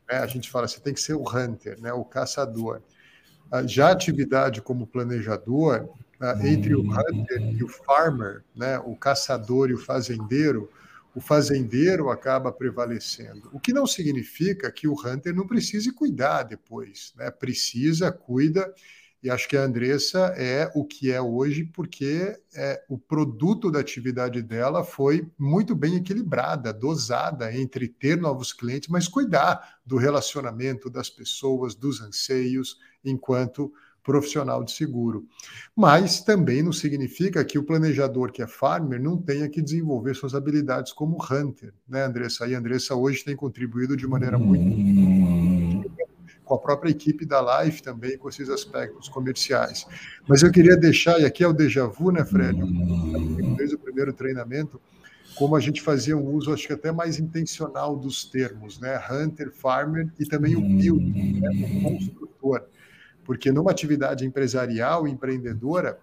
A 0.08 0.26
gente 0.26 0.50
fala, 0.50 0.68
você 0.68 0.78
tem 0.78 0.92
que 0.92 1.00
ser 1.00 1.14
o 1.14 1.22
hunter, 1.22 1.80
né? 1.80 1.92
o 1.92 2.04
caçador. 2.04 2.82
Ah, 3.50 3.66
já 3.66 3.88
a 3.88 3.92
atividade 3.92 4.60
como 4.60 4.86
planejador, 4.86 5.88
ah, 6.20 6.38
entre 6.42 6.74
o 6.74 6.82
hunter 6.82 7.40
e 7.40 7.64
o 7.64 7.68
farmer, 7.68 8.42
né? 8.54 8.78
o 8.78 8.94
caçador 8.94 9.70
e 9.70 9.74
o 9.74 9.78
fazendeiro, 9.78 10.70
o 11.14 11.20
fazendeiro 11.20 12.10
acaba 12.10 12.52
prevalecendo. 12.52 13.48
O 13.52 13.60
que 13.60 13.72
não 13.72 13.86
significa 13.86 14.70
que 14.70 14.88
o 14.88 14.94
hunter 14.94 15.34
não 15.34 15.46
precise 15.46 15.92
cuidar 15.92 16.42
depois, 16.42 17.12
né? 17.16 17.30
Precisa, 17.30 18.10
cuida, 18.10 18.72
e 19.24 19.30
acho 19.30 19.48
que 19.48 19.56
a 19.56 19.62
Andressa 19.62 20.34
é 20.36 20.70
o 20.74 20.84
que 20.84 21.10
é 21.10 21.18
hoje, 21.18 21.64
porque 21.64 22.38
é, 22.54 22.84
o 22.90 22.98
produto 22.98 23.70
da 23.70 23.80
atividade 23.80 24.42
dela 24.42 24.84
foi 24.84 25.26
muito 25.38 25.74
bem 25.74 25.96
equilibrada, 25.96 26.74
dosada 26.74 27.50
entre 27.56 27.88
ter 27.88 28.18
novos 28.18 28.52
clientes, 28.52 28.90
mas 28.90 29.08
cuidar 29.08 29.78
do 29.86 29.96
relacionamento 29.96 30.90
das 30.90 31.08
pessoas, 31.08 31.74
dos 31.74 32.02
anseios, 32.02 32.76
enquanto 33.02 33.72
profissional 34.04 34.62
de 34.62 34.70
seguro. 34.70 35.26
Mas 35.74 36.20
também 36.20 36.62
não 36.62 36.72
significa 36.72 37.44
que 37.44 37.58
o 37.58 37.64
planejador 37.64 38.30
que 38.30 38.42
é 38.42 38.46
farmer 38.46 39.00
não 39.02 39.16
tenha 39.16 39.48
que 39.48 39.62
desenvolver 39.62 40.14
suas 40.14 40.34
habilidades 40.34 40.92
como 40.92 41.16
hunter, 41.16 41.72
né, 41.88 42.04
Andressa? 42.04 42.46
E 42.46 42.54
a 42.54 42.58
Andressa 42.58 42.94
hoje 42.94 43.24
tem 43.24 43.34
contribuído 43.34 43.96
de 43.96 44.06
maneira 44.06 44.38
muito 44.38 45.92
com 46.44 46.54
a 46.54 46.58
própria 46.58 46.90
equipe 46.90 47.24
da 47.24 47.62
Life 47.62 47.82
também, 47.82 48.18
com 48.18 48.28
esses 48.28 48.50
aspectos 48.50 49.08
comerciais. 49.08 49.86
Mas 50.28 50.42
eu 50.42 50.52
queria 50.52 50.76
deixar, 50.76 51.18
e 51.18 51.24
aqui 51.24 51.42
é 51.42 51.48
o 51.48 51.54
déjà 51.54 51.86
vu, 51.86 52.10
né, 52.10 52.22
Fred? 52.22 52.60
Desde 53.56 53.76
o 53.76 53.78
primeiro 53.78 54.12
treinamento, 54.12 54.78
como 55.36 55.56
a 55.56 55.60
gente 55.60 55.80
fazia 55.80 56.16
um 56.16 56.26
uso, 56.34 56.52
acho 56.52 56.66
que 56.66 56.72
até 56.72 56.92
mais 56.92 57.18
intencional 57.18 57.96
dos 57.96 58.24
termos, 58.24 58.78
né? 58.78 59.00
Hunter, 59.10 59.50
farmer 59.52 60.12
e 60.18 60.26
também 60.26 60.54
o 60.54 60.60
build, 60.60 61.40
né? 61.40 61.48
o 61.48 61.82
construtor. 61.82 62.66
Porque 63.24 63.50
numa 63.50 63.70
atividade 63.70 64.24
empresarial, 64.24 65.08
empreendedora, 65.08 65.98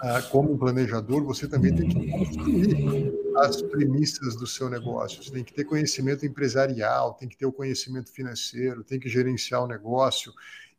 ah, 0.00 0.22
como 0.22 0.58
planejador, 0.58 1.22
você 1.24 1.46
também 1.46 1.74
tem 1.74 1.88
que 1.88 2.10
construir 2.10 3.12
as 3.36 3.60
premissas 3.60 4.34
do 4.36 4.46
seu 4.46 4.70
negócio. 4.70 5.22
Você 5.22 5.30
tem 5.30 5.44
que 5.44 5.52
ter 5.52 5.64
conhecimento 5.64 6.24
empresarial, 6.24 7.14
tem 7.14 7.28
que 7.28 7.36
ter 7.36 7.46
o 7.46 7.52
conhecimento 7.52 8.10
financeiro, 8.10 8.82
tem 8.84 8.98
que 8.98 9.08
gerenciar 9.08 9.62
o 9.62 9.66
negócio. 9.66 10.32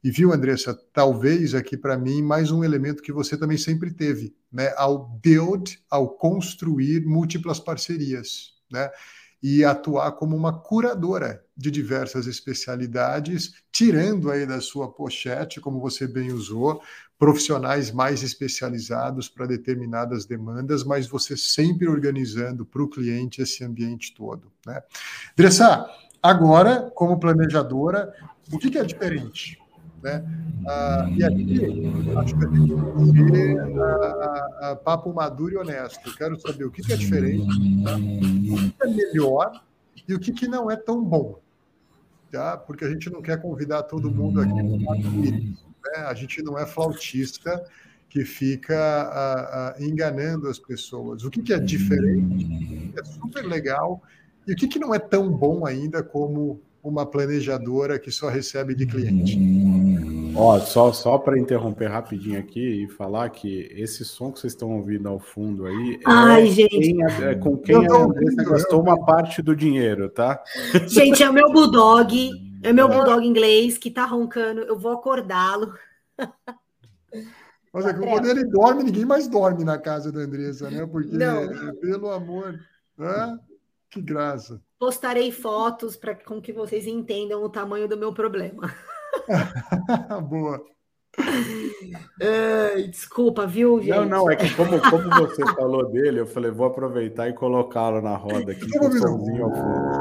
E 0.04 0.10
viu, 0.10 0.34
Andressa, 0.34 0.74
talvez 0.92 1.54
aqui 1.54 1.78
para 1.78 1.98
mim 1.98 2.24
mais 2.24 2.50
um 2.50 2.64
elemento 2.64 3.04
que 3.04 3.12
você 3.12 3.38
também 3.38 3.58
sempre 3.58 3.92
teve, 3.92 4.36
né? 4.52 4.74
Ao 4.76 4.98
build, 4.98 5.80
ao 5.90 6.10
construir 6.10 7.06
múltiplas 7.06 7.60
parcerias, 7.60 8.56
né? 8.72 8.90
e 9.42 9.66
atuar 9.66 10.12
como 10.14 10.36
uma 10.36 10.54
curadora 10.60 11.44
de 11.62 11.70
diversas 11.70 12.28
especialidades, 12.28 13.54
tirando 13.72 14.32
aí 14.32 14.46
da 14.46 14.60
sua 14.60 14.92
pochete, 14.92 15.62
como 15.62 15.80
você 15.80 16.08
bem 16.08 16.32
usou, 16.32 16.82
profissionais 17.18 17.92
mais 17.92 18.24
especializados 18.24 19.30
para 19.30 19.46
determinadas 19.46 20.26
demandas, 20.26 20.84
mas 20.84 21.08
você 21.08 21.38
sempre 21.38 21.88
organizando 21.88 22.66
para 22.66 22.82
o 22.82 22.90
cliente 22.90 23.44
esse 23.44 23.64
ambiente 23.64 24.14
todo. 24.16 24.52
Né? 24.66 24.82
Dressa, 25.38 25.86
agora, 26.22 26.92
como 26.96 27.20
planejadora, 27.20 28.12
o 28.52 28.58
que, 28.58 28.72
que 28.72 28.80
é 28.80 28.84
diferente? 28.84 29.62
Né? 30.02 30.26
Ah, 30.68 31.08
e 31.16 31.24
aqui, 31.24 31.60
acho 32.18 32.38
que 32.38 32.46
a 32.46 32.50
tem 32.50 32.68
que 32.68 33.32
ser 33.32 33.60
ah, 33.80 34.48
ah, 34.62 34.76
papo 34.76 35.14
maduro 35.14 35.54
e 35.54 35.58
honesto. 35.58 36.10
Eu 36.10 36.16
quero 36.16 36.40
saber 36.40 36.66
o 36.66 36.72
que, 36.72 36.82
que 36.82 36.94
é 36.94 36.96
diferente, 36.96 37.84
tá? 37.84 37.96
o 37.96 38.00
que 38.00 38.76
é 38.82 38.88
melhor 38.88 39.64
e 40.08 40.14
o 40.14 40.20
que, 40.20 40.32
que 40.32 40.48
não 40.48 40.70
é 40.72 40.76
tão 40.76 41.04
bom. 41.04 41.40
Tá? 42.32 42.56
Porque 42.56 42.86
a 42.86 42.90
gente 42.90 43.10
não 43.10 43.22
quer 43.22 43.42
convidar 43.42 43.84
todo 43.84 44.10
mundo 44.10 44.40
aqui 44.40 44.54
né? 45.84 46.04
A 46.06 46.14
gente 46.14 46.42
não 46.42 46.58
é 46.58 46.66
flautista 46.66 47.64
que 48.10 48.24
fica 48.26 49.76
enganando 49.80 50.48
as 50.48 50.60
pessoas. 50.60 51.24
O 51.24 51.30
que, 51.30 51.42
que 51.42 51.54
é 51.54 51.60
diferente, 51.60 52.46
o 52.46 52.94
que 52.94 53.00
é 53.00 53.04
super 53.04 53.46
legal 53.46 54.02
e 54.48 54.54
o 54.54 54.56
que, 54.56 54.68
que 54.68 54.80
não 54.80 54.94
é 54.94 55.00
tão 55.00 55.32
bom 55.32 55.66
ainda 55.66 56.04
como 56.04 56.62
uma 56.84 57.06
planejadora 57.06 58.00
que 58.00 58.12
só 58.12 58.28
recebe 58.28 58.74
de 58.74 58.86
cliente. 58.86 59.38
Ó, 60.36 60.60
só, 60.60 60.92
só 60.94 61.18
para 61.18 61.38
interromper 61.38 61.88
rapidinho 61.88 62.40
aqui 62.40 62.84
e 62.84 62.88
falar 62.88 63.30
que 63.30 63.70
esse 63.76 64.06
som 64.06 64.32
que 64.32 64.40
vocês 64.40 64.54
estão 64.54 64.78
ouvindo 64.78 65.08
ao 65.10 65.20
fundo 65.20 65.66
aí 65.66 66.00
Ai, 66.06 66.48
é, 66.48 66.52
gente. 66.52 66.80
Quem, 66.80 67.04
é 67.04 67.36
com 67.36 67.58
quem 67.58 67.76
a 67.76 67.96
Andressa 67.96 68.44
gastou 68.44 68.82
uma 68.82 69.06
parte 69.06 69.42
do 69.42 69.56
dinheiro, 69.56 70.10
tá? 70.10 70.42
Gente, 70.88 71.22
é 71.22 71.30
o 71.30 71.34
meu 71.34 71.52
bulldog, 71.52 72.32
é 72.64 72.72
o 72.72 72.74
meu 72.74 72.88
bulldog 72.88 73.26
inglês 73.26 73.78
que 73.78 73.92
tá 73.92 74.06
roncando, 74.06 74.62
eu 74.62 74.78
vou 74.78 74.94
acordá-lo. 74.94 75.74
Mas 77.74 77.86
é 77.86 77.94
que 77.94 78.00
quando 78.00 78.26
ele 78.28 78.44
dorme, 78.46 78.84
ninguém 78.84 79.06
mais 79.06 79.28
dorme 79.28 79.64
na 79.64 79.78
casa 79.78 80.12
da 80.12 80.22
Andressa, 80.22 80.70
né? 80.70 80.86
Porque, 80.86 81.16
Não. 81.16 81.76
pelo 81.76 82.10
amor, 82.10 82.60
né? 82.98 83.40
que 83.90 84.02
graça 84.02 84.62
postarei 84.82 85.32
fotos 85.32 85.96
para 85.96 86.16
com 86.16 86.42
que 86.42 86.52
vocês 86.52 86.88
entendam 86.88 87.44
o 87.44 87.50
tamanho 87.50 87.88
do 87.88 87.96
meu 87.96 88.12
problema. 88.12 88.74
Boa. 90.30 90.64
Desculpa, 92.90 93.46
viu, 93.46 93.80
gente? 93.82 93.90
Não, 93.92 94.06
não, 94.06 94.32
é 94.32 94.36
que 94.36 94.54
como, 94.56 94.80
como 94.90 95.10
você 95.10 95.44
falou 95.56 95.92
dele, 95.92 96.22
eu 96.22 96.28
falei, 96.28 96.52
vou 96.52 96.68
aproveitar 96.68 97.28
e 97.30 97.34
colocá-lo 97.34 98.02
na 98.02 98.16
roda 98.16 98.52
aqui, 98.52 98.70
com 98.78 98.88
o 98.88 98.92
somzinho 98.92 99.46
ao 99.46 99.52
fundo. 99.52 99.92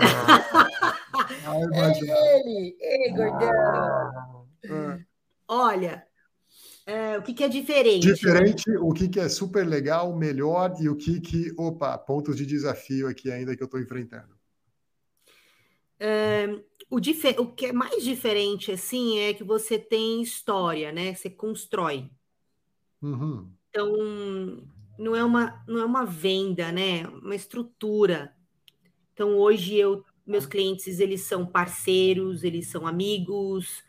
é 1.74 2.38
ele, 2.40 2.76
ele, 2.80 3.16
gordão. 3.16 4.46
É. 4.64 4.98
Olha, 5.46 6.06
é, 6.86 7.18
o 7.18 7.22
que, 7.22 7.32
que, 7.32 7.44
é 7.44 7.48
diferente? 7.48 8.06
Diferente, 8.06 8.70
o 8.78 8.92
que, 8.92 9.08
que, 9.08 9.20
é 9.20 9.28
super 9.28 9.66
legal, 9.66 10.14
melhor 10.14 10.74
e 10.80 10.88
o 10.88 10.96
que, 10.96 11.20
que, 11.20 11.52
opa, 11.56 11.96
pontos 11.96 12.36
de 12.36 12.44
desafio 12.44 13.08
aqui 13.08 13.30
ainda 13.30 13.56
que 13.56 13.62
eu 13.62 13.66
estou 13.66 13.80
enfrentando. 13.80 14.34
É, 15.98 16.46
o, 16.90 16.96
o, 16.96 17.46
que 17.52 17.66
é 17.66 17.72
mais 17.72 18.04
diferente, 18.04 18.72
assim, 18.72 19.18
é 19.18 19.34
que 19.34 19.44
você 19.44 19.78
tem 19.78 20.22
história, 20.22 20.92
né? 20.92 21.14
Você 21.14 21.30
constrói. 21.30 22.10
Uhum. 23.02 23.50
Então, 23.68 23.92
não 24.98 25.16
é, 25.16 25.24
uma, 25.24 25.62
não 25.66 25.80
é 25.80 25.84
uma 25.84 26.04
venda, 26.04 26.70
né? 26.70 27.06
Uma 27.06 27.34
estrutura. 27.34 28.34
Então, 29.12 29.36
hoje, 29.36 29.76
eu, 29.76 30.04
meus 30.26 30.46
clientes, 30.46 31.00
eles 31.00 31.22
são 31.22 31.44
parceiros, 31.44 32.44
eles 32.44 32.68
são 32.68 32.86
amigos, 32.86 33.82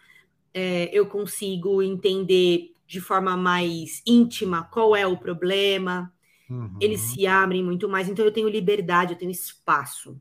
é, 0.53 0.89
eu 0.93 1.05
consigo 1.05 1.81
entender 1.81 2.73
de 2.87 3.01
forma 3.01 3.35
mais 3.35 4.01
íntima 4.05 4.63
qual 4.63 4.95
é 4.95 5.05
o 5.05 5.17
problema, 5.17 6.13
uhum. 6.49 6.77
eles 6.79 7.01
se 7.01 7.25
abrem 7.25 7.63
muito 7.63 7.89
mais, 7.89 8.07
então 8.07 8.23
eu 8.23 8.31
tenho 8.31 8.47
liberdade, 8.47 9.13
eu 9.13 9.17
tenho 9.17 9.31
espaço. 9.31 10.19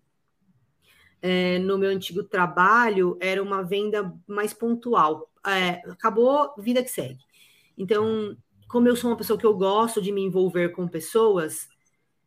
É, 1.26 1.58
no 1.58 1.78
meu 1.78 1.88
antigo 1.88 2.22
trabalho, 2.22 3.16
era 3.18 3.42
uma 3.42 3.62
venda 3.62 4.14
mais 4.26 4.52
pontual. 4.52 5.32
É, 5.46 5.80
acabou, 5.90 6.52
vida 6.58 6.82
que 6.82 6.90
segue. 6.90 7.24
Então, 7.78 8.36
como 8.68 8.88
eu 8.88 8.94
sou 8.94 9.10
uma 9.10 9.16
pessoa 9.16 9.38
que 9.38 9.46
eu 9.46 9.54
gosto 9.54 10.02
de 10.02 10.12
me 10.12 10.20
envolver 10.20 10.70
com 10.72 10.86
pessoas, 10.86 11.66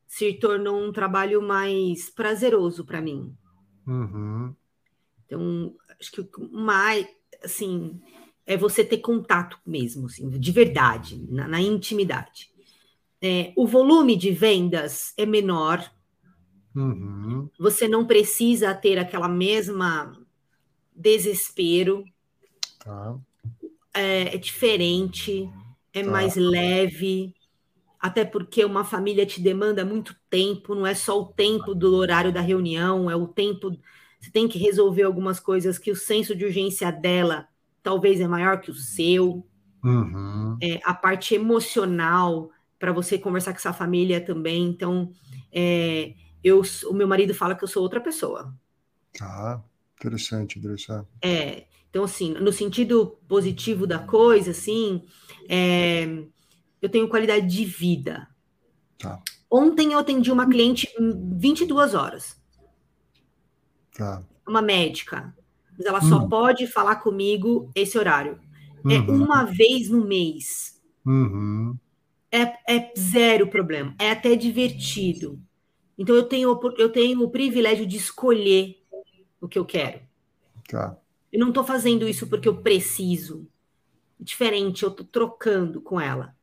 se 0.07 0.33
tornou 0.33 0.81
um 0.81 0.91
trabalho 0.91 1.43
mais 1.43 2.09
prazeroso 2.09 2.83
para 2.85 2.99
mim. 2.99 3.31
Uhum. 3.85 4.55
Então, 5.25 5.75
acho 5.99 6.11
que 6.11 6.27
mais, 6.51 7.05
assim, 7.43 8.01
é 8.47 8.57
você 8.57 8.83
ter 8.83 8.97
contato 8.97 9.59
mesmo, 9.63 10.07
assim, 10.07 10.27
de 10.27 10.51
verdade, 10.51 11.23
na, 11.29 11.47
na 11.47 11.61
intimidade. 11.61 12.49
É, 13.21 13.53
o 13.55 13.67
volume 13.67 14.15
de 14.15 14.31
vendas 14.31 15.13
é 15.17 15.25
menor. 15.25 15.87
Uhum. 16.77 17.49
Você 17.57 17.87
não 17.87 18.05
precisa 18.05 18.73
ter 18.75 18.99
aquela 18.99 19.27
mesma 19.27 20.15
desespero. 20.95 22.05
Tá. 22.79 23.17
É, 23.93 24.35
é, 24.35 24.37
diferente, 24.37 25.49
é 25.91 26.03
tá. 26.03 26.11
mais 26.11 26.35
leve, 26.35 27.33
até 27.99 28.23
porque 28.23 28.63
uma 28.63 28.83
família 28.83 29.25
te 29.25 29.41
demanda 29.41 29.83
muito 29.83 30.15
tempo, 30.29 30.75
não 30.75 30.85
é 30.85 30.93
só 30.93 31.19
o 31.19 31.25
tempo 31.25 31.73
do 31.73 31.95
horário 31.95 32.31
da 32.31 32.41
reunião, 32.41 33.09
é 33.09 33.15
o 33.15 33.27
tempo. 33.27 33.75
Você 34.19 34.29
tem 34.29 34.47
que 34.47 34.59
resolver 34.59 35.03
algumas 35.03 35.39
coisas 35.39 35.79
que 35.79 35.89
o 35.89 35.95
senso 35.95 36.35
de 36.35 36.45
urgência 36.45 36.91
dela 36.91 37.47
talvez 37.81 38.19
é 38.19 38.27
maior 38.27 38.61
que 38.61 38.69
o 38.69 38.75
seu. 38.75 39.43
Uhum. 39.83 40.57
É, 40.61 40.79
a 40.83 40.93
parte 40.93 41.33
emocional 41.33 42.51
para 42.77 42.91
você 42.91 43.17
conversar 43.17 43.51
com 43.51 43.57
essa 43.57 43.73
família 43.73 44.21
também. 44.21 44.65
Então, 44.65 45.11
é, 45.51 46.13
eu, 46.47 46.61
o 46.89 46.93
meu 46.93 47.07
marido 47.07 47.33
fala 47.33 47.55
que 47.55 47.63
eu 47.63 47.67
sou 47.67 47.83
outra 47.83 48.01
pessoa. 48.01 48.53
Ah, 49.21 49.61
interessante, 49.99 50.59
interessante. 50.59 51.07
É, 51.21 51.65
então 51.89 52.03
assim, 52.03 52.33
no 52.33 52.51
sentido 52.51 53.17
positivo 53.27 53.87
da 53.87 53.99
coisa, 53.99 54.51
assim, 54.51 55.03
é, 55.49 56.05
eu 56.81 56.89
tenho 56.89 57.07
qualidade 57.09 57.47
de 57.47 57.65
vida. 57.65 58.27
Tá. 58.97 59.21
Ontem 59.49 59.93
eu 59.93 59.99
atendi 59.99 60.31
uma 60.31 60.47
cliente 60.49 60.87
em 60.99 61.37
22 61.39 61.93
horas. 61.93 62.37
Tá. 63.95 64.23
uma 64.47 64.61
médica, 64.61 65.35
mas 65.77 65.85
ela 65.85 66.01
só 66.01 66.19
Hum. 66.23 66.29
pode 66.29 66.67
falar 66.67 66.97
comigo 66.97 67.69
esse 67.75 67.97
horário. 67.97 68.39
É 68.89 68.99
Uhum. 68.99 69.23
uma 69.25 69.43
vez 69.43 69.89
no 69.89 70.05
mês. 70.05 70.79
Uhum. 71.05 71.75
É, 72.31 72.43
é 72.77 72.93
zero 72.97 73.47
problema. 73.47 73.93
É 73.99 74.11
até 74.11 74.35
divertido. 74.35 75.41
Então 75.97 76.15
eu 76.15 76.23
tenho, 76.23 76.59
eu 76.77 76.91
tenho 76.91 77.23
o 77.23 77.29
privilégio 77.29 77.85
de 77.85 77.97
escolher 77.97 78.81
o 79.41 79.47
que 79.47 79.57
eu 79.57 79.65
quero. 79.65 79.99
Tá. 80.69 80.97
Eu 81.31 81.39
não 81.39 81.49
estou 81.49 81.63
fazendo 81.63 82.07
isso 82.07 82.27
porque 82.27 82.47
eu 82.47 82.61
preciso. 82.61 83.47
Diferente, 84.19 84.83
eu 84.83 84.89
estou 84.89 85.05
trocando 85.05 85.81
com 85.81 85.99
ela. 85.99 86.35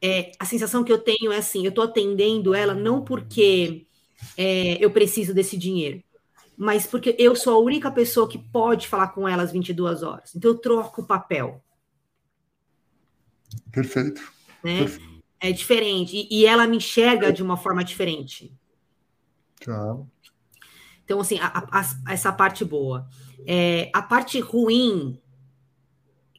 É, 0.00 0.32
a 0.38 0.44
sensação 0.44 0.84
que 0.84 0.92
eu 0.92 0.98
tenho 0.98 1.32
é 1.32 1.38
assim: 1.38 1.64
eu 1.64 1.70
estou 1.70 1.84
atendendo 1.84 2.54
ela 2.54 2.74
não 2.74 3.02
porque 3.02 3.86
é, 4.36 4.82
eu 4.84 4.90
preciso 4.90 5.34
desse 5.34 5.56
dinheiro, 5.56 6.02
mas 6.56 6.86
porque 6.86 7.16
eu 7.18 7.34
sou 7.34 7.54
a 7.54 7.60
única 7.60 7.90
pessoa 7.90 8.28
que 8.28 8.38
pode 8.38 8.86
falar 8.86 9.08
com 9.08 9.28
ela 9.28 9.42
às 9.42 9.52
22 9.52 10.02
horas. 10.02 10.34
Então 10.34 10.52
eu 10.52 10.58
troco 10.58 11.02
o 11.02 11.06
papel. 11.06 11.62
Perfeito. 13.72 14.20
Né? 14.62 14.80
Perfeito. 14.80 15.18
É 15.40 15.52
diferente. 15.52 16.16
E, 16.16 16.40
e 16.40 16.46
ela 16.46 16.66
me 16.66 16.76
enxerga 16.76 17.32
de 17.32 17.42
uma 17.42 17.56
forma 17.56 17.84
diferente. 17.84 18.52
Tá. 19.64 19.98
Então, 21.04 21.20
assim, 21.20 21.38
a- 21.38 21.46
a- 21.46 21.80
a- 21.80 22.12
essa 22.12 22.32
parte 22.32 22.64
boa. 22.64 23.08
É, 23.46 23.90
a 23.94 24.02
parte 24.02 24.40
ruim, 24.40 25.18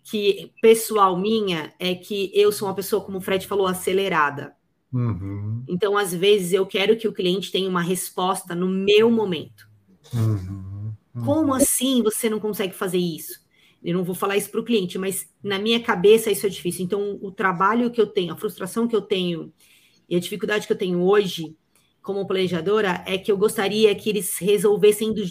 que 0.04 0.52
pessoal 0.62 1.18
minha, 1.18 1.74
é 1.80 1.96
que 1.96 2.32
eu 2.34 2.52
sou 2.52 2.68
uma 2.68 2.76
pessoa, 2.76 3.04
como 3.04 3.18
o 3.18 3.22
Fred 3.22 3.46
falou, 3.48 3.68
acelerada. 3.68 4.56
Uhum. 4.92 5.64
Então, 5.68 5.98
às 5.98 6.14
vezes, 6.14 6.54
eu 6.54 6.66
quero 6.66 6.98
que 6.98 7.08
o 7.08 7.14
cliente 7.14 7.52
tenha 7.52 7.70
uma 7.70 7.82
resposta 7.82 8.56
no 8.56 8.68
meu 8.68 9.12
momento. 9.12 9.70
Uhum. 10.14 10.94
Uhum. 11.14 11.26
Como 11.26 11.54
assim 11.54 12.02
você 12.02 12.30
não 12.30 12.40
consegue 12.40 12.74
fazer 12.74 12.98
isso? 12.98 13.40
Eu 13.84 13.96
não 13.96 14.04
vou 14.04 14.16
falar 14.16 14.36
isso 14.38 14.50
para 14.50 14.60
o 14.60 14.64
cliente, 14.64 14.98
mas 14.98 15.30
na 15.44 15.58
minha 15.58 15.82
cabeça 15.82 16.32
isso 16.32 16.46
é 16.46 16.50
difícil. 16.50 16.84
Então, 16.84 17.18
o 17.22 17.32
trabalho 17.32 17.92
que 17.92 18.00
eu 18.02 18.08
tenho, 18.08 18.34
a 18.34 18.38
frustração 18.38 18.88
que 18.88 18.96
eu 18.96 19.02
tenho 19.02 19.54
e 20.08 20.16
a 20.16 20.20
dificuldade 20.20 20.68
que 20.68 20.74
eu 20.74 20.78
tenho 20.78 21.02
hoje 21.02 21.56
como 22.10 22.26
planejadora 22.26 23.04
é 23.06 23.20
que 23.20 23.32
eu 23.32 23.38
gostaria 23.38 23.94
que 23.94 24.10
eles 24.10 24.36
resolvessem 24.40 25.14
do 25.14 25.24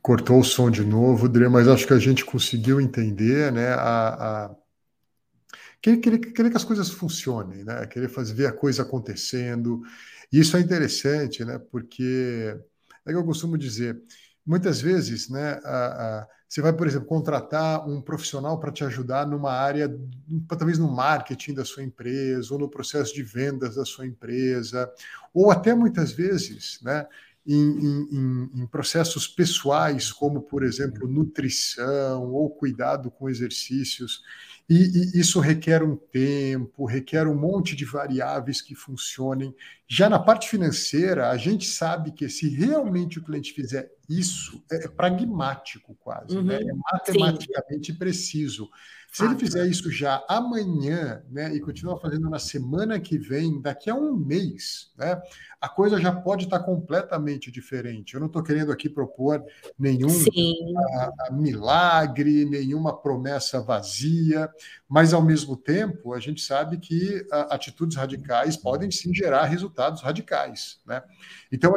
Cortou 0.00 0.40
o 0.40 0.42
som 0.42 0.70
de 0.70 0.82
novo, 0.82 1.28
Dre, 1.28 1.50
mas 1.50 1.68
acho 1.68 1.86
que 1.86 1.92
a 1.92 1.98
gente 1.98 2.24
conseguiu 2.24 2.80
entender, 2.80 3.52
né? 3.52 3.74
A, 3.74 4.46
a... 4.46 4.56
Querer, 5.82 5.98
querer, 5.98 6.18
querer 6.18 6.50
que 6.50 6.56
as 6.56 6.64
coisas 6.64 6.88
funcionem, 6.88 7.62
né? 7.62 7.86
Querer 7.88 8.08
fazer 8.08 8.32
ver 8.32 8.46
a 8.46 8.52
coisa 8.52 8.80
acontecendo. 8.80 9.82
E 10.32 10.40
isso 10.40 10.56
é 10.56 10.60
interessante, 10.60 11.44
né? 11.44 11.58
Porque 11.70 12.56
é 13.04 13.10
que 13.10 13.18
eu 13.18 13.24
costumo 13.24 13.58
dizer, 13.58 14.00
muitas 14.50 14.80
vezes, 14.80 15.28
né? 15.28 15.60
A, 15.64 15.76
a, 15.76 16.28
você 16.48 16.60
vai, 16.60 16.72
por 16.72 16.84
exemplo, 16.84 17.06
contratar 17.06 17.88
um 17.88 18.02
profissional 18.02 18.58
para 18.58 18.72
te 18.72 18.82
ajudar 18.82 19.24
numa 19.24 19.52
área, 19.52 19.88
talvez 20.48 20.76
no 20.76 20.90
marketing 20.90 21.54
da 21.54 21.64
sua 21.64 21.84
empresa, 21.84 22.52
ou 22.52 22.58
no 22.58 22.68
processo 22.68 23.14
de 23.14 23.22
vendas 23.22 23.76
da 23.76 23.84
sua 23.84 24.04
empresa, 24.04 24.92
ou 25.32 25.52
até 25.52 25.72
muitas 25.72 26.10
vezes, 26.10 26.80
né? 26.82 27.06
Em, 27.46 27.54
em, 27.56 28.50
em, 28.62 28.66
processos 28.66 29.28
pessoais, 29.28 30.12
como, 30.12 30.42
por 30.42 30.64
exemplo, 30.64 31.08
nutrição 31.08 32.32
ou 32.32 32.50
cuidado 32.50 33.08
com 33.10 33.30
exercícios. 33.30 34.20
E, 34.70 34.74
e, 35.16 35.20
isso 35.20 35.40
requer 35.40 35.82
um 35.82 35.96
tempo, 35.96 36.84
requer 36.84 37.26
um 37.26 37.34
monte 37.34 37.74
de 37.74 37.84
variáveis 37.84 38.62
que 38.62 38.76
funcionem. 38.76 39.52
Já 39.88 40.08
na 40.08 40.20
parte 40.20 40.48
financeira, 40.48 41.28
a 41.28 41.36
gente 41.36 41.66
sabe 41.66 42.12
que 42.12 42.28
se 42.28 42.48
realmente 42.48 43.18
o 43.18 43.22
cliente 43.24 43.52
fizer 43.52 43.90
isso, 44.08 44.62
é, 44.70 44.86
pragmático 44.86 45.96
quase, 45.96 46.36
Uhum, 46.36 46.44
né? 46.44 46.60
é 46.62 46.72
matematicamente 46.92 47.92
sim. 47.92 47.98
preciso. 47.98 48.70
Se 49.12 49.24
ele 49.24 49.36
fizer 49.36 49.66
isso 49.66 49.90
já 49.90 50.24
amanhã, 50.28 51.22
né, 51.28 51.52
e 51.52 51.60
continuar 51.60 51.98
fazendo 51.98 52.30
na 52.30 52.38
semana 52.38 53.00
que 53.00 53.18
vem, 53.18 53.60
daqui 53.60 53.90
a 53.90 53.94
um 53.94 54.14
mês, 54.14 54.92
né, 54.96 55.20
a 55.60 55.68
coisa 55.68 56.00
já 56.00 56.12
pode 56.12 56.44
estar 56.44 56.60
completamente 56.60 57.50
diferente. 57.50 58.14
Eu 58.14 58.20
não 58.20 58.28
estou 58.28 58.42
querendo 58.42 58.70
aqui 58.70 58.88
propor 58.88 59.44
nenhum 59.76 60.08
a, 60.08 61.26
a 61.26 61.32
milagre, 61.32 62.44
nenhuma 62.44 62.96
promessa 62.96 63.60
vazia, 63.60 64.48
mas 64.88 65.12
ao 65.12 65.22
mesmo 65.22 65.56
tempo 65.56 66.14
a 66.14 66.20
gente 66.20 66.40
sabe 66.40 66.78
que 66.78 67.26
a, 67.32 67.54
atitudes 67.54 67.96
radicais 67.96 68.56
podem 68.56 68.92
sim 68.92 69.12
gerar 69.12 69.44
resultados 69.44 70.02
radicais, 70.02 70.78
né? 70.86 71.02
Então, 71.50 71.74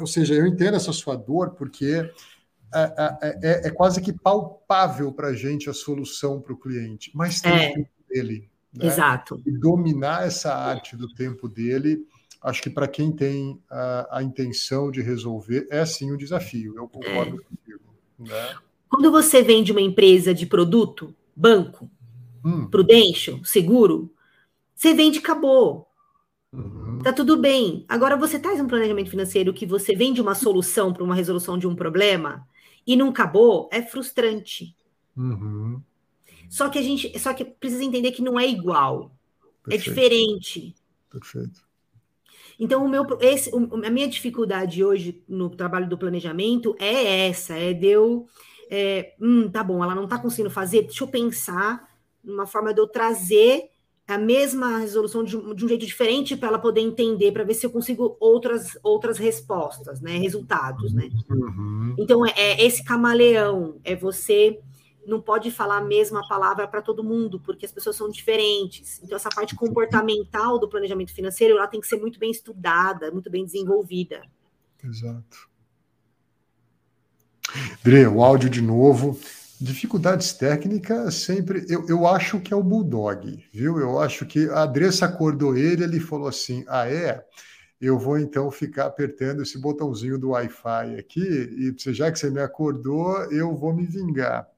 ou 0.00 0.06
seja, 0.06 0.34
eu 0.34 0.46
entendo 0.46 0.76
essa 0.76 0.92
sua 0.92 1.16
dor 1.16 1.50
porque 1.50 2.10
é, 2.74 3.38
é, 3.42 3.68
é, 3.68 3.70
quase 3.70 4.00
que 4.00 4.12
palpável 4.12 5.12
para 5.12 5.28
a 5.28 5.34
gente 5.34 5.68
a 5.68 5.74
solução 5.74 6.40
para 6.40 6.52
o 6.52 6.56
cliente, 6.56 7.10
mas 7.14 7.40
tem 7.40 7.52
é. 7.52 7.70
o 7.70 7.74
tempo 7.74 7.90
dele. 8.08 8.48
Né? 8.74 8.86
Exato. 8.86 9.42
E 9.46 9.50
dominar 9.50 10.26
essa 10.26 10.54
arte 10.54 10.96
do 10.96 11.08
tempo 11.12 11.48
dele, 11.48 12.06
acho 12.40 12.62
que 12.62 12.70
para 12.70 12.88
quem 12.88 13.12
tem 13.12 13.60
a, 13.70 14.18
a, 14.18 14.22
intenção 14.22 14.90
de 14.90 15.02
resolver, 15.02 15.66
é 15.70 15.84
sim 15.84 16.12
um 16.12 16.16
desafio. 16.16 16.74
Eu 16.76 16.88
concordo 16.88 17.36
É. 17.36 17.44
contigo. 17.44 17.94
Né? 18.18 18.56
Quando 18.88 19.10
você 19.10 19.42
vende 19.42 19.72
uma 19.72 19.80
empresa 19.80 20.32
de 20.32 20.46
produto, 20.46 21.14
banco, 21.36 21.90
hum. 22.44 22.66
prudential, 22.68 23.44
seguro, 23.44 24.10
você 24.74 24.94
vende 24.94 25.18
acabou. 25.18 25.86
Uhum. 26.52 26.98
Tá 27.02 27.12
tudo 27.12 27.36
bem. 27.36 27.84
Agora 27.88 28.16
você 28.16 28.38
traz 28.38 28.60
um 28.60 28.66
planejamento 28.66 29.10
financeiro 29.10 29.54
que 29.54 29.64
você 29.64 29.94
vende 29.94 30.20
uma 30.20 30.34
solução 30.34 30.92
para 30.92 31.02
uma 31.02 31.14
resolução 31.14 31.56
de 31.56 31.66
um 31.66 31.74
problema 31.74 32.46
e 32.86 32.96
não 32.96 33.10
acabou, 33.10 33.68
é 33.72 33.82
frustrante. 33.82 34.76
Uhum. 35.16 35.80
Só 36.48 36.68
que 36.68 36.78
a 36.78 36.82
gente, 36.82 37.18
só 37.18 37.32
que 37.32 37.44
precisa 37.44 37.84
entender 37.84 38.12
que 38.12 38.22
não 38.22 38.38
é 38.38 38.46
igual, 38.46 39.16
Perfeito. 39.64 39.68
é 39.70 39.76
diferente. 39.76 40.74
Perfeito. 41.10 41.62
Então 42.58 42.84
o 42.84 42.88
meu, 42.88 43.04
esse, 43.20 43.50
a 43.54 43.90
minha 43.90 44.06
dificuldade 44.06 44.84
hoje 44.84 45.22
no 45.28 45.50
trabalho 45.50 45.88
do 45.88 45.98
planejamento 45.98 46.76
é 46.78 47.28
essa, 47.28 47.54
é 47.54 47.72
de 47.72 47.86
eu, 47.86 48.26
é, 48.70 49.14
hum, 49.20 49.50
tá 49.50 49.64
bom, 49.64 49.82
ela 49.82 49.94
não 49.94 50.06
tá 50.06 50.18
conseguindo 50.18 50.50
fazer, 50.50 50.82
deixa 50.82 51.02
eu 51.02 51.08
pensar 51.08 51.88
numa 52.22 52.46
forma 52.46 52.72
de 52.72 52.80
eu 52.80 52.86
trazer 52.86 53.71
a 54.12 54.18
mesma 54.18 54.78
resolução 54.78 55.24
de 55.24 55.36
um, 55.36 55.54
de 55.54 55.64
um 55.64 55.68
jeito 55.68 55.86
diferente 55.86 56.36
para 56.36 56.48
ela 56.48 56.58
poder 56.58 56.80
entender, 56.80 57.32
para 57.32 57.44
ver 57.44 57.54
se 57.54 57.66
eu 57.66 57.70
consigo 57.70 58.16
outras 58.20 58.78
outras 58.82 59.18
respostas, 59.18 60.00
né, 60.00 60.16
resultados, 60.18 60.92
né. 60.92 61.08
Uhum. 61.30 61.94
Então 61.98 62.26
é, 62.26 62.32
é, 62.36 62.64
esse 62.64 62.84
camaleão, 62.84 63.80
é 63.84 63.94
você 63.94 64.60
não 65.06 65.20
pode 65.20 65.50
falar 65.50 65.78
a 65.78 65.84
mesma 65.84 66.26
palavra 66.28 66.66
para 66.68 66.80
todo 66.80 67.02
mundo, 67.02 67.40
porque 67.40 67.66
as 67.66 67.72
pessoas 67.72 67.96
são 67.96 68.08
diferentes. 68.08 69.00
Então 69.02 69.16
essa 69.16 69.28
parte 69.28 69.54
comportamental 69.54 70.58
do 70.58 70.68
planejamento 70.68 71.12
financeiro, 71.12 71.58
ela 71.58 71.66
tem 71.66 71.80
que 71.80 71.88
ser 71.88 71.96
muito 71.96 72.18
bem 72.18 72.30
estudada, 72.30 73.10
muito 73.10 73.30
bem 73.30 73.44
desenvolvida. 73.44 74.22
Exato. 74.82 75.50
Dre, 77.82 78.06
o 78.06 78.22
áudio 78.22 78.48
de 78.48 78.62
novo. 78.62 79.18
Dificuldades 79.62 80.32
técnicas 80.32 81.14
sempre. 81.14 81.64
Eu, 81.68 81.86
eu 81.88 82.04
acho 82.04 82.40
que 82.40 82.52
é 82.52 82.56
o 82.56 82.64
Bulldog, 82.64 83.44
viu? 83.52 83.78
Eu 83.78 84.00
acho 84.00 84.26
que 84.26 84.48
a 84.50 84.62
Andressa 84.62 85.06
acordou 85.06 85.56
ele, 85.56 85.84
ele 85.84 86.00
falou 86.00 86.26
assim: 86.26 86.64
ah, 86.66 86.88
é? 86.90 87.24
Eu 87.80 87.96
vou 87.96 88.18
então 88.18 88.50
ficar 88.50 88.86
apertando 88.86 89.40
esse 89.40 89.56
botãozinho 89.60 90.18
do 90.18 90.30
Wi-Fi 90.30 90.96
aqui, 90.98 91.20
e 91.20 91.92
já 91.92 92.10
que 92.10 92.18
você 92.18 92.28
me 92.28 92.40
acordou, 92.40 93.16
eu 93.32 93.54
vou 93.54 93.72
me 93.72 93.86
vingar. 93.86 94.48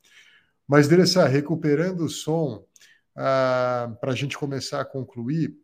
Mas, 0.66 0.86
Andressa, 0.86 1.28
recuperando 1.28 2.06
o 2.06 2.08
som, 2.08 2.64
ah, 3.14 3.94
para 4.00 4.12
a 4.12 4.14
gente 4.14 4.38
começar 4.38 4.80
a 4.80 4.86
concluir, 4.86 5.54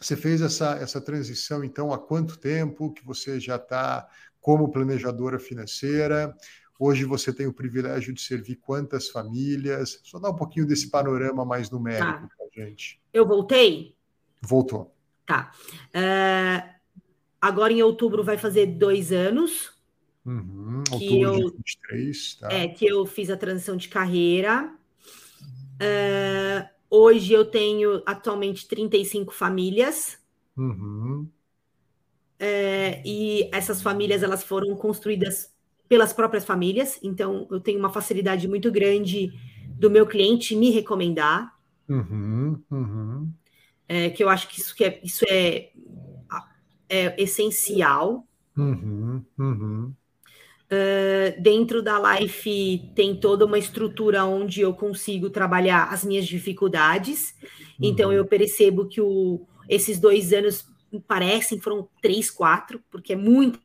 você 0.00 0.16
fez 0.16 0.40
essa, 0.40 0.76
essa 0.76 1.02
transição, 1.02 1.62
então, 1.62 1.92
há 1.92 1.98
quanto 1.98 2.38
tempo 2.38 2.94
que 2.94 3.04
você 3.04 3.38
já 3.38 3.56
está 3.56 4.08
como 4.40 4.72
planejadora 4.72 5.38
financeira? 5.38 6.34
Hoje 6.78 7.04
você 7.04 7.32
tem 7.32 7.46
o 7.46 7.52
privilégio 7.52 8.12
de 8.12 8.20
servir 8.20 8.56
quantas 8.56 9.08
famílias? 9.08 10.00
Só 10.02 10.18
dá 10.18 10.30
um 10.30 10.36
pouquinho 10.36 10.66
desse 10.66 10.90
panorama 10.90 11.44
mais 11.44 11.70
numérico 11.70 12.04
Tá. 12.04 12.28
para 12.36 12.64
gente. 12.64 13.00
Eu 13.12 13.26
voltei? 13.26 13.94
Voltou. 14.40 14.94
Tá. 15.24 15.52
É, 15.94 16.70
agora 17.40 17.72
em 17.72 17.82
outubro 17.82 18.24
vai 18.24 18.36
fazer 18.36 18.66
dois 18.66 19.12
anos 19.12 19.70
Uhum. 20.24 20.82
Que 20.84 21.20
eu- 21.20 21.34
de 21.50 21.56
23, 21.56 22.34
tá? 22.36 22.52
é, 22.52 22.68
que 22.68 22.86
eu 22.86 23.04
fiz 23.04 23.28
a 23.28 23.36
transição 23.36 23.76
de 23.76 23.88
carreira. 23.88 24.72
É, 25.80 26.68
hoje 26.88 27.32
eu 27.32 27.44
tenho 27.44 28.00
atualmente 28.06 28.66
35 28.68 29.32
famílias. 29.34 30.18
Uhum. 30.56 31.28
É, 32.38 33.02
e 33.04 33.48
essas 33.52 33.82
famílias 33.82 34.22
elas 34.22 34.42
foram 34.44 34.74
construídas 34.76 35.51
pelas 35.92 36.10
próprias 36.10 36.46
famílias, 36.46 36.98
então 37.02 37.46
eu 37.50 37.60
tenho 37.60 37.78
uma 37.78 37.90
facilidade 37.90 38.48
muito 38.48 38.72
grande 38.72 39.30
do 39.78 39.90
meu 39.90 40.06
cliente 40.06 40.56
me 40.56 40.70
recomendar, 40.70 41.54
Uhum. 41.86 42.58
Uhum. 42.70 43.30
é, 43.86 44.08
que 44.08 44.24
eu 44.24 44.30
acho 44.30 44.48
que 44.48 44.58
isso, 44.58 44.74
que 44.74 44.84
é, 44.84 45.00
isso 45.04 45.22
é, 45.28 45.68
é 46.88 47.22
essencial. 47.22 48.26
Uhum. 48.56 49.22
Uh, 50.72 51.42
dentro 51.42 51.82
da 51.82 52.14
Life 52.14 52.90
tem 52.94 53.14
toda 53.14 53.44
uma 53.44 53.58
estrutura 53.58 54.24
onde 54.24 54.62
eu 54.62 54.72
consigo 54.72 55.28
trabalhar 55.28 55.92
as 55.92 56.06
minhas 56.06 56.26
dificuldades. 56.26 57.34
Então, 57.38 57.50
uhum. 57.82 57.90
Então 57.90 58.12
eu 58.14 58.24
percebo 58.24 58.86
que 58.88 59.02
o, 59.02 59.46
esses 59.68 60.00
dois 60.00 60.32
anos 60.32 60.64
parecem 61.06 61.60
foram 61.60 61.86
três, 62.00 62.30
quatro, 62.30 62.80
porque 62.90 63.12
é 63.12 63.16
muito 63.16 63.60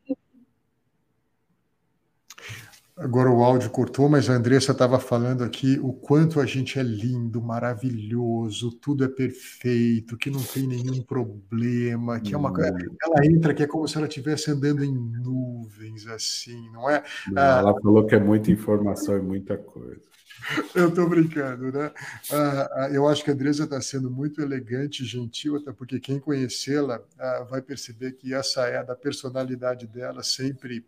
Agora 2.98 3.30
o 3.30 3.44
áudio 3.44 3.70
cortou, 3.70 4.08
mas 4.08 4.28
a 4.28 4.32
Andressa 4.32 4.72
estava 4.72 4.98
falando 4.98 5.44
aqui 5.44 5.78
o 5.80 5.92
quanto 5.92 6.40
a 6.40 6.46
gente 6.46 6.80
é 6.80 6.82
lindo, 6.82 7.40
maravilhoso, 7.40 8.72
tudo 8.72 9.04
é 9.04 9.08
perfeito, 9.08 10.16
que 10.16 10.28
não 10.30 10.42
tem 10.42 10.66
nenhum 10.66 11.00
problema, 11.02 12.18
que 12.18 12.34
é 12.34 12.36
uma 12.36 12.52
coisa. 12.52 12.76
Ela 13.02 13.24
entra 13.24 13.54
que 13.54 13.62
é 13.62 13.68
como 13.68 13.86
se 13.86 13.96
ela 13.96 14.08
estivesse 14.08 14.50
andando 14.50 14.82
em 14.82 14.92
nuvens, 14.92 16.08
assim, 16.08 16.68
não 16.72 16.90
é? 16.90 17.04
Não, 17.30 17.40
ah, 17.40 17.58
ela 17.60 17.80
falou 17.80 18.04
que 18.04 18.16
é 18.16 18.18
muita 18.18 18.50
informação 18.50 19.16
e 19.16 19.22
muita 19.22 19.56
coisa. 19.56 20.02
Eu 20.74 20.88
estou 20.88 21.08
brincando, 21.08 21.70
né? 21.72 21.92
Ah, 22.32 22.70
ah, 22.72 22.90
eu 22.90 23.08
acho 23.08 23.24
que 23.24 23.30
a 23.30 23.34
Andressa 23.34 23.64
está 23.64 23.80
sendo 23.80 24.10
muito 24.10 24.40
elegante, 24.40 25.04
gentil, 25.04 25.56
até 25.56 25.72
porque 25.72 25.98
quem 25.98 26.20
conhecê-la 26.20 27.00
ah, 27.18 27.46
vai 27.48 27.60
perceber 27.60 28.12
que 28.12 28.32
essa 28.32 28.66
é 28.66 28.82
da 28.84 28.94
personalidade 28.94 29.86
dela, 29.86 30.22
sempre 30.22 30.86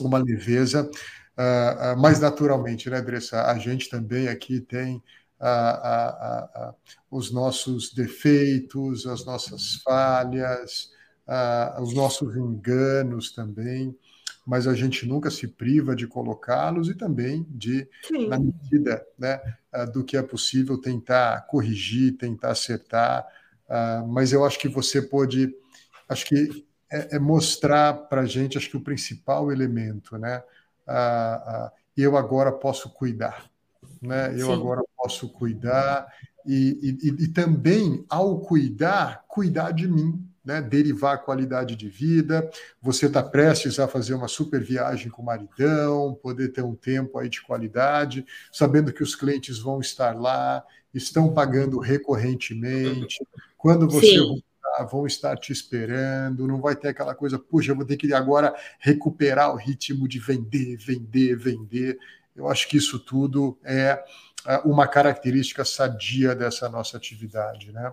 uma 0.00 0.18
leveza, 0.18 0.82
uh, 0.82 1.94
uh, 1.94 2.00
mas 2.00 2.20
naturalmente, 2.20 2.88
né, 2.90 2.98
Andressa? 2.98 3.44
A 3.46 3.58
gente 3.58 3.88
também 3.88 4.28
aqui 4.28 4.60
tem 4.60 5.02
uh, 5.40 6.74
os 7.10 7.32
nossos 7.32 7.92
defeitos, 7.92 9.06
as 9.06 9.24
nossas 9.24 9.76
falhas, 9.82 10.90
os 11.80 11.92
nossos 11.92 12.36
enganos 12.36 13.32
também, 13.32 13.96
mas 14.46 14.68
a 14.68 14.74
gente 14.74 15.04
nunca 15.06 15.28
se 15.28 15.48
priva 15.48 15.96
de 15.96 16.06
colocá-los 16.06 16.88
e 16.88 16.94
também 16.94 17.44
de, 17.50 17.88
Sim. 18.06 18.28
na 18.28 18.38
medida 18.38 19.04
né, 19.18 19.40
do 19.92 20.04
que 20.04 20.16
é 20.16 20.22
possível, 20.22 20.80
tentar 20.80 21.44
corrigir, 21.48 22.16
tentar 22.16 22.52
acertar. 22.52 23.26
mas 24.08 24.32
eu 24.32 24.44
acho 24.44 24.56
que 24.60 24.68
você 24.68 25.02
pode. 25.02 25.52
Acho 26.08 26.26
que 26.26 26.65
é, 26.90 27.16
é 27.16 27.18
mostrar 27.18 27.94
para 27.94 28.22
a 28.22 28.26
gente, 28.26 28.56
acho 28.56 28.70
que 28.70 28.76
o 28.76 28.82
principal 28.82 29.50
elemento, 29.50 30.16
né? 30.18 30.42
Ah, 30.86 31.42
ah, 31.46 31.72
eu 31.96 32.16
agora 32.16 32.52
posso 32.52 32.90
cuidar, 32.90 33.50
né? 34.00 34.32
Eu 34.32 34.46
Sim. 34.46 34.52
agora 34.52 34.82
posso 34.96 35.28
cuidar 35.28 36.06
e, 36.46 36.98
e, 37.02 37.24
e, 37.24 37.28
também, 37.28 38.04
ao 38.08 38.40
cuidar, 38.40 39.24
cuidar 39.26 39.72
de 39.72 39.88
mim, 39.88 40.24
né? 40.44 40.62
Derivar 40.62 41.14
a 41.14 41.18
qualidade 41.18 41.74
de 41.74 41.88
vida. 41.88 42.48
Você 42.80 43.06
está 43.06 43.22
prestes 43.22 43.80
a 43.80 43.88
fazer 43.88 44.14
uma 44.14 44.28
super 44.28 44.62
viagem 44.62 45.10
com 45.10 45.22
o 45.22 45.24
maridão, 45.24 46.14
poder 46.22 46.52
ter 46.52 46.62
um 46.62 46.74
tempo 46.74 47.18
aí 47.18 47.28
de 47.28 47.42
qualidade, 47.42 48.24
sabendo 48.52 48.92
que 48.92 49.02
os 49.02 49.16
clientes 49.16 49.58
vão 49.58 49.80
estar 49.80 50.16
lá, 50.16 50.62
estão 50.94 51.34
pagando 51.34 51.80
recorrentemente. 51.80 53.26
Quando 53.58 53.88
você 53.88 54.18
Sim 54.18 54.42
vão 54.84 55.06
estar 55.06 55.36
te 55.36 55.52
esperando, 55.52 56.46
não 56.46 56.60
vai 56.60 56.76
ter 56.76 56.88
aquela 56.88 57.14
coisa, 57.14 57.38
puxa, 57.38 57.72
eu 57.72 57.76
vou 57.76 57.84
ter 57.84 57.96
que 57.96 58.12
agora 58.12 58.54
recuperar 58.78 59.52
o 59.52 59.56
ritmo 59.56 60.06
de 60.06 60.18
vender, 60.18 60.76
vender, 60.76 61.36
vender. 61.36 61.98
Eu 62.34 62.48
acho 62.48 62.68
que 62.68 62.76
isso 62.76 62.98
tudo 62.98 63.58
é, 63.64 64.02
é 64.46 64.58
uma 64.58 64.86
característica 64.86 65.64
sadia 65.64 66.34
dessa 66.34 66.68
nossa 66.68 66.96
atividade, 66.96 67.72
né? 67.72 67.92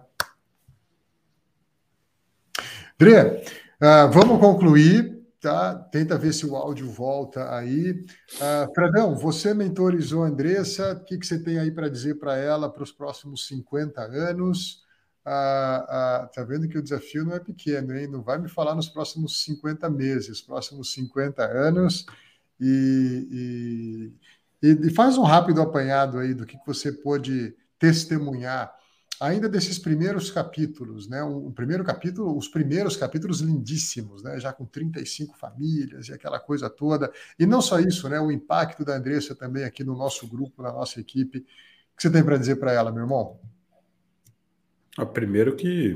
Dre, 2.98 3.44
uh, 3.82 4.12
vamos 4.12 4.40
concluir, 4.40 5.24
tá? 5.42 5.76
Tenta 5.76 6.18
ver 6.18 6.34
se 6.34 6.46
o 6.46 6.56
áudio 6.56 6.90
volta 6.90 7.54
aí. 7.56 7.92
Uh, 8.36 8.74
Fredão, 8.74 9.16
você 9.16 9.54
mentorizou 9.54 10.24
a 10.24 10.28
Andressa, 10.28 10.94
o 10.94 11.04
que, 11.04 11.18
que 11.18 11.26
você 11.26 11.38
tem 11.38 11.60
aí 11.60 11.72
para 11.72 11.90
dizer 11.90 12.16
para 12.16 12.38
ela 12.38 12.72
para 12.72 12.84
os 12.84 12.92
próximos 12.92 13.48
50 13.48 14.02
anos? 14.02 14.83
Tá 15.24 16.44
vendo 16.48 16.68
que 16.68 16.78
o 16.78 16.84
desafio 16.84 17.24
não 17.26 17.34
é 17.34 17.40
pequeno, 17.40 17.96
hein? 17.96 18.08
Não 18.08 18.22
vai 18.22 18.38
me 18.38 18.50
falar 18.50 18.76
nos 18.76 18.90
próximos 18.90 19.44
50 19.44 19.90
meses, 19.90 20.42
próximos 20.42 20.94
50 20.94 21.44
anos, 21.44 22.06
e, 22.60 24.14
e, 24.62 24.88
e 24.88 24.90
faz 24.92 25.18
um 25.18 25.24
rápido 25.24 25.62
apanhado 25.62 26.20
aí 26.20 26.34
do 26.34 26.46
que 26.46 26.58
você 26.66 26.92
pôde 26.92 27.56
testemunhar 27.80 28.74
ainda 29.20 29.48
desses 29.48 29.80
primeiros 29.80 30.30
capítulos, 30.30 31.08
né? 31.08 31.24
Um, 31.24 31.52
primeiro 31.52 31.84
capítulo, 31.84 32.38
os 32.38 32.48
primeiros 32.48 32.98
capítulos 32.98 33.40
lindíssimos, 33.40 34.22
né? 34.24 34.40
Já 34.40 34.52
com 34.52 34.66
35 34.66 35.38
famílias 35.38 36.10
e 36.10 36.14
aquela 36.14 36.40
coisa 36.40 36.70
toda. 36.70 37.12
E 37.40 37.46
não 37.46 37.62
só 37.62 37.80
isso, 37.80 38.10
né? 38.10 38.20
O 38.20 38.32
impacto 38.32 38.84
da 38.84 38.96
Andressa 38.96 39.34
também 39.36 39.64
aqui 39.64 39.84
no 39.84 39.96
nosso 39.96 40.28
grupo, 40.28 40.62
na 40.62 40.72
nossa 40.72 41.00
equipe. 41.00 41.40
O 41.40 41.96
que 41.96 42.02
você 42.02 42.12
tem 42.12 42.24
para 42.24 42.38
dizer 42.38 42.58
para 42.58 42.74
ela, 42.74 42.92
meu 42.92 43.04
irmão? 43.04 43.40
Ah, 44.98 45.06
primeiro 45.06 45.56
que 45.56 45.96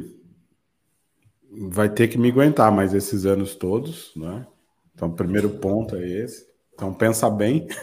vai 1.69 1.89
ter 1.89 2.07
que 2.07 2.17
me 2.17 2.29
aguentar 2.29 2.71
mais 2.71 2.93
esses 2.93 3.25
anos 3.25 3.55
todos, 3.55 4.11
né? 4.15 4.45
Então, 4.93 5.09
o 5.09 5.15
primeiro 5.15 5.49
ponto 5.49 5.95
é 5.95 6.07
esse. 6.07 6.47
Então, 6.73 6.93
pensa 6.93 7.29
bem. 7.29 7.67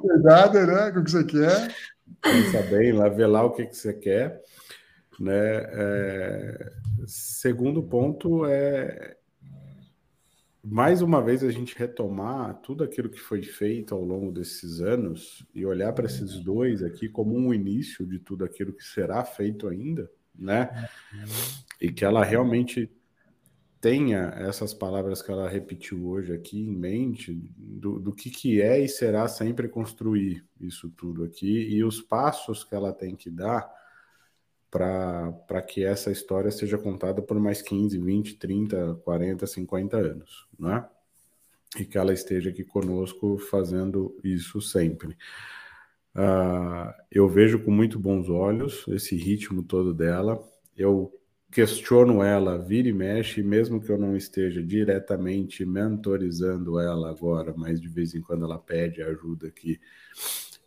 Cuidado, 0.00 0.66
né? 0.66 0.90
Com 0.90 1.00
o 1.00 1.04
que 1.04 1.10
você 1.10 1.24
quer. 1.24 1.74
Pensa 2.20 2.62
bem, 2.62 2.92
lá 2.92 3.08
ver 3.08 3.26
lá 3.26 3.44
o 3.44 3.52
que, 3.52 3.66
que 3.66 3.76
você 3.76 3.92
quer. 3.92 4.40
Né? 5.18 5.32
É... 5.32 6.72
Segundo 7.06 7.82
ponto 7.82 8.44
é 8.46 9.16
mais 10.62 11.00
uma 11.00 11.22
vez 11.22 11.42
a 11.42 11.50
gente 11.50 11.76
retomar 11.76 12.54
tudo 12.60 12.84
aquilo 12.84 13.08
que 13.08 13.20
foi 13.20 13.42
feito 13.42 13.94
ao 13.94 14.04
longo 14.04 14.30
desses 14.30 14.80
anos 14.80 15.46
e 15.54 15.64
olhar 15.64 15.92
para 15.92 16.06
esses 16.06 16.38
dois 16.40 16.82
aqui 16.82 17.08
como 17.08 17.36
um 17.36 17.52
início 17.52 18.06
de 18.06 18.18
tudo 18.18 18.44
aquilo 18.44 18.72
que 18.72 18.84
será 18.84 19.24
feito 19.24 19.68
ainda, 19.68 20.10
né? 20.34 20.88
E 21.80 21.90
que 21.90 22.04
ela 22.04 22.24
realmente 22.24 22.90
tenha 23.80 24.34
essas 24.36 24.74
palavras 24.74 25.22
que 25.22 25.30
ela 25.30 25.48
repetiu 25.48 26.06
hoje 26.06 26.34
aqui 26.34 26.60
em 26.60 26.76
mente 26.76 27.32
do, 27.56 27.98
do 27.98 28.12
que, 28.12 28.28
que 28.28 28.60
é 28.60 28.78
e 28.78 28.86
será 28.86 29.26
sempre 29.26 29.68
construir 29.68 30.44
isso 30.60 30.90
tudo 30.90 31.24
aqui 31.24 31.68
e 31.70 31.82
os 31.82 32.02
passos 32.02 32.62
que 32.62 32.74
ela 32.74 32.92
tem 32.92 33.16
que 33.16 33.30
dar 33.30 33.79
para 34.70 35.62
que 35.66 35.84
essa 35.84 36.12
história 36.12 36.50
seja 36.50 36.78
contada 36.78 37.20
por 37.20 37.38
mais 37.40 37.60
15, 37.60 37.98
20, 37.98 38.36
30, 38.36 38.94
40, 39.04 39.46
50 39.46 39.96
anos, 39.96 40.46
né? 40.58 40.86
E 41.78 41.84
que 41.84 41.98
ela 41.98 42.12
esteja 42.12 42.50
aqui 42.50 42.64
conosco 42.64 43.38
fazendo 43.38 44.16
isso 44.22 44.60
sempre. 44.60 45.16
Uh, 46.14 46.92
eu 47.10 47.28
vejo 47.28 47.60
com 47.60 47.70
muito 47.70 47.98
bons 47.98 48.28
olhos 48.28 48.84
esse 48.88 49.16
ritmo 49.16 49.62
todo 49.62 49.94
dela. 49.94 50.40
Eu 50.76 51.12
questiono 51.50 52.22
ela, 52.22 52.58
vira 52.58 52.88
e 52.88 52.92
mexe, 52.92 53.42
mesmo 53.42 53.80
que 53.80 53.90
eu 53.90 53.98
não 53.98 54.16
esteja 54.16 54.62
diretamente 54.62 55.64
mentorizando 55.64 56.78
ela 56.78 57.10
agora, 57.10 57.52
mas 57.56 57.80
de 57.80 57.88
vez 57.88 58.14
em 58.14 58.20
quando 58.20 58.44
ela 58.44 58.58
pede 58.58 59.02
ajuda 59.02 59.48
aqui 59.48 59.80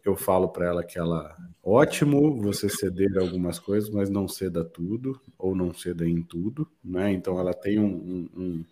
eu 0.06 0.16
falo 0.16 0.49
para 0.49 0.66
ela 0.66 0.84
que 0.84 0.99
ela 0.99 1.36
ótimo 1.64 2.41
você 2.41 2.68
ceder 2.68 3.18
algumas 3.18 3.58
coisas, 3.58 3.89
mas 3.89 4.10
não 4.10 4.28
ceda 4.28 4.64
tudo 4.64 5.20
ou 5.38 5.56
não 5.56 5.74
ceda 5.74 6.08
em 6.08 6.22
tudo, 6.22 6.68
né? 6.84 7.12
Então 7.12 7.39
ela 7.39 7.54
tem 7.54 7.80
um, 7.80 7.86
um, 7.86 8.30
um, 8.36 8.66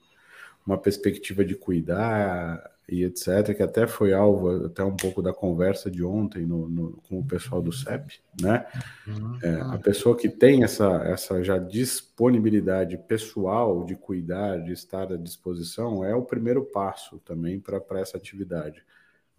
uma 0.66 0.78
perspectiva 0.78 1.46
de 1.46 1.56
cuidar 1.56 2.70
e 2.90 3.06
etc, 3.06 3.56
que 3.56 3.64
até 3.64 3.88
foi 3.88 4.12
alvo 4.12 4.66
até 4.66 4.84
um 4.84 4.96
pouco 4.96 5.22
da 5.22 5.34
conversa 5.34 5.90
de 5.90 6.04
ontem 6.04 6.46
no, 6.46 6.68
no 6.68 6.92
com 7.08 7.20
o 7.20 7.26
pessoal 7.26 7.62
do 7.62 7.72
CEP, 7.72 8.20
né? 8.42 8.66
Uhum. 9.08 9.40
É, 9.42 9.62
a 9.62 9.78
pessoa 9.78 10.18
que 10.18 10.28
tem 10.28 10.66
essa 10.66 11.02
essa 11.06 11.42
já 11.42 11.58
disponibilidade 11.58 12.98
pessoal 12.98 13.86
de 13.86 13.96
cuidar, 13.96 14.58
de 14.58 14.74
estar 14.74 15.10
à 15.14 15.16
disposição, 15.16 16.04
é 16.04 16.14
o 16.14 16.24
primeiro 16.24 16.66
passo 16.66 17.20
também 17.20 17.58
para 17.58 18.02
essa 18.02 18.18
atividade. 18.18 18.84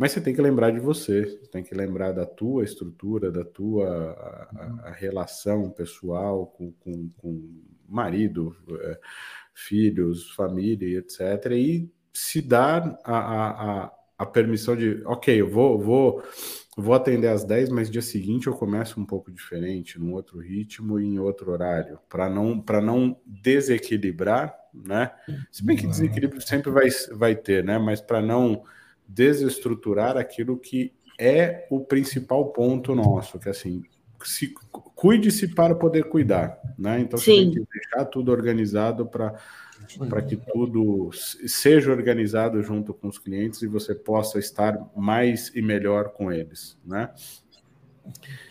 Mas 0.03 0.11
você 0.11 0.21
tem 0.21 0.35
que 0.35 0.43
lembrar 0.43 0.73
de 0.73 0.81
você, 0.81 1.27
você 1.27 1.47
tem 1.47 1.63
que 1.63 1.77
lembrar 1.77 2.11
da 2.11 2.27
tua 2.27 2.65
estrutura, 2.65 3.31
da 3.31 3.45
tua 3.45 3.87
a, 3.87 4.89
a 4.89 4.91
relação 4.91 5.71
pessoal 5.71 6.45
com, 6.45 6.73
com, 6.73 7.09
com 7.19 7.63
marido, 7.89 8.53
é, 8.81 8.99
filhos, 9.55 10.29
família, 10.33 10.99
etc. 10.99 11.53
E 11.53 11.89
se 12.13 12.43
dar 12.43 12.99
a, 13.05 13.17
a, 13.17 13.93
a, 14.19 14.27
permissão 14.27 14.75
de, 14.75 15.01
ok, 15.05 15.41
eu 15.41 15.49
vou, 15.49 15.79
vou, 15.79 16.21
vou 16.77 16.95
atender 16.95 17.29
às 17.29 17.45
10, 17.45 17.69
mas 17.69 17.89
dia 17.89 18.03
seguinte 18.03 18.49
eu 18.49 18.55
começo 18.55 19.01
um 19.01 19.07
pouco 19.07 19.31
diferente, 19.31 20.01
num 20.01 20.15
outro 20.15 20.41
ritmo 20.41 20.99
e 20.99 21.07
em 21.07 21.21
outro 21.21 21.53
horário, 21.53 22.01
para 22.09 22.29
não, 22.29 22.61
não 22.83 23.17
desequilibrar, 23.25 24.53
né? 24.75 25.13
Se 25.49 25.65
bem 25.65 25.77
que 25.77 25.87
desequilíbrio 25.87 26.41
sempre 26.41 26.73
vai, 26.73 26.89
vai 27.13 27.37
ter, 27.37 27.63
né? 27.63 27.79
Mas 27.79 28.01
para 28.01 28.21
não 28.21 28.65
desestruturar 29.15 30.17
aquilo 30.17 30.59
que 30.59 30.93
é 31.19 31.67
o 31.71 31.81
principal 31.81 32.53
ponto 32.53 32.95
nosso, 32.95 33.39
que 33.39 33.49
assim, 33.49 33.83
se 34.25 34.53
cuide-se 34.95 35.49
para 35.49 35.75
poder 35.75 36.05
cuidar, 36.09 36.59
né? 36.79 37.01
Então 37.01 37.19
Sim. 37.19 37.51
você 37.51 37.57
tem 37.57 37.65
que 37.65 37.73
deixar 37.73 38.05
tudo 38.07 38.33
organizado 38.33 39.07
para 39.07 39.35
para 40.09 40.23
que 40.23 40.37
tudo 40.37 41.11
seja 41.13 41.91
organizado 41.91 42.63
junto 42.63 42.95
com 42.95 43.09
os 43.09 43.19
clientes 43.19 43.63
e 43.63 43.67
você 43.67 43.95
possa 43.95 44.39
estar 44.39 44.79
mais 44.97 45.51
e 45.57 45.61
melhor 45.61 46.13
com 46.13 46.33
eles, 46.33 46.79
né? 46.85 47.11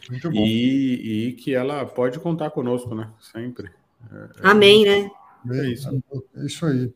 Muito 0.09 0.29
bom. 0.29 0.45
E, 0.45 1.29
e 1.29 1.33
que 1.33 1.55
ela 1.55 1.85
pode 1.85 2.19
contar 2.19 2.51
conosco, 2.51 2.93
né? 2.93 3.09
Sempre. 3.19 3.71
É, 4.11 4.15
é 4.15 4.49
Amém, 4.49 4.85
né? 4.85 5.09
É 5.51 5.69
isso. 5.69 6.03
É 6.35 6.45
isso 6.45 6.65
aí. 6.65 6.93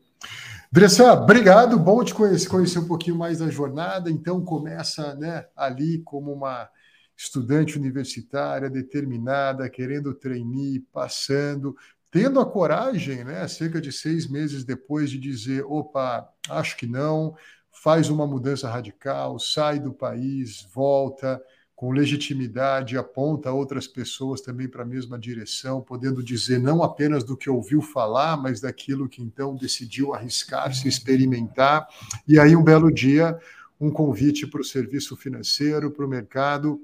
Dressa, 0.70 1.12
obrigado. 1.12 1.78
Bom 1.78 2.02
te 2.02 2.12
conhecer, 2.12 2.48
conhecer 2.48 2.78
um 2.78 2.88
pouquinho 2.88 3.16
mais 3.16 3.38
da 3.38 3.48
jornada. 3.48 4.10
Então, 4.10 4.44
começa 4.44 5.14
né, 5.14 5.46
ali 5.56 6.02
como 6.02 6.32
uma 6.32 6.68
estudante 7.16 7.78
universitária 7.78 8.68
determinada, 8.68 9.70
querendo 9.70 10.12
treinar, 10.12 10.82
passando, 10.92 11.74
tendo 12.10 12.40
a 12.40 12.46
coragem, 12.46 13.24
né, 13.24 13.46
cerca 13.48 13.80
de 13.80 13.92
seis 13.92 14.28
meses 14.28 14.64
depois, 14.64 15.10
de 15.10 15.18
dizer: 15.18 15.64
opa, 15.66 16.28
acho 16.48 16.76
que 16.76 16.86
não, 16.86 17.34
faz 17.70 18.10
uma 18.10 18.26
mudança 18.26 18.68
radical, 18.68 19.38
sai 19.38 19.78
do 19.78 19.92
país, 19.92 20.66
volta 20.74 21.40
com 21.76 21.90
legitimidade, 21.90 22.96
aponta 22.96 23.52
outras 23.52 23.86
pessoas 23.86 24.40
também 24.40 24.66
para 24.66 24.82
a 24.82 24.86
mesma 24.86 25.18
direção, 25.18 25.82
podendo 25.82 26.22
dizer 26.22 26.58
não 26.58 26.82
apenas 26.82 27.22
do 27.22 27.36
que 27.36 27.50
ouviu 27.50 27.82
falar, 27.82 28.34
mas 28.38 28.62
daquilo 28.62 29.06
que 29.06 29.22
então 29.22 29.54
decidiu 29.54 30.14
arriscar-se, 30.14 30.88
experimentar. 30.88 31.86
E 32.26 32.40
aí, 32.40 32.56
um 32.56 32.64
belo 32.64 32.90
dia, 32.90 33.38
um 33.78 33.90
convite 33.90 34.46
para 34.46 34.62
o 34.62 34.64
serviço 34.64 35.14
financeiro, 35.18 35.90
para 35.90 36.06
o 36.06 36.08
mercado. 36.08 36.80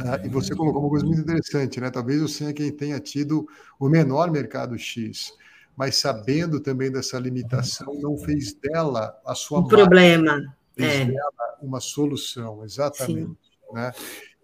Ah, 0.00 0.20
e 0.24 0.28
você 0.28 0.56
colocou 0.56 0.82
uma 0.82 0.90
coisa 0.90 1.06
muito 1.06 1.20
interessante, 1.20 1.80
né? 1.80 1.88
Talvez 1.88 2.20
eu 2.20 2.26
seja 2.26 2.52
quem 2.52 2.72
tenha 2.72 2.98
tido 2.98 3.48
o 3.78 3.88
menor 3.88 4.28
mercado 4.28 4.76
X, 4.76 5.32
mas 5.76 5.94
sabendo 5.94 6.58
também 6.58 6.90
dessa 6.90 7.16
limitação, 7.16 7.94
não 8.00 8.18
fez 8.18 8.54
dela 8.54 9.16
a 9.24 9.36
sua 9.36 9.60
um 9.60 9.68
problema, 9.68 10.52
fez 10.74 10.94
é. 10.94 11.04
dela 11.04 11.58
uma 11.62 11.78
solução, 11.78 12.64
exatamente. 12.64 13.28
Sim 13.28 13.49
né? 13.72 13.92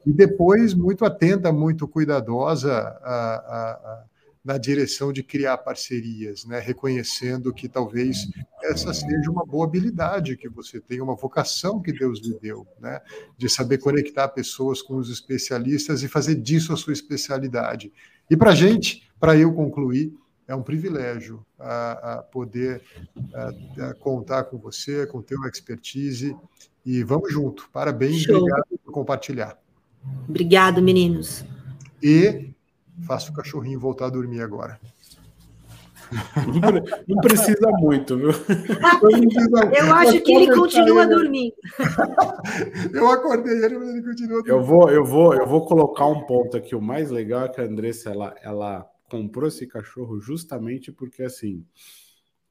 E 0.07 0.13
depois, 0.13 0.73
muito 0.73 1.05
atenta, 1.05 1.53
muito 1.53 1.89
cuidadosa 1.89 2.73
a, 2.73 3.15
a, 3.15 3.71
a, 3.73 4.05
na 4.45 4.57
direção 4.57 5.13
de 5.13 5.25
criar 5.25 5.59
parcerias, 5.59 6.45
né? 6.45 6.61
reconhecendo 6.61 7.53
que 7.53 7.69
talvez 7.69 8.29
essa 8.63 8.95
seja 8.95 9.29
uma 9.29 9.45
boa 9.45 9.67
habilidade 9.67 10.37
que 10.37 10.49
você 10.49 10.81
tem, 10.81 11.01
uma 11.01 11.17
vocação 11.17 11.83
que 11.83 11.93
Deus 11.93 12.21
lhe 12.21 12.39
deu, 12.39 12.65
né? 12.79 13.01
de 13.37 13.49
saber 13.49 13.79
conectar 13.79 14.29
pessoas 14.29 14.81
com 14.81 14.95
os 14.95 15.11
especialistas 15.11 16.05
e 16.05 16.09
fazer 16.09 16.37
disso 16.37 16.73
a 16.73 16.77
sua 16.77 16.93
especialidade. 16.93 17.93
E 18.31 18.37
para 18.37 18.53
a 18.53 18.55
gente, 18.55 19.11
para 19.19 19.37
eu 19.37 19.53
concluir, 19.53 20.15
é 20.47 20.55
um 20.55 20.63
privilégio 20.63 21.45
a, 21.59 22.19
a 22.19 22.23
poder 22.23 22.81
a, 23.35 23.89
a 23.89 23.95
contar 23.95 24.45
com 24.45 24.57
você, 24.57 25.05
com 25.09 25.21
teu 25.21 25.45
expertise 25.45 26.37
e 26.87 27.03
vamos 27.03 27.33
junto. 27.33 27.69
Parabéns, 27.73 28.23
Show. 28.23 28.37
obrigado 28.37 28.65
por 28.85 28.93
compartilhar. 28.93 29.59
Obrigado, 30.29 30.81
meninos. 30.81 31.45
E 32.01 32.55
faça 33.05 33.33
o 33.33 33.35
cachorrinho 33.35 33.81
voltar 33.81 34.07
a 34.07 34.11
dormir 34.11 34.41
agora. 34.41 34.79
Não 37.09 37.21
precisa 37.21 37.69
muito, 37.79 38.17
viu? 38.17 38.31
Eu 38.31 39.95
acho 39.95 40.21
que 40.21 40.33
ele 40.33 40.55
continua 40.55 41.03
ele. 41.03 41.15
dormindo. 41.15 41.55
Eu 42.95 43.09
acordei 43.09 43.65
ele, 43.65 43.77
mas 43.79 43.89
ele 43.89 44.03
continua 44.05 44.43
dormindo. 44.43 44.49
Eu 44.49 44.63
vou, 44.63 44.89
eu 44.89 45.05
vou, 45.05 45.35
eu 45.35 45.47
vou 45.47 45.67
colocar 45.67 46.07
um 46.07 46.25
ponto 46.25 46.57
aqui. 46.57 46.77
O 46.77 46.81
mais 46.81 47.11
legal 47.11 47.47
é 47.47 47.49
que 47.49 47.61
a 47.61 47.65
Andressa 47.65 48.11
ela, 48.11 48.33
ela 48.41 48.89
comprou 49.11 49.49
esse 49.49 49.67
cachorro 49.67 50.21
justamente 50.21 50.93
porque 50.93 51.25
assim, 51.25 51.65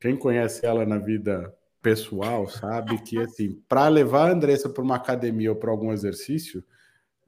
quem 0.02 0.18
conhece 0.18 0.66
ela 0.66 0.86
na 0.86 0.98
vida 0.98 1.54
pessoal 1.86 2.48
sabe 2.48 2.98
que 3.04 3.16
assim, 3.20 3.62
para 3.70 3.88
levar 3.88 4.30
a 4.30 4.32
Andressa 4.32 4.68
para 4.68 4.82
uma 4.82 4.96
academia 4.96 5.52
ou 5.52 5.56
para 5.56 5.70
algum 5.70 5.94
exercício, 5.94 6.64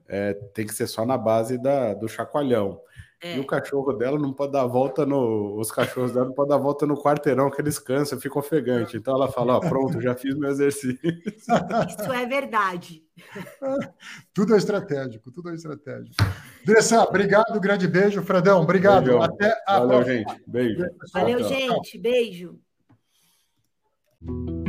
é, 0.08 0.34
tem 0.52 0.66
que 0.66 0.74
ser 0.74 0.88
só 0.88 1.06
na 1.06 1.16
base 1.16 1.56
da, 1.56 1.94
do 1.94 2.08
chacoalhão. 2.08 2.80
É. 3.22 3.36
E 3.36 3.40
o 3.40 3.46
cachorro 3.46 3.92
dela 3.92 4.18
não 4.18 4.32
pode 4.32 4.52
dar 4.52 4.66
volta 4.66 5.06
no. 5.06 5.56
Os 5.58 5.70
cachorros 5.70 6.12
dela 6.12 6.26
não 6.26 6.32
podem 6.32 6.50
dar 6.50 6.62
volta 6.62 6.86
no 6.86 7.00
quarteirão, 7.00 7.50
que 7.50 7.60
eles 7.60 7.78
cansam, 7.78 8.18
ficam 8.18 8.40
ofegantes. 8.40 8.94
Então 8.94 9.14
ela 9.14 9.30
fala: 9.30 9.56
Ó, 9.56 9.60
pronto, 9.60 10.00
já 10.00 10.14
fiz 10.14 10.36
meu 10.36 10.50
exercício. 10.50 10.98
Isso 11.04 12.12
é 12.12 12.26
verdade. 12.26 13.02
tudo 14.32 14.54
é 14.54 14.58
estratégico, 14.58 15.32
tudo 15.32 15.50
é 15.50 15.54
estratégico. 15.54 16.14
Dressa, 16.64 17.02
obrigado, 17.02 17.60
grande 17.60 17.88
beijo. 17.88 18.22
Fredão, 18.22 18.62
obrigado. 18.62 19.04
Beijão. 19.04 19.22
Até 19.22 19.62
a 19.66 19.80
Valeu, 19.80 19.88
próxima. 19.88 20.14
gente. 20.16 20.42
Beijo. 20.46 20.86
Valeu, 21.12 21.42
gente. 21.44 21.98
Beijo. 21.98 22.60
Bye. 24.20 24.67